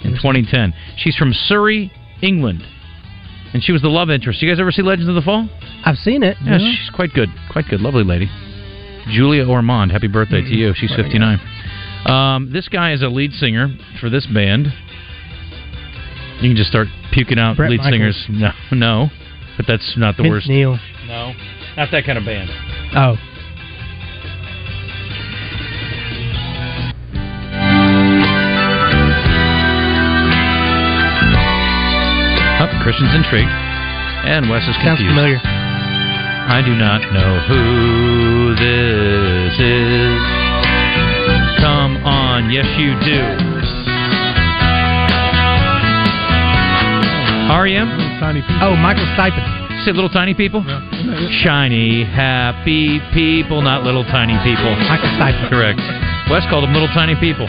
in 0.03 0.11
2010. 0.14 0.74
She's 0.96 1.14
from 1.14 1.33
Surrey, 1.33 1.92
England. 2.20 2.64
And 3.53 3.62
she 3.62 3.70
was 3.70 3.81
the 3.81 3.88
love 3.88 4.11
interest. 4.11 4.42
You 4.42 4.50
guys 4.50 4.59
ever 4.59 4.72
see 4.72 4.83
Legends 4.83 5.09
of 5.09 5.14
the 5.14 5.22
Fall? 5.22 5.48
I've 5.85 5.98
seen 5.98 6.24
it. 6.24 6.37
Yeah, 6.44 6.59
she's 6.59 6.90
quite 6.92 7.12
good. 7.12 7.29
Quite 7.53 7.66
good. 7.70 7.81
Lovely 7.81 8.03
lady. 8.03 8.29
Julia 9.10 9.46
Ormond, 9.46 9.92
happy 9.92 10.08
birthday 10.08 10.40
to 10.42 10.54
you. 10.54 10.72
She's 10.74 10.94
59. 10.94 11.38
Um, 12.06 12.50
this 12.52 12.68
guy 12.68 12.92
is 12.92 13.02
a 13.02 13.08
lead 13.08 13.32
singer 13.32 13.68
for 14.00 14.10
this 14.10 14.26
band. 14.26 14.66
You 16.40 16.50
can 16.50 16.56
just 16.56 16.68
start 16.70 16.88
puking 17.12 17.38
out 17.38 17.56
Bret 17.56 17.70
lead 17.70 17.78
Michaels. 17.80 17.92
singers. 17.92 18.26
No, 18.28 18.50
no, 18.76 19.08
but 19.56 19.66
that's 19.66 19.94
not 19.96 20.16
the 20.16 20.22
Vince 20.24 20.32
worst. 20.32 20.48
Neil. 20.48 20.78
No, 21.06 21.32
not 21.76 21.90
that 21.92 22.04
kind 22.04 22.18
of 22.18 22.24
band. 22.24 22.50
Oh, 22.96 23.16
Oh, 32.60 32.68
Christian's 32.82 33.14
intrigued, 33.14 33.50
and 33.50 34.48
Wes 34.48 34.62
is 34.62 34.74
sounds 34.76 34.98
confused. 35.00 35.10
familiar. 35.16 35.38
I 36.46 36.61
do 36.61 36.74
not 36.76 37.00
know 37.12 37.40
who 37.48 38.54
this 38.54 39.54
is. 39.59 40.20
Come 41.61 41.96
on, 42.04 42.50
yes 42.50 42.66
you 42.78 42.92
do. 43.00 43.20
REM? 47.48 47.88
Tiny 48.20 48.42
people. 48.42 48.61
Oh, 48.61 48.76
Michael 48.76 49.07
Stipe. 49.16 49.40
Say 49.85 49.92
little 49.92 50.11
tiny 50.11 50.35
people? 50.35 50.62
Shiny, 51.42 52.04
happy 52.04 53.00
people, 53.14 53.62
not 53.62 53.83
little 53.83 54.04
tiny 54.04 54.37
people. 54.44 54.76
Michael 54.88 55.09
Stipe. 55.16 55.48
Correct. 55.48 55.80
Wes 56.30 56.44
called 56.50 56.64
them 56.64 56.74
little 56.74 56.88
tiny 56.88 57.16
people. 57.16 57.46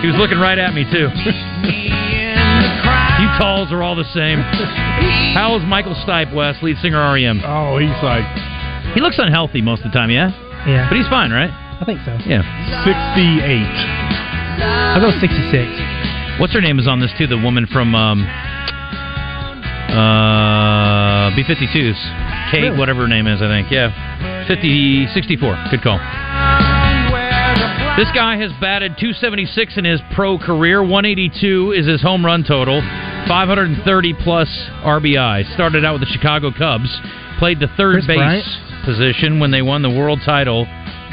he 0.00 0.06
was 0.06 0.16
looking 0.16 0.38
right 0.38 0.58
at 0.58 0.74
me 0.74 0.84
too. 0.84 1.08
you 3.24 3.30
talls 3.40 3.72
are 3.72 3.82
all 3.82 3.96
the 3.96 4.04
same. 4.12 4.38
How 5.34 5.56
is 5.56 5.64
Michael 5.66 5.94
Stipe, 6.04 6.34
West, 6.34 6.62
lead 6.62 6.76
singer 6.78 7.00
REM? 7.00 7.40
Oh, 7.44 7.78
he's 7.78 7.88
like 8.04 8.24
He 8.94 9.00
looks 9.00 9.16
unhealthy 9.18 9.62
most 9.62 9.80
of 9.84 9.90
the 9.92 9.96
time, 9.96 10.10
yeah? 10.10 10.28
Yeah. 10.68 10.88
But 10.88 10.96
he's 10.96 11.08
fine, 11.08 11.30
right? 11.32 11.50
I 11.50 11.84
think 11.84 12.00
so. 12.04 12.12
Yeah. 12.28 12.44
68. 12.84 13.64
I'll 14.94 15.00
go 15.00 15.10
66. 15.18 16.40
What's 16.40 16.52
her 16.52 16.60
name 16.60 16.78
is 16.78 16.86
on 16.86 17.00
this 17.00 17.12
too? 17.18 17.26
The 17.26 17.38
woman 17.38 17.66
from 17.66 17.94
um, 17.94 18.22
uh, 19.90 21.30
B52s. 21.36 22.50
Kate, 22.50 22.62
Really? 22.62 22.78
whatever 22.78 23.02
her 23.02 23.08
name 23.08 23.26
is, 23.26 23.40
I 23.42 23.48
think. 23.48 23.70
Yeah. 23.70 24.46
50, 24.46 25.08
64. 25.12 25.64
Good 25.70 25.82
call. 25.82 25.98
This 27.96 28.10
guy 28.12 28.36
has 28.38 28.50
batted 28.60 28.96
276 28.98 29.76
in 29.78 29.84
his 29.84 30.00
pro 30.14 30.36
career. 30.38 30.82
182 30.82 31.72
is 31.76 31.86
his 31.86 32.02
home 32.02 32.24
run 32.26 32.42
total. 32.44 32.82
530 33.28 34.14
plus 34.22 34.48
RBI. 34.84 35.54
Started 35.54 35.84
out 35.84 35.98
with 35.98 36.02
the 36.08 36.12
Chicago 36.12 36.50
Cubs. 36.50 36.90
Played 37.38 37.60
the 37.60 37.68
third 37.76 37.94
Kris 37.94 38.06
base 38.06 38.18
Bryant? 38.18 38.84
position 38.84 39.40
when 39.40 39.50
they 39.50 39.62
won 39.62 39.82
the 39.82 39.90
world 39.90 40.20
title. 40.24 40.66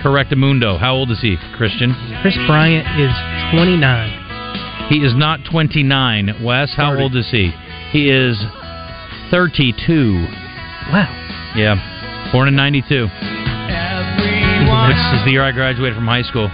Correctamundo. 0.04 0.80
How 0.80 0.94
old 0.96 1.12
is 1.12 1.22
he, 1.22 1.38
Christian? 1.56 1.94
Kris 2.22 2.38
Bryant 2.48 2.88
is 3.00 3.12
29. 3.54 4.90
He 4.90 4.98
is 4.98 5.16
not 5.16 5.40
29. 5.50 6.44
Wes, 6.44 6.74
how 6.76 6.92
30. 6.92 7.04
old 7.04 7.16
is 7.16 7.30
he? 7.32 7.52
He 7.92 8.10
is 8.10 8.38
32. 9.32 10.28
Wow. 10.92 11.08
Yeah. 11.56 11.76
Born 12.32 12.48
in 12.48 12.56
92. 12.56 13.04
Which 13.04 14.98
is 15.16 15.26
the 15.26 15.32
year 15.32 15.44
I 15.44 15.52
graduated 15.52 15.96
from 15.96 16.08
high 16.08 16.24
school. 16.24 16.50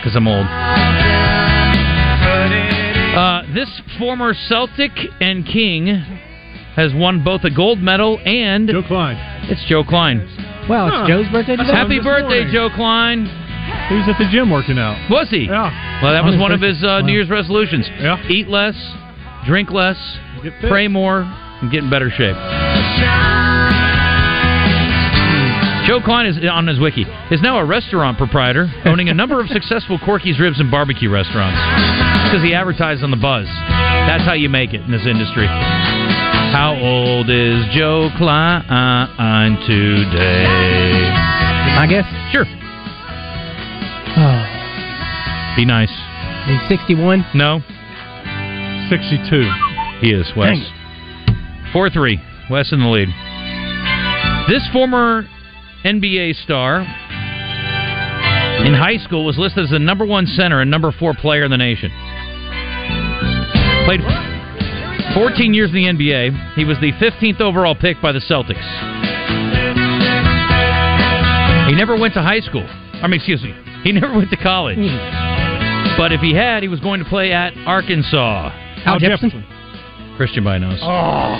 Because 0.00 0.14
I'm 0.16 0.28
old. 0.28 1.03
This 3.54 3.70
former 3.98 4.34
Celtic 4.48 4.90
and 5.20 5.46
King 5.46 5.86
has 6.74 6.90
won 6.92 7.22
both 7.22 7.44
a 7.44 7.50
gold 7.50 7.78
medal 7.78 8.18
and. 8.24 8.68
Joe 8.68 8.82
Kleine. 8.82 9.16
It's 9.48 9.64
Joe 9.68 9.84
Kleine. 9.84 10.26
Wow, 10.68 10.88
it's 10.88 10.96
Huh. 10.96 11.06
Joe's 11.06 11.28
birthday 11.30 11.54
today? 11.54 11.70
Happy 11.70 12.00
birthday, 12.00 12.42
morning. 12.42 12.52
Joe 12.52 12.68
Kleine. 12.74 13.26
He 13.88 13.94
was 13.94 14.08
at 14.08 14.18
the 14.18 14.28
gym 14.32 14.50
working 14.50 14.76
out. 14.78 14.98
Was 15.08 15.28
he? 15.30 15.44
Yeah. 15.46 15.70
Well, 16.02 16.12
that 16.12 16.24
was 16.24 16.36
one 16.36 16.50
of 16.50 16.60
his 16.60 16.82
uh, 16.82 17.02
New 17.02 17.12
Year's 17.12 17.30
resolutions. 17.30 17.86
Yeah. 18.00 18.20
Eat 18.28 18.48
less, 18.48 18.74
drink 19.46 19.70
less, 19.70 19.98
pray 20.68 20.88
more, 20.88 21.20
and 21.20 21.70
get 21.70 21.84
in 21.84 21.90
better 21.90 22.10
shape. 22.10 22.34
Joe 25.86 26.00
Kleine 26.00 26.26
is 26.26 26.38
on 26.50 26.66
his 26.66 26.80
wiki. 26.80 27.04
Is 27.30 27.40
now 27.42 27.58
a 27.58 27.64
restaurant 27.64 28.18
proprietor, 28.18 28.66
owning 28.84 29.10
a 29.10 29.14
number 29.14 29.38
of 29.40 29.46
successful 29.54 29.98
Corky's 30.04 30.40
Ribs 30.40 30.58
and 30.58 30.70
Barbecue 30.70 31.10
restaurants. 31.10 32.23
Because 32.34 32.48
he 32.48 32.52
advertised 32.52 33.04
on 33.04 33.12
the 33.12 33.16
buzz. 33.16 33.46
That's 33.46 34.24
how 34.24 34.32
you 34.32 34.48
make 34.48 34.74
it 34.74 34.80
in 34.80 34.90
this 34.90 35.06
industry. 35.06 35.46
How 35.46 36.76
old 36.82 37.30
is 37.30 37.62
Joe 37.70 38.10
Kleine 38.18 39.54
today? 39.64 40.44
I 41.78 41.86
guess. 41.86 42.02
Sure. 42.34 42.42
Oh, 44.18 45.54
Be 45.56 45.64
nice. 45.64 45.92
he's 46.50 46.58
61. 46.68 47.24
No, 47.34 47.60
62. 48.90 49.48
he 50.00 50.10
is 50.10 50.26
Wes. 50.36 50.58
Four 51.72 51.88
three. 51.88 52.18
Wes 52.50 52.72
in 52.72 52.80
the 52.80 52.88
lead. 52.88 53.10
This 54.48 54.66
former 54.72 55.22
NBA 55.84 56.34
star 56.42 56.80
in 58.66 58.74
high 58.74 58.96
school 59.04 59.24
was 59.24 59.38
listed 59.38 59.66
as 59.66 59.70
the 59.70 59.78
number 59.78 60.04
one 60.04 60.26
center 60.26 60.60
and 60.60 60.68
number 60.68 60.90
four 60.90 61.14
player 61.14 61.44
in 61.44 61.52
the 61.52 61.56
nation. 61.56 61.92
Played 63.84 64.00
14 65.14 65.52
years 65.54 65.70
in 65.70 65.76
the 65.76 65.84
NBA. 65.84 66.54
He 66.54 66.64
was 66.64 66.78
the 66.80 66.92
15th 66.92 67.40
overall 67.40 67.74
pick 67.74 68.00
by 68.00 68.12
the 68.12 68.20
Celtics. 68.20 68.64
He 71.68 71.74
never 71.74 71.96
went 71.98 72.14
to 72.14 72.22
high 72.22 72.40
school. 72.40 72.66
I 72.66 73.06
mean, 73.06 73.20
excuse 73.20 73.42
me. 73.42 73.54
He 73.82 73.92
never 74.00 74.14
went 74.14 74.30
to 74.30 74.36
college. 74.36 74.78
Hmm. 74.78 75.96
But 75.96 76.12
if 76.12 76.20
he 76.20 76.34
had, 76.34 76.62
he 76.62 76.68
was 76.68 76.80
going 76.80 77.02
to 77.02 77.08
play 77.08 77.32
at 77.32 77.52
Arkansas. 77.66 78.50
Al 78.84 78.98
Jefferson? 78.98 79.44
Christian 80.16 80.44
by 80.44 80.58
knows. 80.58 80.78
Oh. 80.82 81.38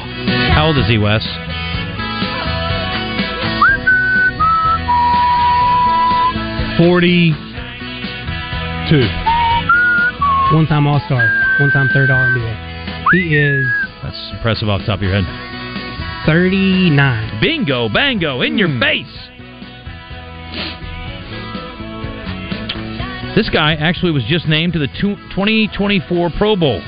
How 0.55 0.67
old 0.67 0.79
is 0.79 0.87
he, 0.87 0.99
Wes? 0.99 1.23
Forty-two. 6.79 7.35
One 10.55 10.67
time 10.67 10.87
All 10.87 11.01
Star. 11.07 11.44
One 11.61 11.71
time 11.71 11.88
third 11.95 12.11
All 12.11 12.19
NBA. 12.19 13.11
He 13.12 13.37
is 13.37 13.64
That's 14.03 14.31
impressive 14.33 14.69
off 14.69 14.81
the 14.81 14.87
top 14.87 14.99
of 14.99 15.03
your 15.03 15.12
head. 15.12 15.25
39. 16.27 17.40
Bingo, 17.40 17.88
bango, 17.88 18.43
in 18.43 18.59
your 18.59 18.69
hmm. 18.69 18.81
face. 18.81 19.07
This 23.37 23.49
guy 23.51 23.75
actually 23.75 24.11
was 24.11 24.25
just 24.25 24.49
named 24.49 24.73
to 24.73 24.81
the 24.81 24.88
2024 25.01 26.31
Pro 26.37 26.57
Bowl. 26.57 26.81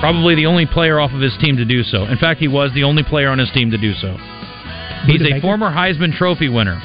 Probably 0.00 0.34
the 0.34 0.44
only 0.44 0.66
player 0.66 1.00
off 1.00 1.12
of 1.12 1.20
his 1.22 1.36
team 1.40 1.56
to 1.56 1.64
do 1.64 1.82
so. 1.82 2.04
In 2.04 2.18
fact, 2.18 2.38
he 2.40 2.48
was 2.48 2.70
the 2.74 2.84
only 2.84 3.02
player 3.02 3.30
on 3.30 3.38
his 3.38 3.50
team 3.52 3.70
to 3.70 3.78
do 3.78 3.94
so. 3.94 4.16
He's 5.06 5.22
a 5.22 5.40
former 5.40 5.70
Heisman 5.70 6.14
Trophy 6.14 6.50
winner. 6.50 6.80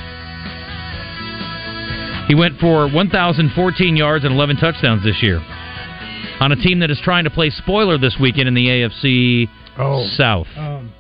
He 2.30 2.36
went 2.36 2.60
for 2.60 2.88
1,014 2.88 3.96
yards 3.98 4.24
and 4.24 4.34
11 4.34 4.58
touchdowns 4.58 5.04
this 5.04 5.22
year 5.22 5.42
on 6.40 6.52
a 6.52 6.56
team 6.56 6.80
that 6.80 6.90
is 6.92 7.00
trying 7.04 7.24
to 7.26 7.30
play 7.30 7.50
spoiler 7.50 7.98
this 7.98 8.16
weekend 8.20 8.48
in 8.48 8.54
the 8.54 8.68
AFC 8.68 9.48
Oh. 9.78 10.06
South. 10.16 10.48
Um, 10.58 10.92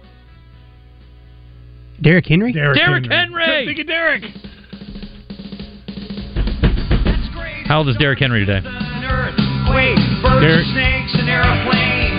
Derrick 2.01 2.25
Henry? 2.27 2.53
Derrick, 2.53 2.77
Derrick 2.77 3.05
Henry! 3.11 3.65
Think 3.65 3.79
of 3.79 3.87
Derrick. 3.87 4.23
How 7.67 7.79
old 7.79 7.89
is 7.89 7.97
Derrick 7.97 8.19
Henry 8.19 8.45
today? 8.45 8.61
Derrick. 8.61 9.35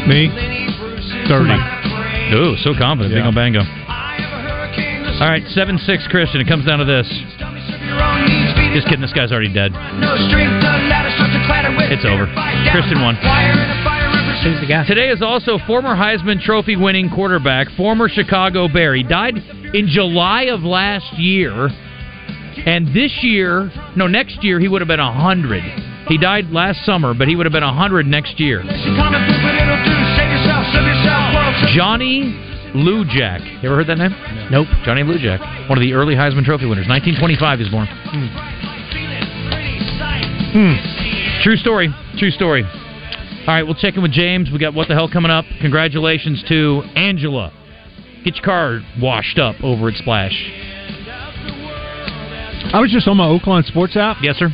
Me. 0.06 0.28
Thirty. 1.28 2.34
Ooh, 2.36 2.56
so 2.62 2.74
confident. 2.78 3.14
Yeah. 3.14 3.22
Bingo 3.24 3.34
bango. 3.34 3.60
All 5.20 5.28
right, 5.28 5.42
7 5.48 5.76
6 5.78 6.06
Christian. 6.08 6.40
It 6.40 6.46
comes 6.48 6.64
down 6.64 6.78
to 6.78 6.84
this. 6.84 7.06
Just 8.74 8.86
kidding. 8.86 9.02
This 9.02 9.12
guy's 9.12 9.32
already 9.32 9.52
dead. 9.52 9.72
It's 11.90 12.04
over. 12.04 12.26
Christian 12.70 13.02
won. 13.02 13.16
Who's 14.42 14.60
the 14.60 14.66
guy? 14.66 14.86
Today 14.86 15.10
is 15.10 15.20
also 15.22 15.58
former 15.66 15.94
Heisman 15.94 16.40
Trophy 16.40 16.76
winning 16.76 17.10
quarterback, 17.10 17.68
former 17.76 18.08
Chicago 18.08 18.68
Bear. 18.68 18.94
He 18.94 19.02
died 19.02 19.36
in 19.74 19.86
July 19.88 20.44
of 20.44 20.62
last 20.62 21.12
year. 21.18 21.68
And 22.66 22.88
this 22.94 23.12
year, 23.22 23.70
no, 23.96 24.06
next 24.06 24.42
year, 24.42 24.60
he 24.60 24.68
would 24.68 24.80
have 24.80 24.88
been 24.88 25.00
100. 25.00 25.62
He 26.08 26.18
died 26.18 26.50
last 26.50 26.84
summer, 26.84 27.14
but 27.14 27.28
he 27.28 27.36
would 27.36 27.46
have 27.46 27.52
been 27.52 27.64
100 27.64 28.06
next 28.06 28.40
year. 28.40 28.62
Johnny 31.74 32.34
Lujack. 32.74 33.62
You 33.62 33.68
ever 33.68 33.76
heard 33.76 33.88
that 33.88 33.98
name? 33.98 34.14
Nope. 34.50 34.68
Johnny 34.84 35.02
Lou 35.02 35.18
Lujack, 35.18 35.68
one 35.68 35.78
of 35.78 35.82
the 35.82 35.92
early 35.92 36.14
Heisman 36.14 36.44
Trophy 36.44 36.66
winners. 36.66 36.88
1925 36.88 37.58
he 37.58 37.64
was 37.64 37.72
born. 37.72 37.86
Hmm. 40.52 41.42
True 41.42 41.56
story. 41.56 41.88
True 42.18 42.30
story. 42.30 42.64
All 42.64 43.54
right, 43.54 43.62
we'll 43.62 43.74
check 43.74 43.96
in 43.96 44.02
with 44.02 44.12
James. 44.12 44.50
We 44.52 44.58
got 44.58 44.74
what 44.74 44.88
the 44.88 44.94
hell 44.94 45.08
coming 45.10 45.30
up. 45.30 45.44
Congratulations 45.60 46.44
to 46.48 46.82
Angela. 46.94 47.52
Get 48.24 48.36
your 48.36 48.44
car 48.44 48.80
washed 49.00 49.38
up 49.38 49.56
over 49.62 49.88
at 49.88 49.94
Splash. 49.94 50.34
I 52.72 52.78
was 52.80 52.90
just 52.92 53.08
on 53.08 53.16
my 53.16 53.24
Oaklawn 53.24 53.64
Sports 53.64 53.96
app. 53.96 54.18
Yes, 54.20 54.36
sir. 54.36 54.50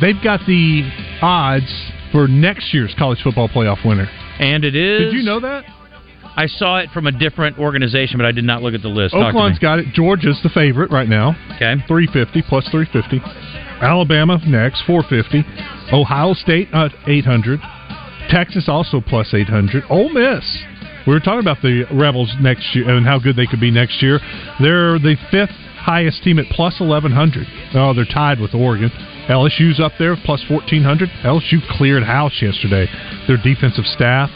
They've 0.00 0.20
got 0.24 0.40
the 0.46 0.90
odds 1.20 1.92
for 2.10 2.26
next 2.26 2.72
year's 2.72 2.94
college 2.98 3.20
football 3.22 3.48
playoff 3.48 3.86
winner. 3.86 4.08
And 4.38 4.64
it 4.64 4.74
is. 4.74 5.12
Did 5.12 5.12
you 5.12 5.22
know 5.22 5.40
that? 5.40 5.64
I 6.36 6.46
saw 6.46 6.78
it 6.78 6.90
from 6.90 7.06
a 7.06 7.12
different 7.12 7.58
organization, 7.58 8.18
but 8.18 8.26
I 8.26 8.32
did 8.32 8.44
not 8.44 8.62
look 8.62 8.74
at 8.74 8.82
the 8.82 8.88
list. 8.88 9.14
Oaklawn's 9.14 9.58
got 9.58 9.78
it. 9.78 9.86
Georgia's 9.94 10.40
the 10.42 10.48
favorite 10.48 10.90
right 10.90 11.08
now. 11.08 11.36
Okay. 11.56 11.76
350 11.86 12.42
plus 12.48 12.68
350. 12.70 13.20
Alabama 13.80 14.38
next 14.46 14.82
450. 14.86 15.44
Ohio 15.94 16.34
State 16.34 16.68
uh, 16.72 16.86
at 16.86 16.92
800. 17.08 17.60
Texas 18.30 18.68
also 18.68 19.00
plus 19.00 19.32
800. 19.32 19.84
Ole 19.90 20.08
Miss. 20.10 20.44
We 21.06 21.12
were 21.12 21.20
talking 21.20 21.40
about 21.40 21.60
the 21.60 21.84
Rebels 21.92 22.32
next 22.40 22.74
year 22.74 22.88
and 22.88 23.06
how 23.06 23.18
good 23.18 23.36
they 23.36 23.46
could 23.46 23.60
be 23.60 23.70
next 23.70 24.02
year. 24.02 24.18
They're 24.60 24.98
the 24.98 25.16
fifth 25.30 25.54
highest 25.76 26.22
team 26.24 26.38
at 26.38 26.46
plus 26.46 26.80
1100. 26.80 27.46
Oh, 27.74 27.92
they're 27.92 28.06
tied 28.08 28.40
with 28.40 28.54
Oregon. 28.54 28.90
LSU's 29.28 29.80
up 29.80 29.92
there 29.98 30.16
plus 30.24 30.42
1400. 30.48 31.08
LSU 31.22 31.60
cleared 31.76 32.02
house 32.02 32.40
yesterday. 32.40 32.88
Their 33.28 33.36
defensive 33.36 33.84
staff. 33.84 34.30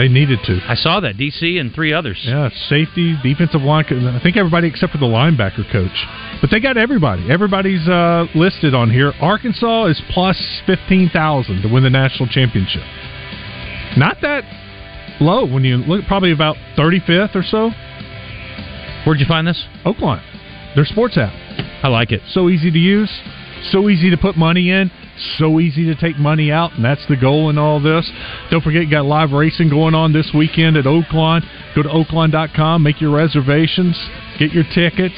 They 0.00 0.08
needed 0.08 0.38
to. 0.44 0.60
I 0.66 0.76
saw 0.76 1.00
that 1.00 1.18
DC 1.18 1.60
and 1.60 1.74
three 1.74 1.92
others. 1.92 2.18
Yeah, 2.24 2.48
safety, 2.70 3.18
defensive 3.22 3.60
line. 3.60 3.84
I 3.84 4.18
think 4.22 4.38
everybody 4.38 4.66
except 4.66 4.92
for 4.92 4.98
the 4.98 5.04
linebacker 5.04 5.70
coach. 5.70 6.06
But 6.40 6.50
they 6.50 6.58
got 6.58 6.78
everybody. 6.78 7.30
Everybody's 7.30 7.86
uh, 7.86 8.24
listed 8.34 8.74
on 8.74 8.90
here. 8.90 9.12
Arkansas 9.20 9.88
is 9.88 10.00
plus 10.08 10.62
fifteen 10.64 11.10
thousand 11.10 11.60
to 11.60 11.68
win 11.68 11.82
the 11.82 11.90
national 11.90 12.30
championship. 12.30 12.80
Not 13.98 14.16
that 14.22 14.44
low 15.20 15.44
when 15.44 15.64
you 15.64 15.76
look. 15.76 16.06
Probably 16.06 16.32
about 16.32 16.56
thirty 16.76 17.00
fifth 17.00 17.36
or 17.36 17.42
so. 17.42 17.68
Where'd 19.04 19.20
you 19.20 19.26
find 19.28 19.46
this? 19.46 19.62
Oaklawn. 19.84 20.24
Their 20.76 20.86
sports 20.86 21.18
app. 21.18 21.34
I 21.84 21.88
like 21.88 22.10
it. 22.10 22.22
So 22.30 22.48
easy 22.48 22.70
to 22.70 22.78
use. 22.78 23.10
So 23.70 23.90
easy 23.90 24.08
to 24.08 24.16
put 24.16 24.34
money 24.38 24.70
in. 24.70 24.90
So 25.38 25.60
easy 25.60 25.84
to 25.86 25.94
take 25.94 26.16
money 26.16 26.50
out, 26.50 26.72
and 26.74 26.84
that's 26.84 27.04
the 27.08 27.16
goal 27.16 27.50
in 27.50 27.58
all 27.58 27.80
this. 27.80 28.10
Don't 28.50 28.62
forget, 28.62 28.82
you 28.82 28.90
got 28.90 29.04
live 29.04 29.32
racing 29.32 29.68
going 29.68 29.94
on 29.94 30.12
this 30.12 30.30
weekend 30.34 30.76
at 30.76 30.84
Oaklawn. 30.84 31.42
Go 31.74 31.82
to 31.82 31.88
oaklawn.com, 31.88 32.82
make 32.82 33.00
your 33.00 33.14
reservations, 33.14 33.98
get 34.38 34.52
your 34.52 34.64
tickets. 34.74 35.14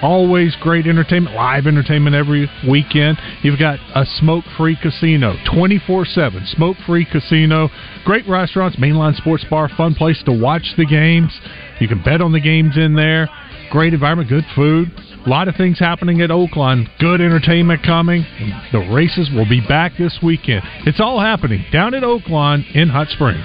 Always 0.00 0.54
great 0.60 0.86
entertainment, 0.86 1.34
live 1.34 1.66
entertainment 1.66 2.14
every 2.14 2.48
weekend. 2.68 3.18
You've 3.42 3.58
got 3.58 3.80
a 3.96 4.04
smoke 4.06 4.44
free 4.56 4.78
casino, 4.80 5.34
24 5.52 6.04
7. 6.04 6.46
Smoke 6.54 6.76
free 6.86 7.04
casino. 7.04 7.68
Great 8.04 8.28
restaurants, 8.28 8.76
mainline 8.76 9.16
sports 9.16 9.44
bar, 9.50 9.68
fun 9.76 9.94
place 9.94 10.22
to 10.26 10.32
watch 10.32 10.74
the 10.76 10.86
games. 10.86 11.36
You 11.80 11.88
can 11.88 12.00
bet 12.02 12.20
on 12.20 12.30
the 12.32 12.40
games 12.40 12.76
in 12.76 12.94
there. 12.94 13.28
Great 13.72 13.92
environment, 13.92 14.28
good 14.28 14.44
food. 14.54 14.92
A 15.28 15.36
lot 15.38 15.46
of 15.46 15.56
things 15.56 15.78
happening 15.78 16.22
at 16.22 16.30
Oaklawn. 16.30 16.88
Good 16.98 17.20
entertainment 17.20 17.82
coming. 17.82 18.24
The 18.72 18.78
races 18.90 19.28
will 19.30 19.46
be 19.46 19.60
back 19.60 19.92
this 19.98 20.20
weekend. 20.22 20.62
It's 20.86 21.00
all 21.00 21.20
happening 21.20 21.66
down 21.70 21.92
at 21.92 22.02
Oaklawn 22.02 22.64
in 22.74 22.88
Hot 22.88 23.08
Springs. 23.08 23.44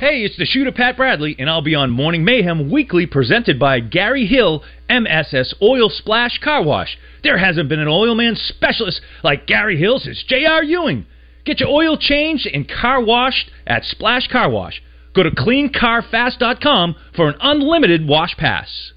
Hey, 0.00 0.20
it's 0.20 0.36
the 0.36 0.44
shooter 0.44 0.70
Pat 0.70 0.98
Bradley, 0.98 1.34
and 1.38 1.48
I'll 1.48 1.62
be 1.62 1.74
on 1.74 1.92
Morning 1.92 2.26
Mayhem 2.26 2.70
Weekly 2.70 3.06
presented 3.06 3.58
by 3.58 3.80
Gary 3.80 4.26
Hill 4.26 4.62
MSS 4.90 5.54
Oil 5.62 5.88
Splash 5.88 6.36
Car 6.44 6.62
Wash. 6.62 6.98
There 7.22 7.38
hasn't 7.38 7.70
been 7.70 7.80
an 7.80 7.88
oil 7.88 8.14
man 8.14 8.36
specialist 8.36 9.00
like 9.22 9.46
Gary 9.46 9.78
Hill 9.78 9.98
since 9.98 10.22
J.R. 10.24 10.62
Ewing. 10.62 11.06
Get 11.46 11.60
your 11.60 11.70
oil 11.70 11.96
changed 11.96 12.46
and 12.52 12.68
car 12.68 13.02
washed 13.02 13.50
at 13.66 13.84
Splash 13.84 14.28
Car 14.28 14.50
Wash. 14.50 14.82
Go 15.14 15.22
to 15.22 15.30
cleancarfast.com 15.30 16.96
for 17.14 17.28
an 17.28 17.36
unlimited 17.40 18.06
wash 18.06 18.36
pass. 18.36 18.93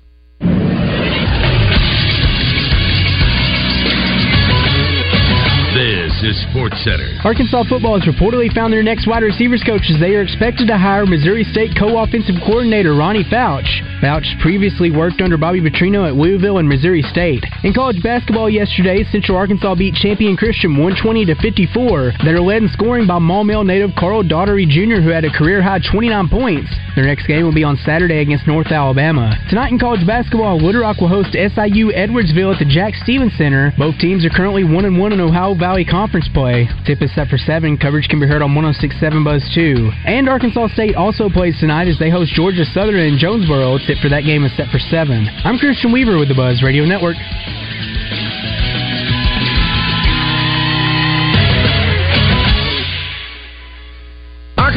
This 6.17 6.41
Sports 6.49 6.81
Center. 6.81 7.13
Arkansas 7.23 7.69
football 7.69 7.93
has 7.93 8.09
reportedly 8.09 8.49
found 8.49 8.73
their 8.73 8.81
next 8.81 9.05
wide 9.05 9.21
receivers 9.21 9.61
coach 9.61 9.85
as 9.93 10.01
they 10.01 10.17
are 10.17 10.25
expected 10.25 10.65
to 10.65 10.75
hire 10.75 11.05
Missouri 11.05 11.43
State 11.43 11.77
co-offensive 11.77 12.41
coordinator 12.41 12.97
Ronnie 12.97 13.23
Fouch. 13.23 13.69
Fouch 14.01 14.25
previously 14.41 14.89
worked 14.89 15.21
under 15.21 15.37
Bobby 15.37 15.61
Petrino 15.61 16.07
at 16.09 16.15
Louisville 16.15 16.57
and 16.57 16.67
Missouri 16.67 17.03
State. 17.03 17.45
In 17.63 17.71
college 17.71 18.01
basketball 18.01 18.49
yesterday, 18.49 19.05
Central 19.11 19.37
Arkansas 19.37 19.75
beat 19.75 19.93
champion 19.93 20.35
Christian 20.35 20.71
120 20.73 21.25
to 21.25 21.35
54. 21.35 22.13
They 22.25 22.33
are 22.33 22.41
led 22.41 22.63
in 22.63 22.69
scoring 22.69 23.05
by 23.05 23.21
Maumelle 23.21 23.63
native 23.63 23.91
Carl 23.93 24.23
Daughtery 24.23 24.65
Jr., 24.65 25.05
who 25.05 25.13
had 25.13 25.23
a 25.23 25.29
career 25.29 25.61
high 25.61 25.85
29 25.85 26.29
points. 26.29 26.73
Their 26.95 27.05
next 27.05 27.27
game 27.27 27.45
will 27.45 27.53
be 27.53 27.63
on 27.63 27.77
Saturday 27.85 28.25
against 28.25 28.47
North 28.47 28.73
Alabama. 28.73 29.37
Tonight 29.49 29.71
in 29.71 29.77
college 29.77 30.05
basketball, 30.07 30.57
Rock 30.57 30.97
will 30.97 31.09
host 31.13 31.37
SIU 31.37 31.93
Edwardsville 31.93 32.53
at 32.53 32.59
the 32.59 32.65
Jack 32.65 32.95
Stephens 33.03 33.37
Center. 33.37 33.71
Both 33.77 33.99
teams 33.99 34.25
are 34.25 34.33
currently 34.33 34.63
one 34.63 34.85
and 34.85 34.97
one 34.97 35.13
in 35.13 35.21
Ohio 35.21 35.53
Valley 35.53 35.85
Conference 35.85 36.06
play. 36.33 36.67
Tip 36.85 37.01
is 37.01 37.13
set 37.13 37.27
for 37.27 37.37
seven. 37.37 37.77
Coverage 37.77 38.07
can 38.07 38.19
be 38.19 38.27
heard 38.27 38.41
on 38.41 38.51
106.7 38.51 39.23
Buzz 39.23 39.43
2. 39.53 39.91
And 40.05 40.29
Arkansas 40.29 40.67
State 40.73 40.95
also 40.95 41.29
plays 41.29 41.59
tonight 41.59 41.87
as 41.87 41.99
they 41.99 42.09
host 42.09 42.33
Georgia 42.33 42.65
Southern 42.65 42.99
in 42.99 43.17
Jonesboro. 43.17 43.77
Tip 43.85 43.97
for 43.99 44.09
that 44.09 44.21
game 44.21 44.43
is 44.43 44.55
set 44.55 44.69
for 44.69 44.79
seven. 44.79 45.27
I'm 45.43 45.57
Christian 45.57 45.91
Weaver 45.91 46.17
with 46.17 46.29
the 46.29 46.35
Buzz 46.35 46.63
Radio 46.63 46.85
Network. 46.85 47.17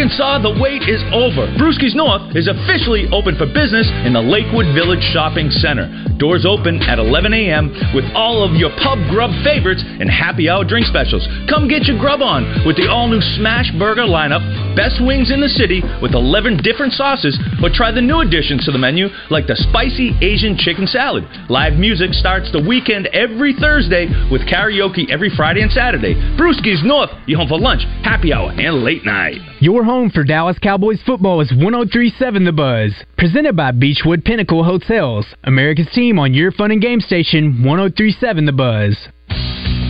Arkansas, 0.00 0.40
the 0.40 0.56
wait 0.56 0.80
is 0.88 1.04
over. 1.12 1.44
Brewski's 1.60 1.92
North 1.92 2.32
is 2.32 2.48
officially 2.48 3.04
open 3.12 3.36
for 3.36 3.44
business 3.44 3.84
in 4.08 4.16
the 4.16 4.24
Lakewood 4.24 4.72
Village 4.72 5.04
Shopping 5.12 5.52
Center. 5.52 5.92
Doors 6.16 6.48
open 6.48 6.80
at 6.88 6.96
11 6.96 7.36
a.m. 7.36 7.68
with 7.92 8.08
all 8.16 8.40
of 8.40 8.56
your 8.56 8.72
pub 8.80 8.96
grub 9.12 9.28
favorites 9.44 9.84
and 9.84 10.08
happy 10.08 10.48
hour 10.48 10.64
drink 10.64 10.88
specials. 10.88 11.28
Come 11.52 11.68
get 11.68 11.84
your 11.84 12.00
grub 12.00 12.24
on 12.24 12.64
with 12.64 12.80
the 12.80 12.88
all 12.88 13.12
new 13.12 13.20
Smash 13.36 13.68
Burger 13.76 14.08
lineup, 14.08 14.40
best 14.72 15.04
wings 15.04 15.28
in 15.28 15.44
the 15.44 15.52
city 15.52 15.84
with 16.00 16.16
11 16.16 16.64
different 16.64 16.96
sauces, 16.96 17.36
or 17.60 17.68
try 17.68 17.92
the 17.92 18.00
new 18.00 18.24
additions 18.24 18.64
to 18.64 18.72
the 18.72 18.80
menu 18.80 19.12
like 19.28 19.44
the 19.44 19.56
spicy 19.68 20.16
Asian 20.24 20.56
chicken 20.56 20.88
salad. 20.88 21.28
Live 21.52 21.76
music 21.76 22.16
starts 22.16 22.48
the 22.52 22.64
weekend 22.64 23.04
every 23.12 23.52
Thursday 23.52 24.08
with 24.32 24.48
karaoke 24.48 25.12
every 25.12 25.28
Friday 25.28 25.60
and 25.60 25.72
Saturday. 25.72 26.16
Brewski's 26.40 26.80
North, 26.80 27.12
you 27.28 27.36
home 27.36 27.52
for 27.52 27.60
lunch, 27.60 27.84
happy 28.00 28.32
hour, 28.32 28.48
and 28.56 28.80
late 28.80 29.04
night. 29.04 29.40
Your 29.60 29.84
home 29.90 30.08
for 30.08 30.22
Dallas 30.22 30.56
Cowboys 30.62 31.02
football 31.04 31.40
is 31.40 31.50
1037 31.50 32.44
The 32.44 32.52
Buzz. 32.52 32.94
Presented 33.18 33.56
by 33.56 33.72
Beechwood 33.72 34.24
Pinnacle 34.24 34.62
Hotels, 34.62 35.26
America's 35.42 35.90
team 35.92 36.16
on 36.16 36.32
your 36.32 36.52
fun 36.52 36.70
and 36.70 36.80
game 36.80 37.00
station 37.00 37.64
1037 37.64 38.46
The 38.46 38.52
Buzz. 38.52 38.94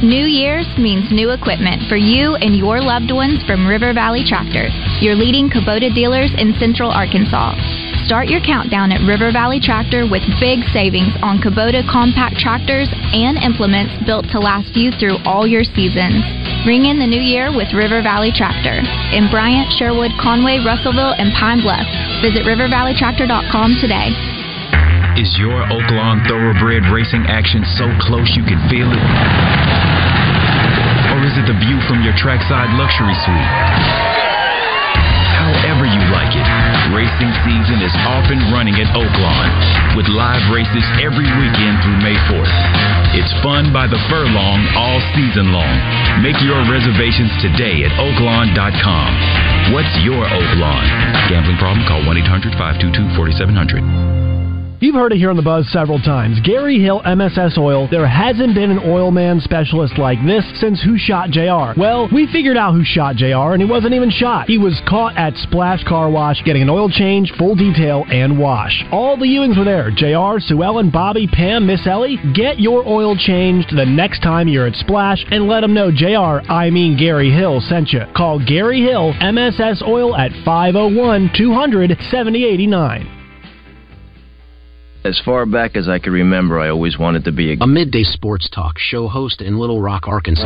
New 0.00 0.24
Year's 0.24 0.66
means 0.78 1.12
new 1.12 1.28
equipment 1.36 1.82
for 1.90 1.96
you 1.96 2.34
and 2.36 2.56
your 2.56 2.80
loved 2.80 3.12
ones 3.12 3.44
from 3.44 3.68
River 3.68 3.92
Valley 3.92 4.24
Tractor, 4.26 4.72
your 5.04 5.14
leading 5.14 5.50
Kubota 5.50 5.94
dealers 5.94 6.32
in 6.38 6.54
Central 6.58 6.90
Arkansas. 6.90 7.89
Start 8.10 8.26
your 8.26 8.42
countdown 8.42 8.90
at 8.90 9.06
River 9.06 9.30
Valley 9.30 9.62
Tractor 9.62 10.02
with 10.02 10.26
big 10.42 10.66
savings 10.74 11.14
on 11.22 11.38
Kubota 11.38 11.86
compact 11.86 12.42
tractors 12.42 12.90
and 13.14 13.38
implements 13.38 13.94
built 14.02 14.26
to 14.34 14.42
last 14.42 14.74
you 14.74 14.90
through 14.98 15.22
all 15.22 15.46
your 15.46 15.62
seasons. 15.62 16.18
Ring 16.66 16.90
in 16.90 16.98
the 16.98 17.06
new 17.06 17.22
year 17.22 17.54
with 17.54 17.70
River 17.70 18.02
Valley 18.02 18.34
Tractor 18.34 18.82
in 19.14 19.30
Bryant, 19.30 19.70
Sherwood, 19.78 20.10
Conway, 20.18 20.58
Russellville, 20.58 21.14
and 21.22 21.30
Pine 21.38 21.62
Bluff. 21.62 21.86
Visit 22.18 22.42
rivervalleytractor.com 22.50 23.78
today. 23.78 24.10
Is 25.14 25.30
your 25.38 25.62
Oaklawn 25.70 26.26
Thoroughbred 26.26 26.90
racing 26.90 27.30
action 27.30 27.62
so 27.78 27.86
close 28.02 28.34
you 28.34 28.42
can 28.42 28.58
feel 28.66 28.90
it? 28.90 29.06
Or 31.14 31.22
is 31.22 31.38
it 31.38 31.46
the 31.46 31.54
view 31.62 31.78
from 31.86 32.02
your 32.02 32.18
trackside 32.18 32.74
luxury 32.74 33.14
suite? 33.22 34.19
Racing 37.10 37.34
season 37.42 37.82
is 37.82 37.94
off 38.06 38.30
and 38.30 38.38
running 38.54 38.74
at 38.78 38.86
Oaklawn 38.94 39.96
with 39.96 40.06
live 40.06 40.42
races 40.54 40.84
every 41.02 41.26
weekend 41.26 41.82
through 41.82 41.98
May 42.02 42.14
4th. 42.30 42.54
It's 43.18 43.32
fun 43.42 43.72
by 43.72 43.86
the 43.90 43.98
furlong 44.06 44.60
all 44.78 45.00
season 45.14 45.50
long. 45.50 45.74
Make 46.22 46.38
your 46.46 46.62
reservations 46.70 47.34
today 47.42 47.82
at 47.82 47.92
oaklawn.com. 47.98 49.08
What's 49.74 49.94
your 50.06 50.22
Oaklawn? 50.22 50.86
Gambling 51.28 51.58
problem? 51.58 51.82
Call 51.86 52.06
1 52.06 52.16
800 52.18 52.54
522 52.54 53.16
4700. 53.16 54.29
You've 54.82 54.94
heard 54.94 55.12
it 55.12 55.18
here 55.18 55.28
on 55.28 55.36
the 55.36 55.42
Buzz 55.42 55.68
several 55.70 55.98
times. 56.00 56.40
Gary 56.40 56.80
Hill 56.80 57.02
MSS 57.04 57.58
Oil. 57.58 57.86
There 57.90 58.08
hasn't 58.08 58.54
been 58.54 58.70
an 58.70 58.78
oil 58.78 59.10
man 59.10 59.38
specialist 59.38 59.98
like 59.98 60.16
this 60.24 60.42
since 60.58 60.80
Who 60.82 60.96
Shot 60.96 61.28
JR. 61.28 61.78
Well, 61.78 62.08
we 62.10 62.26
figured 62.32 62.56
out 62.56 62.72
who 62.72 62.82
shot 62.82 63.16
JR, 63.16 63.52
and 63.52 63.60
he 63.60 63.68
wasn't 63.68 63.92
even 63.92 64.08
shot. 64.10 64.46
He 64.46 64.56
was 64.56 64.80
caught 64.88 65.18
at 65.18 65.36
Splash 65.36 65.84
Car 65.84 66.08
Wash 66.08 66.42
getting 66.46 66.62
an 66.62 66.70
oil 66.70 66.88
change, 66.88 67.30
full 67.36 67.54
detail, 67.54 68.06
and 68.08 68.38
wash. 68.38 68.82
All 68.90 69.18
the 69.18 69.26
Ewings 69.26 69.58
were 69.58 69.66
there. 69.66 69.90
JR, 69.90 70.40
Sue 70.40 70.62
Ellen, 70.62 70.88
Bobby, 70.88 71.26
Pam, 71.26 71.66
Miss 71.66 71.86
Ellie. 71.86 72.16
Get 72.34 72.58
your 72.58 72.82
oil 72.88 73.14
changed 73.14 73.76
the 73.76 73.84
next 73.84 74.22
time 74.22 74.48
you're 74.48 74.66
at 74.66 74.76
Splash 74.76 75.22
and 75.30 75.46
let 75.46 75.60
them 75.60 75.74
know 75.74 75.90
JR, 75.90 76.40
I 76.50 76.70
mean 76.70 76.96
Gary 76.96 77.30
Hill, 77.30 77.60
sent 77.60 77.90
you. 77.90 78.06
Call 78.16 78.42
Gary 78.42 78.80
Hill 78.80 79.12
MSS 79.20 79.82
Oil 79.86 80.16
at 80.16 80.32
501 80.42 81.32
200 81.36 81.98
7089. 82.10 83.19
As 85.02 85.18
far 85.24 85.46
back 85.46 85.76
as 85.76 85.88
I 85.88 85.98
can 85.98 86.12
remember, 86.12 86.60
I 86.60 86.68
always 86.68 86.98
wanted 86.98 87.24
to 87.24 87.32
be 87.32 87.54
a, 87.54 87.56
a 87.62 87.66
midday 87.66 88.02
sports 88.04 88.50
talk 88.50 88.78
show 88.78 89.08
host 89.08 89.40
in 89.40 89.58
Little 89.58 89.80
Rock, 89.80 90.06
Arkansas. 90.06 90.44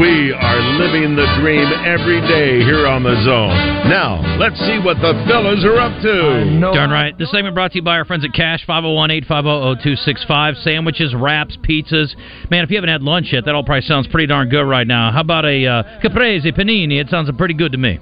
We 0.00 0.32
are 0.32 0.60
living 0.78 1.14
the 1.14 1.26
dream 1.38 1.70
every 1.86 2.20
day 2.22 2.58
here 2.64 2.88
on 2.88 3.04
the 3.04 3.14
zone. 3.22 3.54
Now, 3.88 4.38
let's 4.38 4.58
see 4.58 4.80
what 4.82 4.96
the 4.96 5.14
fellas 5.28 5.64
are 5.64 5.78
up 5.78 6.02
to. 6.02 6.58
Darn 6.74 6.90
right. 6.90 7.16
This 7.16 7.30
segment 7.30 7.54
brought 7.54 7.70
to 7.72 7.78
you 7.78 7.82
by 7.82 7.96
our 7.96 8.04
friends 8.04 8.24
at 8.24 8.32
Cache, 8.32 8.66
501-850-0265. 8.66 10.62
Sandwiches, 10.64 11.14
wraps, 11.14 11.56
pizzas. 11.58 12.12
Man, 12.50 12.64
if 12.64 12.70
you 12.70 12.76
haven't 12.76 12.90
had 12.90 13.02
lunch 13.02 13.28
yet, 13.32 13.44
that 13.44 13.54
all 13.54 13.62
probably 13.62 13.82
sounds 13.82 14.08
pretty 14.08 14.26
darn 14.26 14.48
good 14.48 14.64
right 14.64 14.86
now. 14.86 15.12
How 15.12 15.20
about 15.20 15.44
a 15.44 15.64
uh, 15.64 15.82
caprese 16.02 16.50
panini? 16.52 17.00
It 17.00 17.08
sounds 17.08 17.30
pretty 17.36 17.54
good 17.54 17.70
to 17.72 17.78
me. 17.78 18.00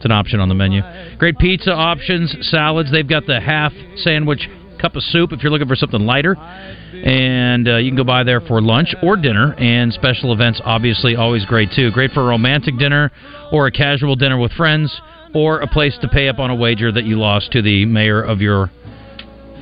It's 0.00 0.06
an 0.06 0.12
option 0.12 0.40
on 0.40 0.48
the 0.48 0.54
menu. 0.54 0.80
Great 1.18 1.36
pizza 1.36 1.72
options, 1.72 2.34
salads. 2.48 2.90
They've 2.90 3.06
got 3.06 3.26
the 3.26 3.38
half 3.38 3.70
sandwich 3.96 4.48
cup 4.80 4.96
of 4.96 5.02
soup 5.02 5.30
if 5.30 5.42
you're 5.42 5.52
looking 5.52 5.68
for 5.68 5.76
something 5.76 6.00
lighter. 6.00 6.34
And 6.38 7.68
uh, 7.68 7.76
you 7.76 7.90
can 7.90 7.98
go 7.98 8.04
by 8.04 8.24
there 8.24 8.40
for 8.40 8.62
lunch 8.62 8.94
or 9.02 9.18
dinner. 9.18 9.52
And 9.58 9.92
special 9.92 10.32
events, 10.32 10.58
obviously, 10.64 11.16
always 11.16 11.44
great 11.44 11.68
too. 11.76 11.90
Great 11.90 12.12
for 12.12 12.22
a 12.22 12.24
romantic 12.28 12.78
dinner 12.78 13.12
or 13.52 13.66
a 13.66 13.70
casual 13.70 14.16
dinner 14.16 14.38
with 14.38 14.52
friends 14.52 14.90
or 15.34 15.60
a 15.60 15.66
place 15.66 15.98
to 16.00 16.08
pay 16.08 16.30
up 16.30 16.38
on 16.38 16.48
a 16.48 16.54
wager 16.54 16.90
that 16.90 17.04
you 17.04 17.18
lost 17.18 17.52
to 17.52 17.60
the 17.60 17.84
mayor 17.84 18.22
of 18.22 18.40
your 18.40 18.70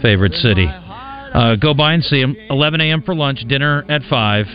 favorite 0.02 0.34
city. 0.34 0.68
Uh, 0.68 1.56
go 1.56 1.74
by 1.74 1.94
and 1.94 2.04
see 2.04 2.20
them. 2.20 2.36
11 2.48 2.80
a.m. 2.80 3.02
for 3.02 3.12
lunch, 3.12 3.40
dinner 3.48 3.84
at 3.90 4.02
5, 4.08 4.46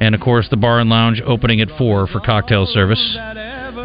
and 0.00 0.16
of 0.16 0.20
course 0.20 0.48
the 0.50 0.56
bar 0.56 0.80
and 0.80 0.90
lounge 0.90 1.22
opening 1.24 1.60
at 1.60 1.68
4 1.78 2.08
for 2.08 2.18
cocktail 2.18 2.66
service, 2.66 3.16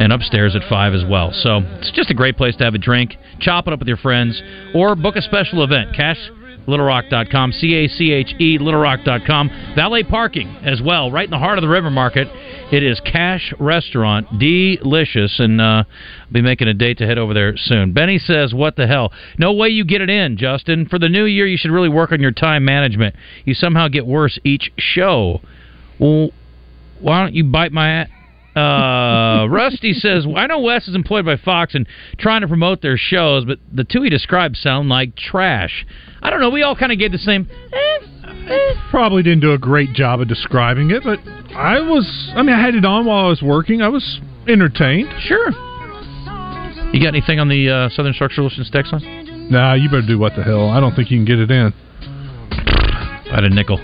and 0.00 0.12
upstairs 0.12 0.54
at 0.54 0.62
5 0.68 0.94
as 0.94 1.04
well. 1.08 1.30
So 1.32 1.62
it's 1.80 1.92
just 1.92 2.10
a 2.10 2.14
great 2.14 2.36
place 2.36 2.56
to 2.56 2.64
have 2.64 2.74
a 2.74 2.78
drink, 2.78 3.16
chop 3.40 3.66
it 3.66 3.72
up 3.72 3.78
with 3.78 3.88
your 3.88 3.96
friends, 3.96 4.40
or 4.74 4.94
book 4.94 5.16
a 5.16 5.22
special 5.22 5.62
event. 5.64 5.94
Cache 5.94 6.30
littlerock.com, 6.68 7.52
C 7.52 7.74
A 7.74 7.88
C 7.88 8.12
H 8.12 8.34
E, 8.38 8.58
littlerock.com. 8.58 9.72
Valet 9.74 10.02
parking 10.04 10.48
as 10.62 10.82
well, 10.82 11.10
right 11.10 11.24
in 11.24 11.30
the 11.30 11.38
heart 11.38 11.58
of 11.58 11.62
the 11.62 11.68
river 11.68 11.90
market. 11.90 12.28
It 12.70 12.82
is 12.82 13.00
Cache 13.00 13.54
Restaurant, 13.58 14.38
delicious, 14.38 15.40
and 15.40 15.60
uh, 15.60 15.64
I'll 15.64 15.86
be 16.30 16.42
making 16.42 16.68
a 16.68 16.74
date 16.74 16.98
to 16.98 17.06
head 17.06 17.16
over 17.16 17.32
there 17.32 17.56
soon. 17.56 17.94
Benny 17.94 18.18
says, 18.18 18.52
What 18.52 18.76
the 18.76 18.86
hell? 18.86 19.10
No 19.38 19.54
way 19.54 19.68
you 19.68 19.84
get 19.84 20.02
it 20.02 20.10
in, 20.10 20.36
Justin. 20.36 20.86
For 20.86 20.98
the 20.98 21.08
new 21.08 21.24
year, 21.24 21.46
you 21.46 21.56
should 21.56 21.70
really 21.70 21.88
work 21.88 22.12
on 22.12 22.20
your 22.20 22.32
time 22.32 22.64
management. 22.66 23.16
You 23.46 23.54
somehow 23.54 23.88
get 23.88 24.06
worse 24.06 24.38
each 24.44 24.70
show. 24.76 25.40
Well, 25.98 26.30
why 27.00 27.22
don't 27.22 27.34
you 27.34 27.44
bite 27.44 27.72
my 27.72 28.08
uh, 28.56 29.46
Rusty 29.48 29.92
says, 29.94 30.26
I 30.36 30.46
know 30.46 30.60
Wes 30.60 30.88
is 30.88 30.94
employed 30.94 31.24
by 31.24 31.36
Fox 31.36 31.74
and 31.74 31.86
trying 32.18 32.40
to 32.42 32.48
promote 32.48 32.82
their 32.82 32.96
shows, 32.96 33.44
but 33.44 33.58
the 33.72 33.84
two 33.84 34.02
he 34.02 34.10
described 34.10 34.56
sound 34.56 34.88
like 34.88 35.16
trash. 35.16 35.86
I 36.22 36.30
don't 36.30 36.40
know. 36.40 36.50
We 36.50 36.62
all 36.62 36.74
kind 36.76 36.92
of 36.92 36.98
gave 36.98 37.12
the 37.12 37.18
same. 37.18 37.48
Eh, 37.72 38.74
Probably 38.90 39.22
didn't 39.22 39.40
do 39.40 39.52
a 39.52 39.58
great 39.58 39.92
job 39.92 40.20
of 40.20 40.28
describing 40.28 40.90
it, 40.90 41.02
but 41.04 41.18
I 41.54 41.80
was. 41.80 42.32
I 42.34 42.42
mean, 42.42 42.56
I 42.56 42.60
had 42.60 42.74
it 42.74 42.84
on 42.84 43.04
while 43.04 43.26
I 43.26 43.28
was 43.28 43.42
working. 43.42 43.82
I 43.82 43.88
was 43.88 44.20
entertained. 44.48 45.08
Sure. 45.20 45.50
You 46.92 47.00
got 47.02 47.08
anything 47.08 47.38
on 47.38 47.48
the 47.48 47.68
uh, 47.68 47.88
Southern 47.90 48.14
Structural 48.14 48.48
Solutions 48.48 48.70
text 48.70 48.92
line? 48.92 49.50
Nah, 49.50 49.74
you 49.74 49.88
better 49.90 50.06
do 50.06 50.18
what 50.18 50.34
the 50.34 50.42
hell. 50.42 50.70
I 50.70 50.80
don't 50.80 50.94
think 50.94 51.10
you 51.10 51.18
can 51.18 51.26
get 51.26 51.38
it 51.38 51.50
in. 51.50 51.72
I 52.50 53.34
had 53.34 53.44
a 53.44 53.50
nickel. 53.50 53.78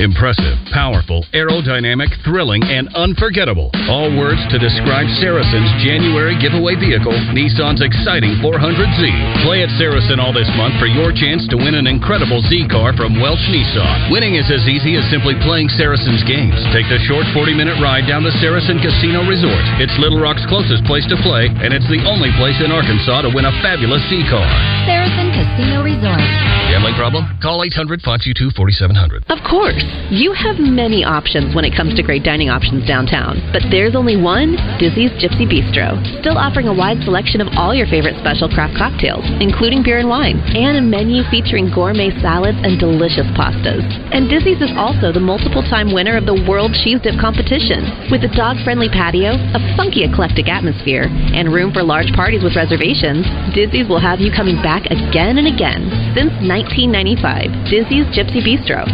Impressive, 0.00 0.56
powerful, 0.72 1.28
aerodynamic, 1.36 2.08
thrilling, 2.24 2.64
and 2.64 2.88
unforgettable. 2.96 3.68
All 3.84 4.08
words 4.16 4.40
to 4.48 4.56
describe 4.56 5.04
Saracen's 5.20 5.68
January 5.84 6.40
giveaway 6.40 6.72
vehicle, 6.72 7.12
Nissan's 7.36 7.84
exciting 7.84 8.40
400Z. 8.40 8.96
Play 9.44 9.60
at 9.60 9.68
Saracen 9.76 10.16
all 10.16 10.32
this 10.32 10.48
month 10.56 10.80
for 10.80 10.88
your 10.88 11.12
chance 11.12 11.44
to 11.52 11.60
win 11.60 11.76
an 11.76 11.84
incredible 11.84 12.40
Z 12.48 12.72
car 12.72 12.96
from 12.96 13.20
Welch 13.20 13.44
Nissan. 13.52 14.08
Winning 14.08 14.40
is 14.40 14.48
as 14.48 14.64
easy 14.64 14.96
as 14.96 15.04
simply 15.12 15.36
playing 15.44 15.68
Saracen's 15.68 16.24
games. 16.24 16.56
Take 16.72 16.88
the 16.88 16.96
short 17.04 17.28
40 17.36 17.52
minute 17.52 17.76
ride 17.76 18.08
down 18.08 18.24
to 18.24 18.32
Saracen 18.40 18.80
Casino 18.80 19.28
Resort. 19.28 19.60
It's 19.84 19.92
Little 20.00 20.24
Rock's 20.24 20.48
closest 20.48 20.80
place 20.88 21.04
to 21.12 21.20
play, 21.20 21.52
and 21.52 21.76
it's 21.76 21.88
the 21.92 22.00
only 22.08 22.32
place 22.40 22.56
in 22.64 22.72
Arkansas 22.72 23.28
to 23.28 23.30
win 23.36 23.44
a 23.44 23.52
fabulous 23.60 24.00
Z 24.08 24.16
car. 24.32 24.48
Saracen 24.88 25.28
Casino 25.36 25.84
Resort. 25.84 26.24
Gambling 26.70 26.94
problem? 26.94 27.26
Call 27.42 27.66
800 27.66 27.98
522 28.00 28.54
4700. 28.54 29.26
Of 29.26 29.42
course, 29.42 29.82
you 30.10 30.34
have 30.34 30.58
many 30.58 31.04
options 31.06 31.54
when 31.54 31.64
it 31.64 31.76
comes 31.76 31.94
to 31.94 32.02
great 32.02 32.26
dining 32.26 32.50
options 32.50 32.86
downtown, 32.86 33.38
but 33.54 33.62
there's 33.70 33.94
only 33.94 34.18
one 34.18 34.58
Dizzy's 34.82 35.14
Gypsy 35.22 35.46
Bistro. 35.46 35.94
Still 36.18 36.34
offering 36.34 36.66
a 36.66 36.74
wide 36.74 36.98
selection 37.06 37.40
of 37.40 37.46
all 37.54 37.70
your 37.70 37.86
favorite 37.86 38.18
special 38.18 38.50
craft 38.50 38.74
cocktails, 38.74 39.22
including 39.38 39.86
beer 39.86 40.02
and 40.02 40.10
wine, 40.10 40.42
and 40.58 40.78
a 40.78 40.82
menu 40.82 41.22
featuring 41.30 41.70
gourmet 41.70 42.10
salads 42.18 42.58
and 42.66 42.78
delicious 42.82 43.26
pastas. 43.38 43.86
And 44.10 44.26
Dizzy's 44.26 44.58
is 44.58 44.74
also 44.74 45.14
the 45.14 45.22
multiple 45.22 45.62
time 45.62 45.94
winner 45.94 46.18
of 46.18 46.26
the 46.26 46.42
World 46.42 46.74
Cheese 46.82 46.98
Dip 47.06 47.14
Competition. 47.22 48.10
With 48.10 48.26
a 48.26 48.32
dog 48.34 48.58
friendly 48.66 48.90
patio, 48.90 49.38
a 49.54 49.60
funky 49.78 50.02
eclectic 50.02 50.50
atmosphere, 50.50 51.06
and 51.06 51.54
room 51.54 51.70
for 51.70 51.86
large 51.86 52.10
parties 52.18 52.42
with 52.42 52.58
reservations, 52.58 53.22
Dizzy's 53.54 53.86
will 53.86 54.02
have 54.02 54.18
you 54.18 54.34
coming 54.34 54.58
back 54.58 54.90
again 54.90 55.38
and 55.38 55.46
again. 55.46 55.86
Since 56.18 56.34
1995, 56.42 57.70
Dizzy's 57.70 58.10
Gypsy 58.10 58.42
Bistro, 58.42 58.90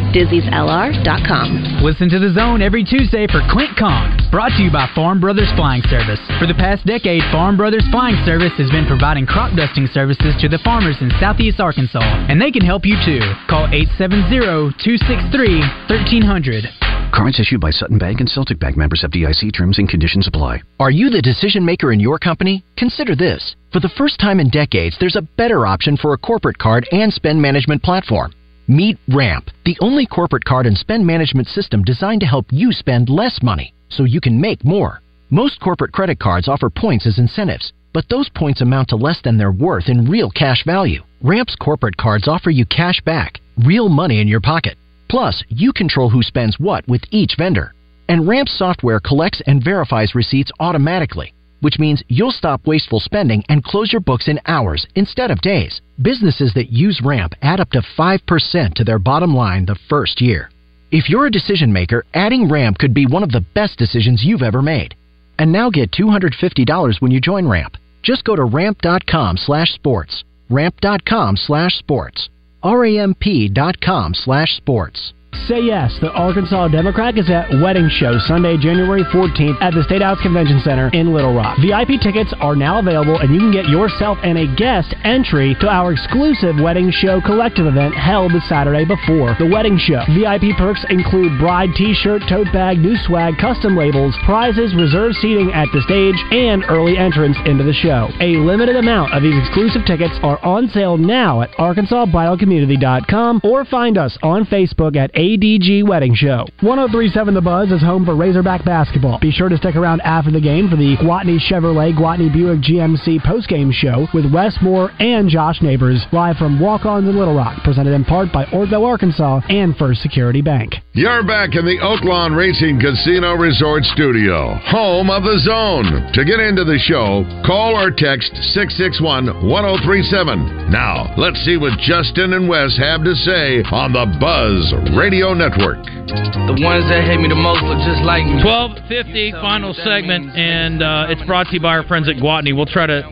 Dizzy'sLR.com. 0.86 1.82
Listen 1.82 2.08
to 2.08 2.18
the 2.18 2.32
zone 2.32 2.62
every 2.62 2.82
Tuesday 2.84 3.26
for 3.26 3.42
Quint 3.52 3.76
Kong, 3.78 4.16
brought 4.30 4.52
to 4.56 4.62
you 4.62 4.70
by 4.70 4.88
Farm 4.94 5.20
Brothers 5.20 5.50
Flying 5.56 5.82
Service. 5.90 6.20
For 6.38 6.46
the 6.46 6.54
past 6.54 6.86
decade, 6.86 7.22
Farm 7.32 7.56
Brothers 7.56 7.84
Flying 7.90 8.14
Service 8.24 8.52
has 8.58 8.70
been 8.70 8.86
providing 8.86 9.26
crop 9.26 9.56
dusting 9.56 9.88
services 9.92 10.34
to 10.40 10.48
the 10.48 10.60
farmers 10.62 10.96
in 11.00 11.10
southeast 11.18 11.58
Arkansas, 11.60 12.26
and 12.28 12.40
they 12.40 12.52
can 12.52 12.64
help 12.64 12.84
you 12.84 12.94
too. 13.04 13.20
Call 13.48 13.66
870-263-1300. 13.68 16.66
Cards 17.12 17.38
issued 17.40 17.60
by 17.60 17.70
Sutton 17.70 17.98
Bank 17.98 18.20
and 18.20 18.28
Celtic 18.28 18.58
Bank 18.58 18.76
members 18.76 19.02
FDIC 19.02 19.54
terms 19.54 19.78
and 19.78 19.88
conditions 19.88 20.28
apply. 20.28 20.60
Are 20.78 20.90
you 20.90 21.08
the 21.08 21.22
decision 21.22 21.64
maker 21.64 21.92
in 21.92 22.00
your 22.00 22.18
company? 22.18 22.62
Consider 22.76 23.16
this. 23.16 23.56
For 23.72 23.80
the 23.80 23.88
first 23.96 24.20
time 24.20 24.40
in 24.40 24.50
decades, 24.50 24.96
there's 25.00 25.16
a 25.16 25.22
better 25.22 25.66
option 25.66 25.96
for 25.96 26.12
a 26.12 26.18
corporate 26.18 26.58
card 26.58 26.86
and 26.92 27.10
spend 27.12 27.40
management 27.40 27.82
platform. 27.82 28.32
Meet 28.68 28.98
Ramp, 29.06 29.50
the 29.64 29.78
only 29.80 30.06
corporate 30.06 30.44
card 30.44 30.66
and 30.66 30.76
spend 30.76 31.06
management 31.06 31.46
system 31.46 31.84
designed 31.84 32.20
to 32.22 32.26
help 32.26 32.46
you 32.50 32.72
spend 32.72 33.08
less 33.08 33.40
money 33.40 33.72
so 33.88 34.02
you 34.02 34.20
can 34.20 34.40
make 34.40 34.64
more. 34.64 35.00
Most 35.30 35.60
corporate 35.60 35.92
credit 35.92 36.18
cards 36.18 36.48
offer 36.48 36.68
points 36.68 37.06
as 37.06 37.18
incentives, 37.18 37.72
but 37.92 38.08
those 38.08 38.28
points 38.28 38.62
amount 38.62 38.88
to 38.88 38.96
less 38.96 39.20
than 39.22 39.38
their 39.38 39.52
worth 39.52 39.88
in 39.88 40.10
real 40.10 40.30
cash 40.30 40.64
value. 40.64 41.04
Ramp's 41.22 41.54
corporate 41.54 41.96
cards 41.96 42.26
offer 42.26 42.50
you 42.50 42.66
cash 42.66 43.00
back, 43.02 43.40
real 43.64 43.88
money 43.88 44.20
in 44.20 44.26
your 44.26 44.40
pocket. 44.40 44.76
Plus, 45.08 45.44
you 45.48 45.72
control 45.72 46.10
who 46.10 46.22
spends 46.24 46.58
what 46.58 46.86
with 46.88 47.02
each 47.12 47.36
vendor. 47.38 47.72
And 48.08 48.26
Ramp's 48.26 48.58
software 48.58 48.98
collects 48.98 49.40
and 49.46 49.62
verifies 49.62 50.16
receipts 50.16 50.50
automatically, 50.58 51.32
which 51.60 51.78
means 51.78 52.02
you'll 52.08 52.30
stop 52.30 52.66
wasteful 52.66 53.00
spending 53.00 53.44
and 53.48 53.64
close 53.64 53.92
your 53.92 54.00
books 54.00 54.28
in 54.28 54.40
hours 54.46 54.86
instead 54.94 55.30
of 55.30 55.40
days. 55.40 55.80
Businesses 56.00 56.52
that 56.54 56.70
use 56.70 57.00
Ramp 57.02 57.34
add 57.42 57.60
up 57.60 57.70
to 57.70 57.82
5% 57.98 58.74
to 58.74 58.84
their 58.84 58.98
bottom 58.98 59.34
line 59.34 59.66
the 59.66 59.78
first 59.88 60.20
year. 60.20 60.50
If 60.90 61.08
you're 61.08 61.26
a 61.26 61.30
decision 61.30 61.72
maker, 61.72 62.04
adding 62.14 62.48
Ramp 62.48 62.78
could 62.78 62.94
be 62.94 63.06
one 63.06 63.22
of 63.22 63.32
the 63.32 63.44
best 63.54 63.76
decisions 63.76 64.24
you've 64.24 64.42
ever 64.42 64.62
made. 64.62 64.94
And 65.38 65.52
now 65.52 65.70
get 65.70 65.90
$250 65.90 67.00
when 67.00 67.10
you 67.10 67.20
join 67.20 67.48
Ramp. 67.48 67.76
Just 68.02 68.24
go 68.24 68.36
to 68.36 68.44
ramp.com 68.44 69.36
slash 69.36 69.72
sports. 69.74 70.24
Ramp.com 70.48 71.36
slash 71.36 71.76
sports. 71.78 72.28
R-A-M-P.com 72.62 74.14
slash 74.14 74.56
sports. 74.56 75.12
Say 75.44 75.60
yes. 75.62 75.94
The 76.00 76.10
Arkansas 76.12 76.68
Democrat 76.68 77.14
Gazette 77.14 77.48
Wedding 77.62 77.88
Show, 77.88 78.18
Sunday, 78.26 78.56
January 78.56 79.04
14th 79.14 79.60
at 79.60 79.74
the 79.74 79.84
State 79.84 80.02
House 80.02 80.20
Convention 80.22 80.60
Center 80.64 80.88
in 80.90 81.12
Little 81.12 81.34
Rock. 81.34 81.58
VIP 81.60 82.00
tickets 82.00 82.34
are 82.40 82.56
now 82.56 82.80
available, 82.80 83.20
and 83.20 83.32
you 83.32 83.38
can 83.38 83.52
get 83.52 83.68
yourself 83.68 84.18
and 84.24 84.38
a 84.38 84.46
guest 84.56 84.94
entry 85.04 85.54
to 85.60 85.68
our 85.68 85.92
exclusive 85.92 86.56
Wedding 86.58 86.90
Show 86.90 87.20
collective 87.20 87.66
event 87.66 87.94
held 87.94 88.32
the 88.32 88.40
Saturday 88.48 88.84
before 88.84 89.36
the 89.38 89.46
wedding 89.46 89.78
show. 89.78 90.02
VIP 90.18 90.56
perks 90.58 90.84
include 90.90 91.38
bride 91.38 91.70
t-shirt, 91.76 92.22
tote 92.28 92.50
bag, 92.52 92.78
new 92.78 92.96
swag, 93.06 93.34
custom 93.38 93.76
labels, 93.76 94.14
prizes, 94.24 94.74
reserved 94.74 95.14
seating 95.22 95.52
at 95.52 95.68
the 95.72 95.82
stage, 95.82 96.16
and 96.32 96.64
early 96.68 96.98
entrance 96.98 97.36
into 97.46 97.62
the 97.62 97.72
show. 97.72 98.08
A 98.20 98.36
limited 98.42 98.76
amount 98.76 99.14
of 99.14 99.22
these 99.22 99.36
exclusive 99.46 99.86
tickets 99.86 100.14
are 100.22 100.42
on 100.44 100.68
sale 100.70 100.96
now 100.96 101.42
at 101.42 101.50
arkansasbiocommunity.com 101.52 103.40
or 103.44 103.64
find 103.64 103.98
us 103.98 104.16
on 104.22 104.44
Facebook 104.46 104.96
at 104.96 105.10
ADG 105.26 105.82
Wedding 105.88 106.14
Show. 106.14 106.46
1037 106.60 107.34
The 107.34 107.40
Buzz 107.40 107.72
is 107.72 107.80
home 107.80 108.04
for 108.04 108.14
Razorback 108.14 108.64
basketball. 108.64 109.18
Be 109.18 109.32
sure 109.32 109.48
to 109.48 109.56
stick 109.56 109.74
around 109.74 110.00
after 110.02 110.30
the 110.30 110.40
game 110.40 110.70
for 110.70 110.76
the 110.76 110.96
Gwatney 110.98 111.40
Chevrolet 111.50 111.92
Gwatney 111.92 112.32
Buick 112.32 112.60
GMC 112.60 113.18
postgame 113.22 113.72
show 113.72 114.06
with 114.14 114.32
Wes 114.32 114.56
Moore 114.62 114.92
and 115.00 115.28
Josh 115.28 115.60
Neighbors 115.62 116.06
live 116.12 116.36
from 116.36 116.60
Walk-Ons 116.60 117.08
in 117.08 117.18
Little 117.18 117.34
Rock, 117.34 117.60
presented 117.64 117.92
in 117.92 118.04
part 118.04 118.32
by 118.32 118.44
Orville, 118.52 118.84
Arkansas 118.84 119.40
and 119.48 119.76
First 119.76 120.00
Security 120.00 120.42
Bank. 120.42 120.74
You're 120.96 121.28
back 121.28 121.52
in 121.52 121.68
the 121.68 121.76
Oaklawn 121.76 122.32
Racing 122.32 122.80
Casino 122.80 123.36
Resort 123.36 123.84
Studio, 123.84 124.56
home 124.64 125.12
of 125.12 125.28
the 125.28 125.36
zone. 125.44 125.84
To 126.16 126.24
get 126.24 126.40
into 126.40 126.64
the 126.64 126.80
show, 126.80 127.20
call 127.44 127.76
or 127.76 127.92
text 127.92 128.32
661 128.56 129.44
1037. 129.44 130.72
Now, 130.72 131.12
let's 131.20 131.36
see 131.44 131.60
what 131.60 131.76
Justin 131.84 132.32
and 132.32 132.48
Wes 132.48 132.80
have 132.80 133.04
to 133.04 133.12
say 133.12 133.60
on 133.68 133.92
the 133.92 134.08
Buzz 134.16 134.72
Radio 134.96 135.36
Network. 135.36 135.84
The 135.84 136.64
ones 136.64 136.88
that 136.88 137.04
hate 137.04 137.20
me 137.20 137.28
the 137.28 137.36
most 137.36 137.60
look 137.68 137.76
just 137.84 138.00
like 138.00 138.24
me. 138.24 138.40
1250, 138.40 139.36
final 139.36 139.76
segment, 139.76 140.32
and 140.32 140.80
uh, 140.80 141.12
it's 141.12 141.20
brought 141.28 141.52
to 141.52 141.52
you 141.52 141.60
by 141.60 141.76
our 141.76 141.84
friends 141.84 142.08
at 142.08 142.16
Gwatney. 142.16 142.56
We'll 142.56 142.64
try 142.64 142.88
to 142.88 143.04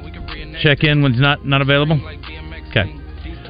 check 0.64 0.88
in 0.88 1.04
when 1.04 1.12
it's 1.12 1.20
not, 1.20 1.44
not 1.44 1.60
available. 1.60 2.00
Okay. 2.72 3.03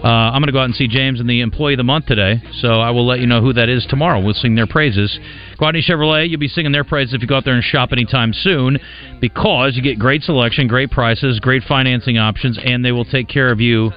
Uh, 0.05 0.33
I'm 0.33 0.43
going 0.43 0.49
to 0.49 0.53
go 0.53 0.59
out 0.59 0.67
and 0.67 0.75
see 0.75 0.87
James 0.87 1.19
in 1.19 1.27
the 1.27 1.41
Employee 1.41 1.73
of 1.73 1.79
the 1.79 1.85
Month 1.85 2.05
today, 2.05 2.43
so 2.61 2.79
I 2.79 2.91
will 2.91 3.07
let 3.07 3.21
you 3.21 3.27
know 3.27 3.41
who 3.41 3.55
that 3.55 3.71
is 3.71 3.87
tomorrow. 3.89 4.21
We'll 4.21 4.35
sing 4.35 4.55
their 4.55 4.67
praises. 4.67 5.19
Gwatney 5.59 5.83
Chevrolet, 5.83 6.29
you'll 6.29 6.39
be 6.39 6.47
singing 6.47 6.73
their 6.73 6.85
praises 6.85 7.15
if 7.15 7.23
you 7.23 7.27
go 7.27 7.37
out 7.37 7.47
there 7.47 7.55
and 7.55 7.65
shop 7.65 7.89
anytime 7.91 8.35
soon 8.35 8.79
because 9.23 9.77
you 9.77 9.83
get 9.83 9.99
great 9.99 10.23
selection, 10.23 10.69
great 10.69 10.91
prices, 10.91 11.41
great 11.41 11.63
financing 11.63 12.19
options, 12.19 12.59
and 12.63 12.85
they 12.85 12.93
will 12.93 13.07
take 13.07 13.29
care 13.29 13.51
of 13.51 13.61
you 13.61 13.93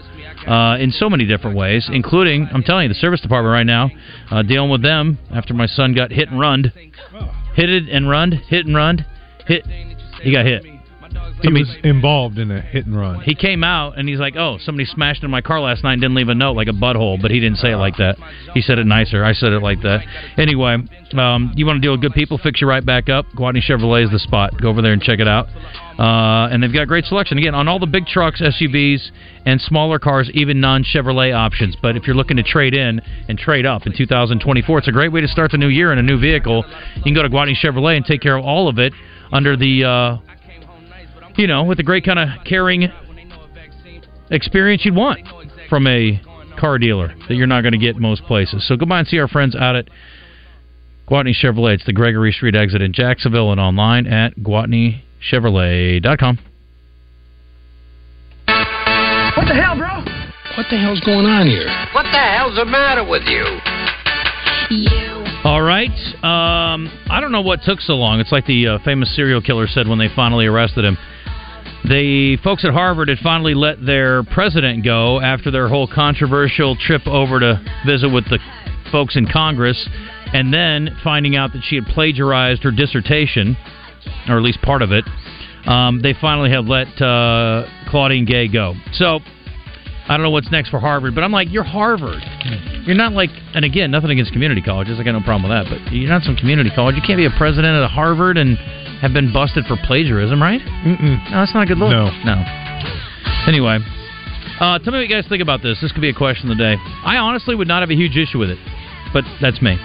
uh, 0.47 0.77
in 0.79 0.91
so 0.91 1.09
many 1.09 1.25
different 1.25 1.57
ways, 1.57 1.89
including, 1.91 2.47
I'm 2.53 2.63
telling 2.63 2.83
you, 2.83 2.89
the 2.89 2.95
service 2.95 3.19
department 3.19 3.51
right 3.51 3.65
now, 3.65 3.89
uh, 4.31 4.43
dealing 4.43 4.69
with 4.69 4.81
them 4.83 5.19
after 5.33 5.53
my 5.53 5.65
son 5.65 5.93
got 5.93 6.11
hit 6.11 6.29
and 6.29 6.39
runned. 6.39 6.71
Hit 7.53 7.69
it 7.69 7.89
and 7.89 8.09
runned, 8.09 8.33
hit 8.47 8.65
and 8.65 8.73
runned, 8.73 9.05
hit. 9.45 9.65
He 10.21 10.31
got 10.31 10.45
hit. 10.45 10.63
He 11.41 11.51
was 11.51 11.75
involved 11.83 12.39
in 12.39 12.51
a 12.51 12.61
hit 12.61 12.85
and 12.85 12.97
run. 12.97 13.21
He 13.21 13.35
came 13.35 13.63
out 13.63 13.97
and 13.97 14.09
he's 14.09 14.19
like, 14.19 14.35
"Oh, 14.35 14.57
somebody 14.59 14.85
smashed 14.85 15.23
into 15.23 15.29
my 15.29 15.41
car 15.41 15.59
last 15.61 15.83
night 15.83 15.93
and 15.93 16.01
didn't 16.01 16.15
leave 16.15 16.29
a 16.29 16.35
note 16.35 16.53
like 16.53 16.67
a 16.67 16.71
butthole," 16.71 17.21
but 17.21 17.31
he 17.31 17.39
didn't 17.39 17.57
say 17.57 17.71
it 17.71 17.77
like 17.77 17.97
that. 17.97 18.17
He 18.53 18.61
said 18.61 18.79
it 18.79 18.85
nicer. 18.85 19.23
I 19.23 19.33
said 19.33 19.53
it 19.53 19.61
like 19.61 19.81
that. 19.81 20.01
Anyway, 20.37 20.77
um, 21.13 21.53
you 21.55 21.65
want 21.65 21.77
to 21.77 21.81
deal 21.81 21.91
with 21.91 22.01
good 22.01 22.13
people, 22.13 22.37
fix 22.37 22.61
you 22.61 22.67
right 22.67 22.85
back 22.85 23.09
up. 23.09 23.25
Gwatney 23.35 23.61
Chevrolet 23.61 24.03
is 24.03 24.11
the 24.11 24.19
spot. 24.19 24.59
Go 24.59 24.69
over 24.69 24.81
there 24.81 24.93
and 24.93 25.01
check 25.01 25.19
it 25.19 25.27
out. 25.27 25.47
Uh, 25.99 26.47
and 26.51 26.61
they've 26.61 26.73
got 26.73 26.87
great 26.87 27.05
selection 27.05 27.37
again 27.37 27.55
on 27.55 27.67
all 27.67 27.79
the 27.79 27.87
big 27.87 28.05
trucks, 28.05 28.39
SUVs, 28.39 29.09
and 29.45 29.59
smaller 29.59 29.97
cars, 29.97 30.29
even 30.33 30.61
non-Chevrolet 30.61 31.35
options. 31.35 31.75
But 31.81 31.95
if 31.95 32.05
you're 32.05 32.15
looking 32.15 32.37
to 32.37 32.43
trade 32.43 32.75
in 32.75 33.01
and 33.27 33.37
trade 33.37 33.65
up 33.65 33.87
in 33.87 33.93
2024, 33.97 34.77
it's 34.77 34.87
a 34.87 34.91
great 34.91 35.11
way 35.11 35.21
to 35.21 35.27
start 35.27 35.51
the 35.51 35.57
new 35.57 35.69
year 35.69 35.91
in 35.91 35.97
a 35.97 36.03
new 36.03 36.19
vehicle. 36.19 36.63
You 36.95 37.03
can 37.03 37.15
go 37.15 37.23
to 37.23 37.29
Gwatney 37.29 37.55
Chevrolet 37.55 37.97
and 37.97 38.05
take 38.05 38.21
care 38.21 38.37
of 38.37 38.45
all 38.45 38.67
of 38.67 38.77
it 38.77 38.93
under 39.31 39.57
the. 39.57 39.83
Uh, 39.83 40.17
you 41.37 41.47
know, 41.47 41.63
with 41.63 41.77
the 41.77 41.83
great 41.83 42.03
kind 42.03 42.19
of 42.19 42.29
caring 42.45 42.91
experience 44.29 44.83
you'd 44.83 44.95
want 44.95 45.19
from 45.69 45.87
a 45.87 46.21
car 46.59 46.77
dealer 46.77 47.15
that 47.27 47.35
you're 47.35 47.47
not 47.47 47.61
going 47.61 47.73
to 47.73 47.77
get 47.77 47.97
most 47.97 48.23
places. 48.23 48.67
So 48.67 48.75
go 48.75 48.85
by 48.85 48.99
and 48.99 49.07
see 49.07 49.19
our 49.19 49.27
friends 49.27 49.55
out 49.55 49.75
at 49.75 49.89
Gwatney 51.07 51.33
Chevrolet. 51.41 51.75
It's 51.75 51.85
the 51.85 51.93
Gregory 51.93 52.31
Street 52.31 52.55
exit 52.55 52.81
in 52.81 52.93
Jacksonville 52.93 53.51
and 53.51 53.61
online 53.61 54.07
at 54.07 54.35
GwatneyChevrolet.com. 54.37 56.39
What 59.37 59.47
the 59.47 59.53
hell, 59.53 59.77
bro? 59.77 60.03
What 60.57 60.65
the 60.71 60.77
hell's 60.77 60.99
going 61.01 61.27
on 61.27 61.45
here? 61.45 61.67
What 61.93 62.03
the 62.03 62.17
hell's 62.17 62.55
the 62.55 62.65
matter 62.65 63.07
with 63.07 63.23
you? 63.27 63.45
You. 64.69 65.23
All 65.43 65.61
right. 65.61 65.91
Um, 66.23 66.91
I 67.09 67.19
don't 67.21 67.31
know 67.31 67.41
what 67.41 67.61
took 67.61 67.79
so 67.79 67.93
long. 67.93 68.19
It's 68.19 68.31
like 68.31 68.47
the 68.47 68.67
uh, 68.67 68.79
famous 68.83 69.15
serial 69.15 69.41
killer 69.41 69.67
said 69.67 69.87
when 69.87 69.99
they 69.99 70.09
finally 70.13 70.47
arrested 70.47 70.83
him. 70.83 70.97
The 71.85 72.37
folks 72.43 72.65
at 72.65 72.71
Harvard 72.71 73.07
had 73.07 73.19
finally 73.19 73.53
let 73.53 73.85
their 73.85 74.23
president 74.23 74.83
go 74.83 75.21
after 75.21 75.51
their 75.51 75.67
whole 75.69 75.87
controversial 75.87 76.75
trip 76.75 77.07
over 77.07 77.39
to 77.39 77.61
visit 77.85 78.09
with 78.11 78.25
the 78.25 78.39
folks 78.91 79.15
in 79.15 79.27
Congress, 79.27 79.87
and 80.33 80.53
then 80.53 80.97
finding 81.03 81.35
out 81.35 81.53
that 81.53 81.61
she 81.63 81.75
had 81.75 81.85
plagiarized 81.85 82.63
her 82.63 82.71
dissertation, 82.71 83.55
or 84.27 84.37
at 84.37 84.43
least 84.43 84.61
part 84.61 84.81
of 84.81 84.91
it. 84.91 85.05
Um, 85.65 86.01
they 86.01 86.13
finally 86.19 86.49
have 86.51 86.65
let 86.65 86.87
uh, 87.01 87.67
Claudine 87.89 88.25
Gay 88.25 88.47
go. 88.47 88.73
So 88.93 89.19
I 90.07 90.15
don't 90.15 90.23
know 90.23 90.29
what's 90.29 90.51
next 90.51 90.69
for 90.69 90.79
Harvard, 90.79 91.15
but 91.15 91.23
I'm 91.23 91.31
like, 91.31 91.49
you're 91.51 91.63
Harvard. 91.63 92.23
You're 92.85 92.95
not 92.95 93.11
like, 93.11 93.29
and 93.53 93.65
again, 93.65 93.91
nothing 93.91 94.09
against 94.09 94.31
community 94.31 94.61
colleges. 94.61 94.97
I 94.99 95.03
got 95.03 95.11
no 95.11 95.21
problem 95.21 95.49
with 95.49 95.51
that, 95.51 95.67
but 95.69 95.93
you're 95.93 96.09
not 96.09 96.23
some 96.23 96.37
community 96.37 96.71
college. 96.73 96.95
You 96.95 97.01
can't 97.05 97.17
be 97.17 97.25
a 97.25 97.37
president 97.37 97.75
at 97.75 97.89
Harvard 97.91 98.37
and 98.37 98.57
have 99.01 99.13
been 99.13 99.31
busted 99.31 99.65
for 99.65 99.77
plagiarism, 99.85 100.41
right? 100.41 100.61
Mm-mm. 100.61 101.31
No, 101.31 101.37
that's 101.37 101.53
not 101.53 101.63
a 101.63 101.65
good 101.65 101.77
look. 101.77 101.91
No. 101.91 102.09
No. 102.25 102.35
Anyway, 103.47 103.79
uh, 104.59 104.79
tell 104.79 104.91
me 104.91 104.99
what 104.99 105.07
you 105.07 105.15
guys 105.15 105.27
think 105.29 105.41
about 105.41 105.61
this. 105.61 105.79
This 105.81 105.91
could 105.91 106.01
be 106.01 106.09
a 106.09 106.13
question 106.13 106.49
of 106.49 106.57
the 106.57 106.63
day. 106.63 106.75
I 107.05 107.17
honestly 107.17 107.55
would 107.55 107.67
not 107.67 107.81
have 107.81 107.89
a 107.89 107.95
huge 107.95 108.17
issue 108.17 108.39
with 108.39 108.49
it, 108.49 108.59
but 109.13 109.23
that's 109.41 109.61
me. 109.61 109.77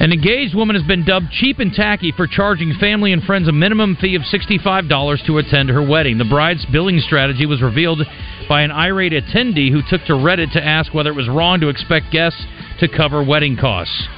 An 0.00 0.12
engaged 0.12 0.54
woman 0.54 0.76
has 0.76 0.84
been 0.86 1.04
dubbed 1.04 1.30
cheap 1.30 1.58
and 1.58 1.70
tacky 1.74 2.10
for 2.10 2.26
charging 2.26 2.72
family 2.80 3.12
and 3.12 3.22
friends 3.22 3.48
a 3.48 3.52
minimum 3.52 3.96
fee 4.00 4.14
of 4.14 4.22
$65 4.22 5.26
to 5.26 5.38
attend 5.38 5.68
her 5.68 5.82
wedding. 5.86 6.16
The 6.16 6.24
bride's 6.24 6.64
billing 6.72 7.00
strategy 7.00 7.44
was 7.44 7.60
revealed 7.60 8.00
by 8.48 8.62
an 8.62 8.70
irate 8.70 9.12
attendee 9.12 9.70
who 9.70 9.82
took 9.90 10.06
to 10.06 10.14
Reddit 10.14 10.52
to 10.54 10.64
ask 10.64 10.94
whether 10.94 11.10
it 11.10 11.16
was 11.16 11.28
wrong 11.28 11.60
to 11.60 11.68
expect 11.68 12.10
guests 12.12 12.42
to 12.78 12.88
cover 12.88 13.22
wedding 13.22 13.58
costs. 13.58 14.08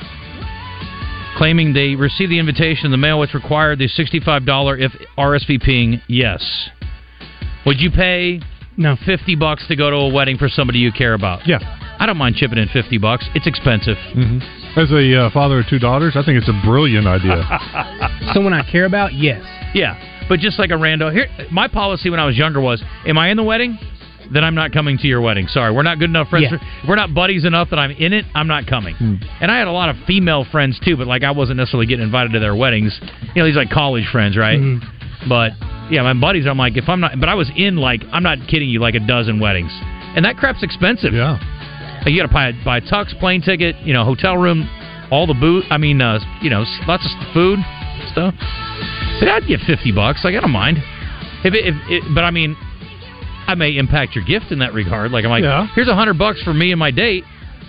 Claiming 1.37 1.73
they 1.73 1.95
received 1.95 2.31
the 2.31 2.39
invitation 2.39 2.87
in 2.87 2.91
the 2.91 2.99
mail, 2.99 3.19
which 3.19 3.35
required 3.35 3.79
the 3.79 3.89
$65 3.89 4.81
if 4.81 4.93
RSVPing 5.17 6.03
yes. 6.09 6.69
Would 7.65 7.81
you 7.81 7.91
pay 7.91 8.41
no 8.77 8.97
50 9.07 9.37
bucks 9.37 9.67
to 9.69 9.77
go 9.77 9.91
to 9.91 9.97
a 9.97 10.13
wedding 10.13 10.37
for 10.39 10.49
somebody 10.49 10.79
you 10.79 10.93
care 10.93 11.15
about? 11.15 11.47
Yeah. 11.47 11.59
I 11.99 12.07
don't 12.07 12.17
mind 12.17 12.37
chipping 12.37 12.59
in 12.59 12.69
50 12.69 12.99
bucks. 12.99 13.25
It's 13.35 13.47
expensive. 13.47 13.97
Mm-hmm. 13.97 14.79
As 14.79 14.91
a 14.91 15.27
uh, 15.27 15.31
father 15.31 15.61
of 15.61 15.67
two 15.69 15.79
daughters, 15.79 16.15
I 16.17 16.25
think 16.25 16.39
it's 16.39 16.49
a 16.49 16.61
brilliant 16.67 17.07
idea. 17.07 17.45
Someone 18.35 18.53
I 18.53 18.69
care 18.71 18.87
about, 18.87 19.13
yes. 19.13 19.43
Yeah, 19.75 19.95
but 20.29 20.41
just 20.41 20.59
like 20.59 20.71
a 20.71 20.75
rando. 20.75 21.13
Here, 21.13 21.27
my 21.51 21.69
policy 21.69 22.11
when 22.11 22.19
I 22.19 22.25
was 22.25 22.37
younger 22.37 22.61
was: 22.61 22.83
Am 23.07 23.19
I 23.19 23.29
in 23.31 23.37
the 23.37 23.43
wedding? 23.43 23.79
Then 24.31 24.45
I'm 24.45 24.55
not 24.55 24.73
coming 24.73 24.99
to 24.99 25.07
your 25.07 25.21
wedding. 25.21 25.47
Sorry, 25.49 25.73
we're 25.73 25.83
not 25.83 25.99
good 25.99 26.11
enough 26.11 26.29
friends. 26.29 26.49
Yeah. 26.51 26.59
If 26.83 26.89
we're 26.89 26.97
not 26.97 27.15
buddies 27.15 27.45
enough 27.45 27.71
that 27.71 27.79
I'm 27.79 27.91
in 27.91 28.13
it. 28.13 28.25
I'm 28.35 28.49
not 28.49 28.67
coming. 28.67 28.95
And 29.41 29.51
I 29.51 29.59
had 29.59 29.69
a 29.69 29.73
lot 29.73 29.89
of 29.89 29.97
female 30.07 30.45
friends 30.51 30.79
too, 30.85 30.97
but 30.97 31.07
like 31.07 31.23
I 31.23 31.31
wasn't 31.31 31.57
necessarily 31.59 31.87
getting 31.87 32.05
invited 32.05 32.33
to 32.33 32.41
their 32.41 32.55
weddings. 32.55 32.99
You 33.35 33.43
know, 33.43 33.47
these 33.47 33.57
like 33.57 33.71
college 33.71 34.07
friends, 34.13 34.37
right? 34.37 34.61
But 35.29 35.53
yeah, 35.91 36.03
my 36.03 36.15
buddies. 36.15 36.47
I'm 36.47 36.59
like, 36.59 36.77
if 36.77 36.89
I'm 36.89 37.01
not, 37.01 37.19
but 37.21 37.29
I 37.29 37.35
was 37.35 37.51
in 37.57 37.77
like, 37.77 38.03
I'm 38.13 38.23
not 38.23 38.39
kidding 38.49 38.69
you, 38.69 38.81
like 38.81 38.95
a 38.95 39.07
dozen 39.07 39.41
weddings, 39.41 39.71
and 40.17 40.25
that 40.25 40.37
crap's 40.37 40.63
expensive. 40.63 41.13
Yeah. 41.13 41.39
You 42.07 42.21
got 42.21 42.27
to 42.27 42.33
buy 42.33 42.53
buy 42.65 42.81
tux, 42.81 43.17
plane 43.21 43.43
ticket, 43.43 43.77
you 43.85 43.93
know, 43.93 44.05
hotel 44.05 44.37
room, 44.37 44.69
all 45.13 45.27
the 45.27 45.35
boot. 45.35 45.65
I 45.71 45.79
mean, 45.79 46.01
uh, 46.01 46.19
you 46.41 46.51
know, 46.51 46.65
lots 46.89 47.07
of 47.07 47.33
food 47.33 47.61
stuff. 48.11 48.35
But 49.21 49.29
I'd 49.29 49.47
get 49.47 49.61
fifty 49.61 49.93
bucks. 49.93 50.23
Like 50.25 50.35
I 50.35 50.41
don't 50.41 50.51
mind. 50.51 50.79
If 51.45 51.55
it, 51.55 51.67
if 51.67 51.75
it, 51.89 52.15
but 52.15 52.25
I 52.25 52.31
mean, 52.31 52.57
I 53.53 53.55
may 53.55 53.77
impact 53.77 54.15
your 54.15 54.25
gift 54.25 54.51
in 54.51 54.61
that 54.61 54.73
regard. 54.73 55.11
Like 55.13 55.27
I'm 55.27 55.31
like, 55.31 55.45
Yeah. 55.45 55.67
here's 55.75 55.89
a 55.89 55.95
hundred 55.95 56.17
bucks 56.17 56.43
for 56.43 56.55
me 56.55 56.73
and 56.73 56.79
my 56.79 56.91
date, 56.91 57.23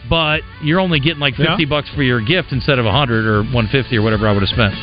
but 0.09 0.39
you're 0.63 0.79
only 0.79 1.01
getting 1.01 1.19
like 1.19 1.35
fifty 1.35 1.63
Yeah. 1.63 1.69
bucks 1.69 1.89
for 1.93 2.03
your 2.03 2.21
gift 2.21 2.53
instead 2.53 2.79
of 2.79 2.85
a 2.85 2.91
hundred 2.91 3.25
or 3.25 3.43
one 3.43 3.67
fifty 3.67 3.97
or 3.97 4.01
whatever 4.01 4.25
I 4.27 4.31
would 4.31 4.41
have 4.43 4.49
spent. 4.49 4.73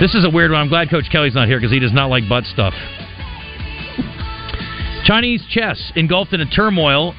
This 0.00 0.16
is 0.16 0.24
a 0.24 0.30
weird 0.30 0.50
one. 0.50 0.60
I'm 0.60 0.68
glad 0.68 0.90
Coach 0.90 1.08
Kelly's 1.12 1.34
not 1.34 1.46
here 1.46 1.58
because 1.58 1.70
he 1.70 1.78
does 1.78 1.92
not 1.92 2.10
like 2.10 2.28
butt 2.28 2.44
stuff. 2.46 2.74
Chinese 5.04 5.44
chess 5.48 5.92
engulfed 5.96 6.32
in 6.32 6.40
a 6.40 6.46
turmoil 6.46 7.14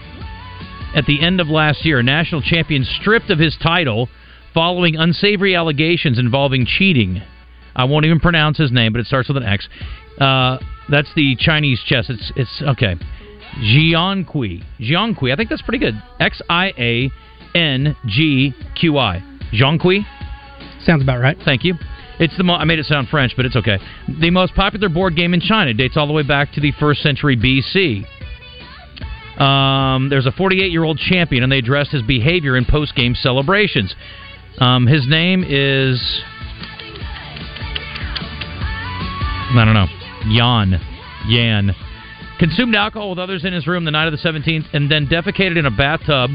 at 0.93 1.05
the 1.05 1.21
end 1.21 1.39
of 1.39 1.47
last 1.47 1.85
year. 1.85 1.99
A 1.99 2.03
national 2.03 2.41
champion 2.41 2.83
stripped 2.83 3.29
of 3.29 3.39
his 3.39 3.55
title 3.63 4.09
following 4.53 4.97
unsavory 4.97 5.55
allegations 5.55 6.19
involving 6.19 6.65
cheating. 6.65 7.21
I 7.73 7.85
won't 7.85 8.05
even 8.05 8.19
pronounce 8.19 8.57
his 8.57 8.71
name, 8.71 8.91
but 8.91 8.99
it 8.99 9.07
starts 9.07 9.29
with 9.29 9.37
an 9.37 9.43
X. 9.43 9.67
Uh, 10.19 10.57
that's 10.91 11.11
the 11.15 11.35
Chinese 11.39 11.81
chess. 11.85 12.07
It's 12.09 12.31
it's 12.35 12.61
okay. 12.61 12.95
Jiangqi. 13.59 14.63
Jiangqi. 14.79 15.33
I 15.33 15.35
think 15.35 15.49
that's 15.49 15.61
pretty 15.61 15.79
good. 15.79 16.01
X 16.19 16.41
I 16.49 16.73
A 16.77 17.11
N 17.57 17.95
G 18.05 18.53
Q 18.75 18.97
I. 18.97 19.23
Jiangqi. 19.53 20.05
Sounds 20.85 21.01
about 21.01 21.19
right. 21.19 21.37
Thank 21.43 21.63
you. 21.63 21.75
It's 22.19 22.35
the 22.37 22.43
mo- 22.43 22.55
I 22.55 22.65
made 22.65 22.79
it 22.79 22.85
sound 22.85 23.09
French, 23.09 23.33
but 23.35 23.45
it's 23.45 23.55
okay. 23.55 23.79
The 24.19 24.29
most 24.29 24.53
popular 24.53 24.89
board 24.89 25.15
game 25.15 25.33
in 25.33 25.41
China 25.41 25.73
dates 25.73 25.97
all 25.97 26.05
the 26.07 26.13
way 26.13 26.23
back 26.23 26.53
to 26.53 26.61
the 26.61 26.71
first 26.73 27.01
century 27.01 27.35
BC. 27.35 28.05
Um, 29.41 30.09
there's 30.09 30.27
a 30.27 30.31
48 30.31 30.71
year 30.71 30.83
old 30.83 30.99
champion, 30.99 31.41
and 31.43 31.51
they 31.51 31.57
addressed 31.57 31.91
his 31.91 32.03
behavior 32.03 32.55
in 32.55 32.65
post 32.65 32.95
game 32.95 33.15
celebrations. 33.15 33.95
Um, 34.59 34.85
his 34.85 35.07
name 35.07 35.43
is 35.47 36.21
I 39.53 39.65
don't 39.65 39.73
know 39.73 40.00
Yan 40.27 40.79
Yan. 41.27 41.75
Consumed 42.39 42.75
alcohol 42.75 43.11
with 43.11 43.19
others 43.19 43.45
in 43.45 43.53
his 43.53 43.67
room 43.67 43.85
the 43.85 43.91
night 43.91 44.07
of 44.07 44.11
the 44.11 44.17
17th, 44.17 44.65
and 44.73 44.89
then 44.89 45.07
defecated 45.07 45.57
in 45.57 45.65
a 45.65 45.71
bathtub 45.71 46.31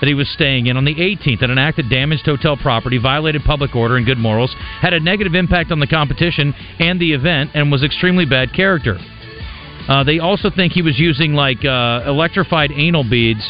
that 0.00 0.06
he 0.06 0.14
was 0.14 0.28
staying 0.30 0.68
in 0.68 0.76
on 0.78 0.86
the 0.86 0.94
18th. 0.94 1.42
An 1.42 1.58
act 1.58 1.76
that 1.76 1.90
damaged 1.90 2.24
hotel 2.24 2.56
property, 2.56 2.96
violated 2.96 3.42
public 3.44 3.76
order 3.76 3.96
and 3.96 4.06
good 4.06 4.16
morals, 4.16 4.54
had 4.80 4.94
a 4.94 5.00
negative 5.00 5.34
impact 5.34 5.70
on 5.70 5.78
the 5.78 5.86
competition 5.86 6.54
and 6.78 6.98
the 6.98 7.12
event, 7.12 7.50
and 7.52 7.70
was 7.70 7.84
extremely 7.84 8.24
bad 8.24 8.54
character. 8.54 8.96
Uh, 9.88 10.04
they 10.04 10.18
also 10.18 10.48
think 10.50 10.72
he 10.72 10.82
was 10.82 10.98
using 10.98 11.34
like 11.34 11.64
uh, 11.64 12.04
electrified 12.06 12.70
anal 12.72 13.04
beads 13.04 13.46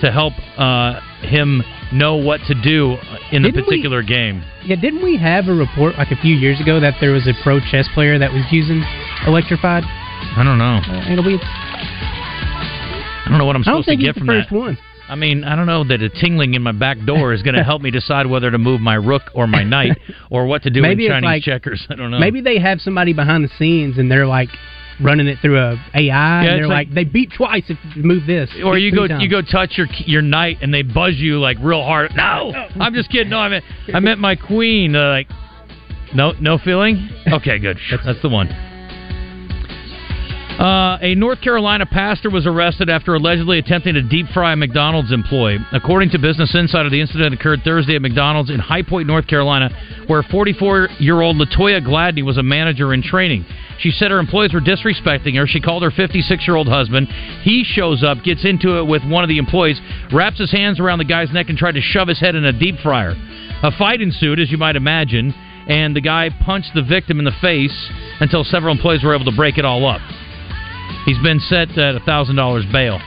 to 0.00 0.10
help 0.10 0.32
uh, 0.58 0.98
him 1.24 1.62
know 1.92 2.16
what 2.16 2.40
to 2.48 2.54
do 2.54 2.96
in 3.30 3.42
the 3.42 3.50
Didn't 3.50 3.56
we- 3.56 3.62
particular 3.76 4.02
game. 4.02 4.42
Yeah, 4.64 4.76
didn't 4.76 5.02
we 5.02 5.16
have 5.18 5.48
a 5.48 5.54
report 5.54 5.96
like 5.98 6.10
a 6.10 6.16
few 6.16 6.34
years 6.36 6.60
ago 6.60 6.78
that 6.80 6.94
there 7.00 7.10
was 7.12 7.26
a 7.26 7.32
pro 7.42 7.58
chess 7.60 7.88
player 7.94 8.18
that 8.18 8.32
was 8.32 8.42
using 8.50 8.82
electrified 9.26 9.82
I 9.84 10.42
don't 10.44 10.58
know. 10.58 10.78
uh, 10.86 11.22
beads? 11.22 11.42
I 11.44 13.26
don't 13.28 13.38
know 13.38 13.44
what 13.44 13.56
I'm 13.56 13.64
supposed 13.64 13.88
to 13.88 13.96
get 13.96 14.14
the 14.14 14.20
from 14.20 14.26
first 14.28 14.50
that. 14.50 14.56
one. 14.56 14.78
I 15.08 15.14
mean, 15.16 15.44
I 15.44 15.56
don't 15.56 15.66
know 15.66 15.84
that 15.84 16.00
a 16.00 16.08
tingling 16.08 16.54
in 16.54 16.62
my 16.62 16.72
back 16.72 16.98
door 17.04 17.32
is 17.32 17.42
going 17.42 17.54
to 17.58 17.64
help 17.64 17.82
me 17.82 17.90
decide 17.90 18.26
whether 18.26 18.50
to 18.50 18.58
move 18.58 18.80
my 18.80 18.94
rook 18.94 19.22
or 19.34 19.46
my 19.46 19.62
knight 19.62 19.98
or 20.30 20.46
what 20.46 20.62
to 20.62 20.70
do 20.70 20.80
Maybe 20.80 21.06
in 21.06 21.12
Chinese 21.12 21.24
like- 21.24 21.42
checkers. 21.42 21.86
I 21.90 21.94
don't 21.96 22.10
know. 22.10 22.18
Maybe 22.18 22.40
they 22.40 22.58
have 22.60 22.80
somebody 22.80 23.12
behind 23.12 23.44
the 23.44 23.50
scenes 23.58 23.98
and 23.98 24.10
they're 24.10 24.26
like 24.26 24.48
running 25.02 25.26
it 25.26 25.38
through 25.40 25.58
a 25.58 25.72
AI, 25.94 26.00
Yeah, 26.00 26.40
and 26.40 26.48
they're 26.48 26.66
like, 26.68 26.88
like- 26.88 26.94
they 26.94 27.04
beep 27.04 27.30
twice 27.32 27.64
if 27.68 27.78
you 27.96 28.02
move 28.02 28.26
this, 28.26 28.50
Or 28.64 28.78
you 28.78 28.92
go 28.92 29.06
times. 29.08 29.22
you 29.22 29.28
go 29.28 29.42
touch 29.42 29.76
your 29.76 29.86
your 30.06 30.22
knight 30.22 30.58
and 30.62 30.72
they 30.72 30.82
buzz 30.82 31.14
you 31.16 31.38
like 31.40 31.58
real 31.60 31.82
hard. 31.82 32.12
No, 32.16 32.52
I'm 32.80 32.94
just 32.94 33.10
kidding. 33.10 33.30
No, 33.30 33.38
I 33.38 33.48
meant 33.48 33.64
I 33.92 34.00
meant 34.00 34.20
my 34.20 34.36
queen. 34.36 34.94
Uh, 34.96 35.08
like 35.08 35.28
no 36.14 36.32
no 36.40 36.58
feeling. 36.58 37.08
Okay, 37.30 37.58
good. 37.58 37.78
That's, 37.90 38.04
that's 38.06 38.22
the 38.22 38.28
one. 38.28 38.48
Uh, 40.58 40.98
a 41.00 41.14
North 41.14 41.40
Carolina 41.40 41.86
pastor 41.86 42.28
was 42.28 42.46
arrested 42.46 42.90
after 42.90 43.14
allegedly 43.14 43.58
attempting 43.58 43.94
to 43.94 44.02
deep 44.02 44.26
fry 44.34 44.52
a 44.52 44.56
McDonald's 44.56 45.10
employee. 45.10 45.58
According 45.72 46.10
to 46.10 46.18
Business 46.18 46.54
Insider, 46.54 46.90
the 46.90 47.00
incident 47.00 47.34
occurred 47.34 47.62
Thursday 47.64 47.96
at 47.96 48.02
McDonald's 48.02 48.50
in 48.50 48.60
High 48.60 48.82
Point, 48.82 49.06
North 49.06 49.26
Carolina, 49.26 49.70
where 50.06 50.22
44 50.22 50.88
year 50.98 51.20
old 51.20 51.36
Latoya 51.36 51.84
Gladney 51.84 52.22
was 52.22 52.36
a 52.36 52.42
manager 52.42 52.92
in 52.92 53.02
training. 53.02 53.46
She 53.78 53.90
said 53.90 54.10
her 54.10 54.18
employees 54.18 54.52
were 54.52 54.60
disrespecting 54.60 55.36
her. 55.36 55.46
She 55.46 55.60
called 55.60 55.82
her 55.82 55.90
56 55.90 56.46
year 56.46 56.56
old 56.56 56.68
husband. 56.68 57.08
He 57.42 57.64
shows 57.64 58.04
up, 58.04 58.22
gets 58.22 58.44
into 58.44 58.78
it 58.78 58.86
with 58.86 59.02
one 59.04 59.24
of 59.24 59.28
the 59.28 59.38
employees, 59.38 59.80
wraps 60.12 60.38
his 60.38 60.52
hands 60.52 60.78
around 60.78 60.98
the 60.98 61.04
guy's 61.04 61.32
neck, 61.32 61.48
and 61.48 61.56
tried 61.56 61.74
to 61.74 61.80
shove 61.80 62.08
his 62.08 62.20
head 62.20 62.34
in 62.34 62.44
a 62.44 62.52
deep 62.52 62.78
fryer. 62.80 63.14
A 63.62 63.70
fight 63.78 64.02
ensued, 64.02 64.38
as 64.38 64.50
you 64.50 64.58
might 64.58 64.76
imagine, 64.76 65.34
and 65.66 65.96
the 65.96 66.00
guy 66.00 66.28
punched 66.44 66.72
the 66.74 66.82
victim 66.82 67.18
in 67.18 67.24
the 67.24 67.34
face 67.40 67.90
until 68.20 68.44
several 68.44 68.74
employees 68.74 69.02
were 69.02 69.14
able 69.14 69.24
to 69.24 69.36
break 69.36 69.58
it 69.58 69.64
all 69.64 69.86
up. 69.86 70.00
He's 71.04 71.18
been 71.18 71.40
set 71.40 71.76
at 71.78 72.00
$1,000 72.02 72.72
bail. 72.72 72.98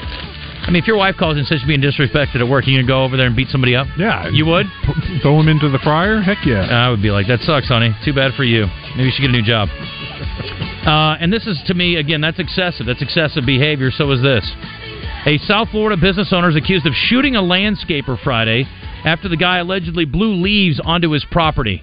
I 0.65 0.71
mean, 0.71 0.81
if 0.81 0.87
your 0.87 0.97
wife 0.97 1.15
calls 1.17 1.37
and 1.37 1.45
says 1.45 1.59
she's 1.59 1.67
being 1.67 1.81
disrespected 1.81 2.41
at 2.41 2.47
work, 2.47 2.65
you 2.65 2.75
gonna 2.75 2.87
go 2.87 3.03
over 3.03 3.15
there 3.17 3.27
and 3.27 3.35
beat 3.35 3.49
somebody 3.49 3.75
up? 3.75 3.85
Yeah, 3.97 4.27
you 4.29 4.47
would. 4.47 4.65
Throw 5.21 5.39
him 5.39 5.47
into 5.47 5.69
the 5.69 5.77
fryer? 5.79 6.21
Heck 6.21 6.43
yeah. 6.43 6.65
I 6.65 6.89
would 6.89 7.03
be 7.03 7.11
like, 7.11 7.27
that 7.27 7.41
sucks, 7.41 7.67
honey. 7.67 7.95
Too 8.03 8.13
bad 8.13 8.33
for 8.33 8.43
you. 8.43 8.65
Maybe 8.97 9.03
you 9.03 9.11
should 9.11 9.21
get 9.21 9.29
a 9.29 9.33
new 9.33 9.43
job. 9.45 9.69
Uh, 9.69 11.17
and 11.21 11.31
this 11.31 11.45
is 11.45 11.61
to 11.67 11.75
me 11.75 11.97
again, 11.97 12.19
that's 12.19 12.39
excessive. 12.39 12.87
That's 12.87 13.01
excessive 13.01 13.45
behavior. 13.45 13.91
So 13.91 14.09
is 14.11 14.21
this. 14.23 14.49
A 15.27 15.37
South 15.39 15.69
Florida 15.69 15.99
business 16.01 16.31
owner 16.31 16.49
is 16.49 16.55
accused 16.55 16.85
of 16.87 16.93
shooting 16.93 17.35
a 17.35 17.41
landscaper 17.41 18.17
Friday 18.23 18.65
after 19.03 19.29
the 19.29 19.37
guy 19.37 19.59
allegedly 19.59 20.05
blew 20.05 20.33
leaves 20.35 20.79
onto 20.83 21.11
his 21.11 21.25
property. 21.31 21.79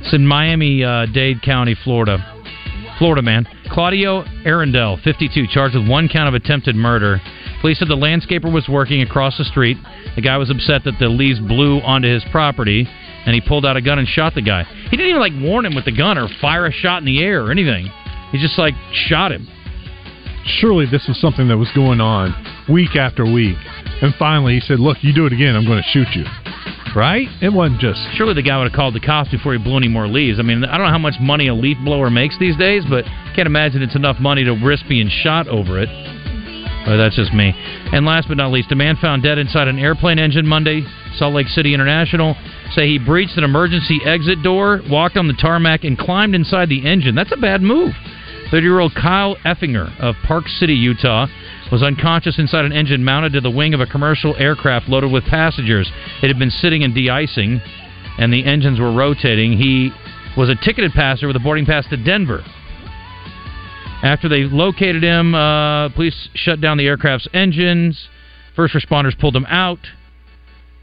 It's 0.00 0.14
in 0.14 0.26
Miami 0.26 0.82
uh, 0.82 1.06
Dade 1.12 1.42
County, 1.42 1.76
Florida. 1.84 2.18
Florida 2.98 3.22
man. 3.22 3.46
Claudio 3.70 4.24
Arundel, 4.44 4.98
52, 5.04 5.46
charged 5.48 5.76
with 5.76 5.88
one 5.88 6.08
count 6.08 6.28
of 6.28 6.34
attempted 6.34 6.74
murder. 6.74 7.20
Police 7.60 7.78
said 7.78 7.88
the 7.88 7.94
landscaper 7.94 8.52
was 8.52 8.68
working 8.68 9.02
across 9.02 9.36
the 9.38 9.44
street. 9.44 9.76
The 10.16 10.22
guy 10.22 10.36
was 10.36 10.50
upset 10.50 10.84
that 10.84 10.98
the 10.98 11.08
leaves 11.08 11.38
blew 11.38 11.80
onto 11.80 12.08
his 12.08 12.24
property, 12.30 12.88
and 13.26 13.34
he 13.34 13.40
pulled 13.40 13.66
out 13.66 13.76
a 13.76 13.82
gun 13.82 13.98
and 13.98 14.08
shot 14.08 14.34
the 14.34 14.42
guy. 14.42 14.64
He 14.90 14.96
didn't 14.96 15.10
even 15.10 15.20
like 15.20 15.32
warn 15.40 15.66
him 15.66 15.74
with 15.74 15.84
the 15.84 15.96
gun 15.96 16.18
or 16.18 16.28
fire 16.40 16.66
a 16.66 16.72
shot 16.72 16.98
in 16.98 17.04
the 17.04 17.22
air 17.22 17.44
or 17.44 17.50
anything. 17.50 17.90
He 18.32 18.38
just 18.38 18.58
like 18.58 18.74
shot 18.92 19.32
him. 19.32 19.46
Surely 20.44 20.86
this 20.86 21.06
was 21.06 21.20
something 21.20 21.48
that 21.48 21.58
was 21.58 21.70
going 21.74 22.00
on 22.00 22.34
week 22.68 22.96
after 22.96 23.24
week. 23.24 23.58
And 24.00 24.14
finally 24.18 24.54
he 24.54 24.60
said, 24.60 24.80
Look, 24.80 24.98
you 25.02 25.12
do 25.12 25.26
it 25.26 25.32
again, 25.32 25.56
I'm 25.56 25.66
going 25.66 25.82
to 25.82 25.88
shoot 25.90 26.08
you. 26.14 26.24
Right? 26.94 27.28
It 27.40 27.52
wasn't 27.52 27.80
just. 27.80 28.00
Surely 28.14 28.34
the 28.34 28.42
guy 28.42 28.58
would 28.58 28.70
have 28.70 28.76
called 28.76 28.94
the 28.94 29.00
cops 29.00 29.30
before 29.30 29.52
he 29.52 29.58
blew 29.58 29.76
any 29.76 29.88
more 29.88 30.08
leaves. 30.08 30.38
I 30.38 30.42
mean, 30.42 30.64
I 30.64 30.76
don't 30.76 30.86
know 30.86 30.92
how 30.92 30.98
much 30.98 31.14
money 31.20 31.48
a 31.48 31.54
leaf 31.54 31.76
blower 31.84 32.10
makes 32.10 32.38
these 32.38 32.56
days, 32.56 32.84
but 32.88 33.04
can't 33.34 33.46
imagine 33.46 33.82
it's 33.82 33.96
enough 33.96 34.18
money 34.18 34.44
to 34.44 34.52
risk 34.52 34.88
being 34.88 35.08
shot 35.08 35.48
over 35.48 35.78
it. 35.78 35.88
But 36.86 36.96
that's 36.96 37.16
just 37.16 37.34
me. 37.34 37.52
And 37.92 38.06
last 38.06 38.28
but 38.28 38.36
not 38.36 38.50
least, 38.50 38.72
a 38.72 38.74
man 38.74 38.96
found 38.96 39.22
dead 39.22 39.38
inside 39.38 39.68
an 39.68 39.78
airplane 39.78 40.18
engine 40.18 40.46
Monday, 40.46 40.82
Salt 41.16 41.34
Lake 41.34 41.48
City 41.48 41.74
International. 41.74 42.34
Say 42.72 42.86
he 42.86 42.98
breached 42.98 43.36
an 43.36 43.44
emergency 43.44 44.00
exit 44.04 44.42
door, 44.42 44.80
walked 44.88 45.16
on 45.16 45.28
the 45.28 45.34
tarmac, 45.34 45.84
and 45.84 45.98
climbed 45.98 46.34
inside 46.34 46.68
the 46.68 46.86
engine. 46.86 47.14
That's 47.14 47.32
a 47.32 47.36
bad 47.36 47.60
move. 47.60 47.92
30 48.50 48.62
year 48.62 48.80
old 48.80 48.94
Kyle 48.94 49.36
Efinger 49.44 49.98
of 50.00 50.14
Park 50.26 50.48
City, 50.48 50.74
Utah, 50.74 51.26
was 51.70 51.82
unconscious 51.82 52.38
inside 52.38 52.64
an 52.64 52.72
engine 52.72 53.04
mounted 53.04 53.32
to 53.34 53.40
the 53.40 53.50
wing 53.50 53.74
of 53.74 53.80
a 53.80 53.86
commercial 53.86 54.34
aircraft 54.36 54.88
loaded 54.88 55.12
with 55.12 55.24
passengers. 55.24 55.90
It 56.22 56.28
had 56.28 56.38
been 56.38 56.50
sitting 56.50 56.82
and 56.82 56.94
de 56.94 57.10
icing, 57.10 57.60
and 58.18 58.32
the 58.32 58.44
engines 58.44 58.80
were 58.80 58.92
rotating. 58.92 59.52
He 59.52 59.90
was 60.36 60.48
a 60.48 60.54
ticketed 60.54 60.92
passenger 60.92 61.26
with 61.26 61.36
a 61.36 61.40
boarding 61.40 61.66
pass 61.66 61.86
to 61.88 61.96
Denver. 61.96 62.42
After 64.02 64.28
they 64.28 64.44
located 64.44 65.02
him, 65.02 65.34
uh, 65.34 65.88
police 65.90 66.28
shut 66.34 66.60
down 66.60 66.78
the 66.78 66.86
aircraft's 66.86 67.28
engines. 67.34 68.08
First 68.54 68.74
responders 68.74 69.18
pulled 69.18 69.34
him 69.34 69.46
out, 69.46 69.80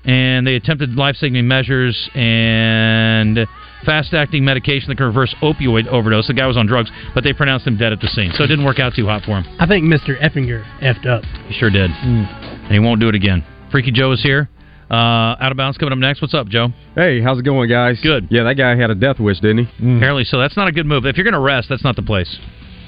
and 0.04 0.46
they 0.46 0.56
attempted 0.56 0.96
life-saving 0.96 1.48
measures 1.48 2.10
and 2.14 3.48
fast-acting 3.84 4.44
medication 4.44 4.90
that 4.90 4.98
can 4.98 5.06
reverse 5.06 5.34
opioid 5.42 5.88
overdose. 5.88 6.28
The 6.28 6.34
guy 6.34 6.48
was 6.48 6.58
on 6.58 6.68
drugs, 6.68 6.92
but 7.14 7.24
they 7.24 7.34
pronounced 7.34 7.68
him 7.68 7.78
dead 7.78 7.92
at 7.92 8.00
the 8.00 8.08
scene, 8.08 8.32
so 8.36 8.44
it 8.44 8.48
didn't 8.48 8.66
work 8.66 8.80
out 8.80 8.94
too 8.96 9.06
hot 9.06 9.24
for 9.24 9.40
him. 9.40 9.46
I 9.60 9.68
think 9.68 9.86
Mr. 9.86 10.20
Efinger 10.22 10.64
effed 10.82 11.06
up. 11.06 11.24
He 11.48 11.54
sure 11.54 11.70
did, 11.70 11.92
and 11.92 12.72
he 12.72 12.80
won't 12.80 13.00
do 13.00 13.10
it 13.10 13.16
again. 13.16 13.44
Freaky 13.72 13.92
Joe 13.92 14.12
is 14.12 14.22
here. 14.22 14.50
Uh, 14.90 15.36
out 15.42 15.52
of 15.52 15.58
bounds 15.58 15.78
coming 15.78 15.92
up 15.94 15.98
next. 15.98 16.22
What's 16.22 16.36
up, 16.36 16.48
Joe? 16.48 16.68
Hey, 16.94 17.20
how's 17.20 17.40
it 17.40 17.44
going, 17.44 17.68
guys? 17.70 18.00
Good. 18.04 18.28
Yeah, 18.30 18.44
that 18.44 18.54
guy 18.54 18.76
had 18.76 18.92
a 18.92 18.96
death 18.96 19.20
wish, 19.20 19.40
didn't 19.40 19.66
he? 19.66 19.98
Apparently, 19.98 20.24
so 20.24 20.38
that's 20.38 20.56
not 20.56 20.68
a 20.68 20.72
good 20.72 20.86
move. 20.86 21.06
If 21.06 21.18
you're 21.18 21.24
going 21.24 21.34
to 21.34 21.40
rest, 21.40 21.70
that's 21.70 21.84
not 21.84 21.96
the 21.96 22.04
place. 22.04 22.38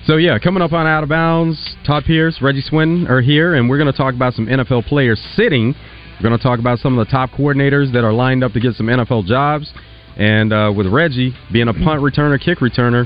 So 0.06 0.16
yeah, 0.18 0.40
coming 0.40 0.62
up 0.62 0.72
on 0.72 0.88
Out 0.88 1.04
of 1.04 1.10
Bounds, 1.10 1.76
Todd 1.86 2.04
Pierce, 2.06 2.40
Reggie 2.42 2.62
Swinton 2.62 3.08
are 3.08 3.20
here, 3.20 3.56
and 3.56 3.68
we're 3.70 3.78
going 3.78 3.92
to 3.92 3.98
talk 3.98 4.14
about 4.14 4.36
some 4.36 4.46
NFL 4.46 4.86
players 4.86 5.20
sitting. 5.36 5.76
We're 6.18 6.30
going 6.30 6.38
to 6.38 6.44
talk 6.44 6.60
about 6.60 6.80
some 6.80 6.98
of 6.98 7.06
the 7.06 7.12
top 7.12 7.32
coordinators 7.32 7.92
that 7.94 8.04
are 8.06 8.14
lined 8.14 8.44
up 8.44 8.54
to 8.54 8.60
get 8.60 8.76
some 8.76 8.86
NFL 8.86 9.26
jobs. 9.26 9.74
And 10.18 10.52
uh, 10.52 10.74
with 10.76 10.88
Reggie 10.88 11.34
being 11.54 11.68
a 11.68 11.74
punt 11.74 12.02
returner, 12.02 12.40
kick 12.44 12.58
returner, 12.60 13.06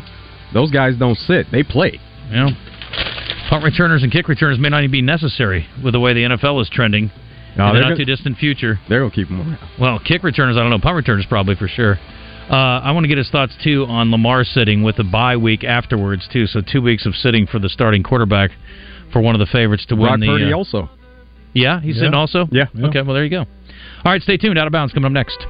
those 0.53 0.71
guys 0.71 0.95
don't 0.97 1.17
sit; 1.17 1.47
they 1.51 1.61
play. 1.63 1.99
Know, 2.31 2.49
punt 3.49 3.63
returners 3.65 4.03
and 4.03 4.11
kick 4.11 4.29
returners 4.29 4.57
may 4.59 4.69
not 4.69 4.79
even 4.83 4.91
be 4.91 5.01
necessary 5.01 5.67
with 5.83 5.93
the 5.93 5.99
way 5.99 6.13
the 6.13 6.21
NFL 6.23 6.61
is 6.61 6.69
trending 6.71 7.11
No, 7.57 7.67
in 7.67 7.73
the 7.75 7.79
not 7.81 7.85
gonna- 7.89 7.95
too 7.97 8.05
distant 8.05 8.37
future. 8.37 8.79
They're 8.87 8.99
going 8.99 9.11
to 9.11 9.15
keep 9.15 9.27
them 9.27 9.41
around. 9.41 9.57
Well, 9.77 9.99
kick 9.99 10.23
returners, 10.23 10.55
I 10.55 10.61
don't 10.61 10.69
know. 10.69 10.79
Punt 10.79 10.95
returners, 10.95 11.25
probably 11.27 11.55
for 11.55 11.67
sure. 11.67 11.99
Uh, 12.49 12.55
I 12.79 12.91
want 12.91 13.03
to 13.03 13.07
get 13.09 13.17
his 13.17 13.29
thoughts 13.29 13.53
too 13.61 13.85
on 13.89 14.11
Lamar 14.11 14.43
sitting 14.45 14.81
with 14.83 14.95
the 14.95 15.03
bye 15.03 15.35
week 15.35 15.65
afterwards 15.65 16.27
too. 16.31 16.47
So 16.47 16.61
two 16.61 16.81
weeks 16.81 17.05
of 17.05 17.13
sitting 17.15 17.45
for 17.47 17.59
the 17.59 17.67
starting 17.69 18.03
quarterback 18.03 18.51
for 19.11 19.21
one 19.21 19.35
of 19.35 19.39
the 19.39 19.45
favorites 19.47 19.85
to 19.87 19.95
win 19.95 20.19
the. 20.21 20.27
Purdy 20.27 20.53
uh, 20.53 20.57
also. 20.57 20.89
Yeah, 21.53 21.81
he's 21.81 21.95
Yeah. 21.95 22.01
sitting 22.01 22.13
also. 22.13 22.47
Yeah. 22.51 22.65
Okay. 22.81 23.01
Well, 23.01 23.13
there 23.13 23.25
you 23.25 23.29
go. 23.29 23.39
All 23.41 24.11
right, 24.11 24.21
stay 24.21 24.37
tuned. 24.37 24.57
Out 24.57 24.67
of 24.67 24.71
bounds 24.73 24.93
coming 24.93 25.05
up 25.05 25.11
next. 25.11 25.45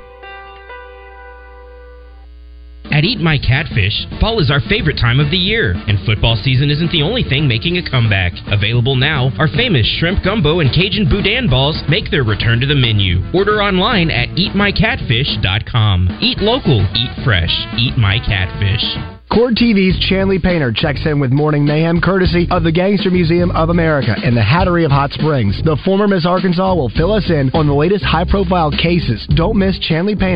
At 2.92 3.06
Eat 3.06 3.20
My 3.22 3.38
Catfish, 3.38 4.06
fall 4.20 4.42
is 4.42 4.52
our 4.52 4.60
favorite 4.68 5.00
time 5.00 5.22
of 5.22 5.32
the 5.32 5.38
year, 5.38 5.72
and 5.88 5.98
football 6.06 6.36
season 6.36 6.70
isn't 6.70 6.92
the 6.92 7.02
only 7.02 7.24
thing 7.24 7.48
making 7.48 7.78
a 7.78 7.89
comeback. 7.89 8.34
Available 8.52 8.98
now, 8.98 9.32
our 9.39 9.48
famous 9.48 9.88
shrimp 9.98 10.26
gumbo 10.26 10.60
and 10.60 10.74
Cajun 10.74 11.08
boudin 11.08 11.50
balls 11.50 11.82
make 11.88 12.12
their 12.12 12.24
return 12.24 12.60
to 12.60 12.68
the 12.68 12.76
menu. 12.76 13.24
Order 13.34 13.64
online 13.64 14.12
at 14.12 14.28
eatmycatfish.com. 14.36 16.20
Eat 16.20 16.39
local, 16.39 16.82
eat 16.94 17.24
fresh, 17.24 17.56
eat 17.80 17.98
my 17.98 18.20
catfish. 18.20 18.84
Court 19.32 19.56
TV's 19.56 19.96
Chanley 20.12 20.44
Painter 20.44 20.74
checks 20.76 21.06
in 21.06 21.22
with 21.22 21.32
Morning 21.32 21.64
Mayhem 21.64 22.02
courtesy 22.02 22.50
of 22.52 22.64
the 22.64 22.72
Gangster 22.72 23.10
Museum 23.10 23.50
of 23.52 23.70
America 23.70 24.14
and 24.22 24.36
the 24.36 24.42
Hattery 24.42 24.84
of 24.84 24.92
Hot 24.92 25.10
Springs. 25.12 25.56
The 25.64 25.80
former 25.86 26.06
Miss 26.06 26.26
Arkansas 26.26 26.76
will 26.76 26.89
fill 26.89 27.14
us 27.14 27.30
in 27.30 27.50
on 27.54 27.66
the 27.66 27.74
latest 27.74 28.04
high 28.04 28.26
profile 28.30 28.72
cases. 28.72 29.26
Don't 29.34 29.56
miss 29.56 29.80
Chanley 29.80 30.20
Painter. 30.20 30.30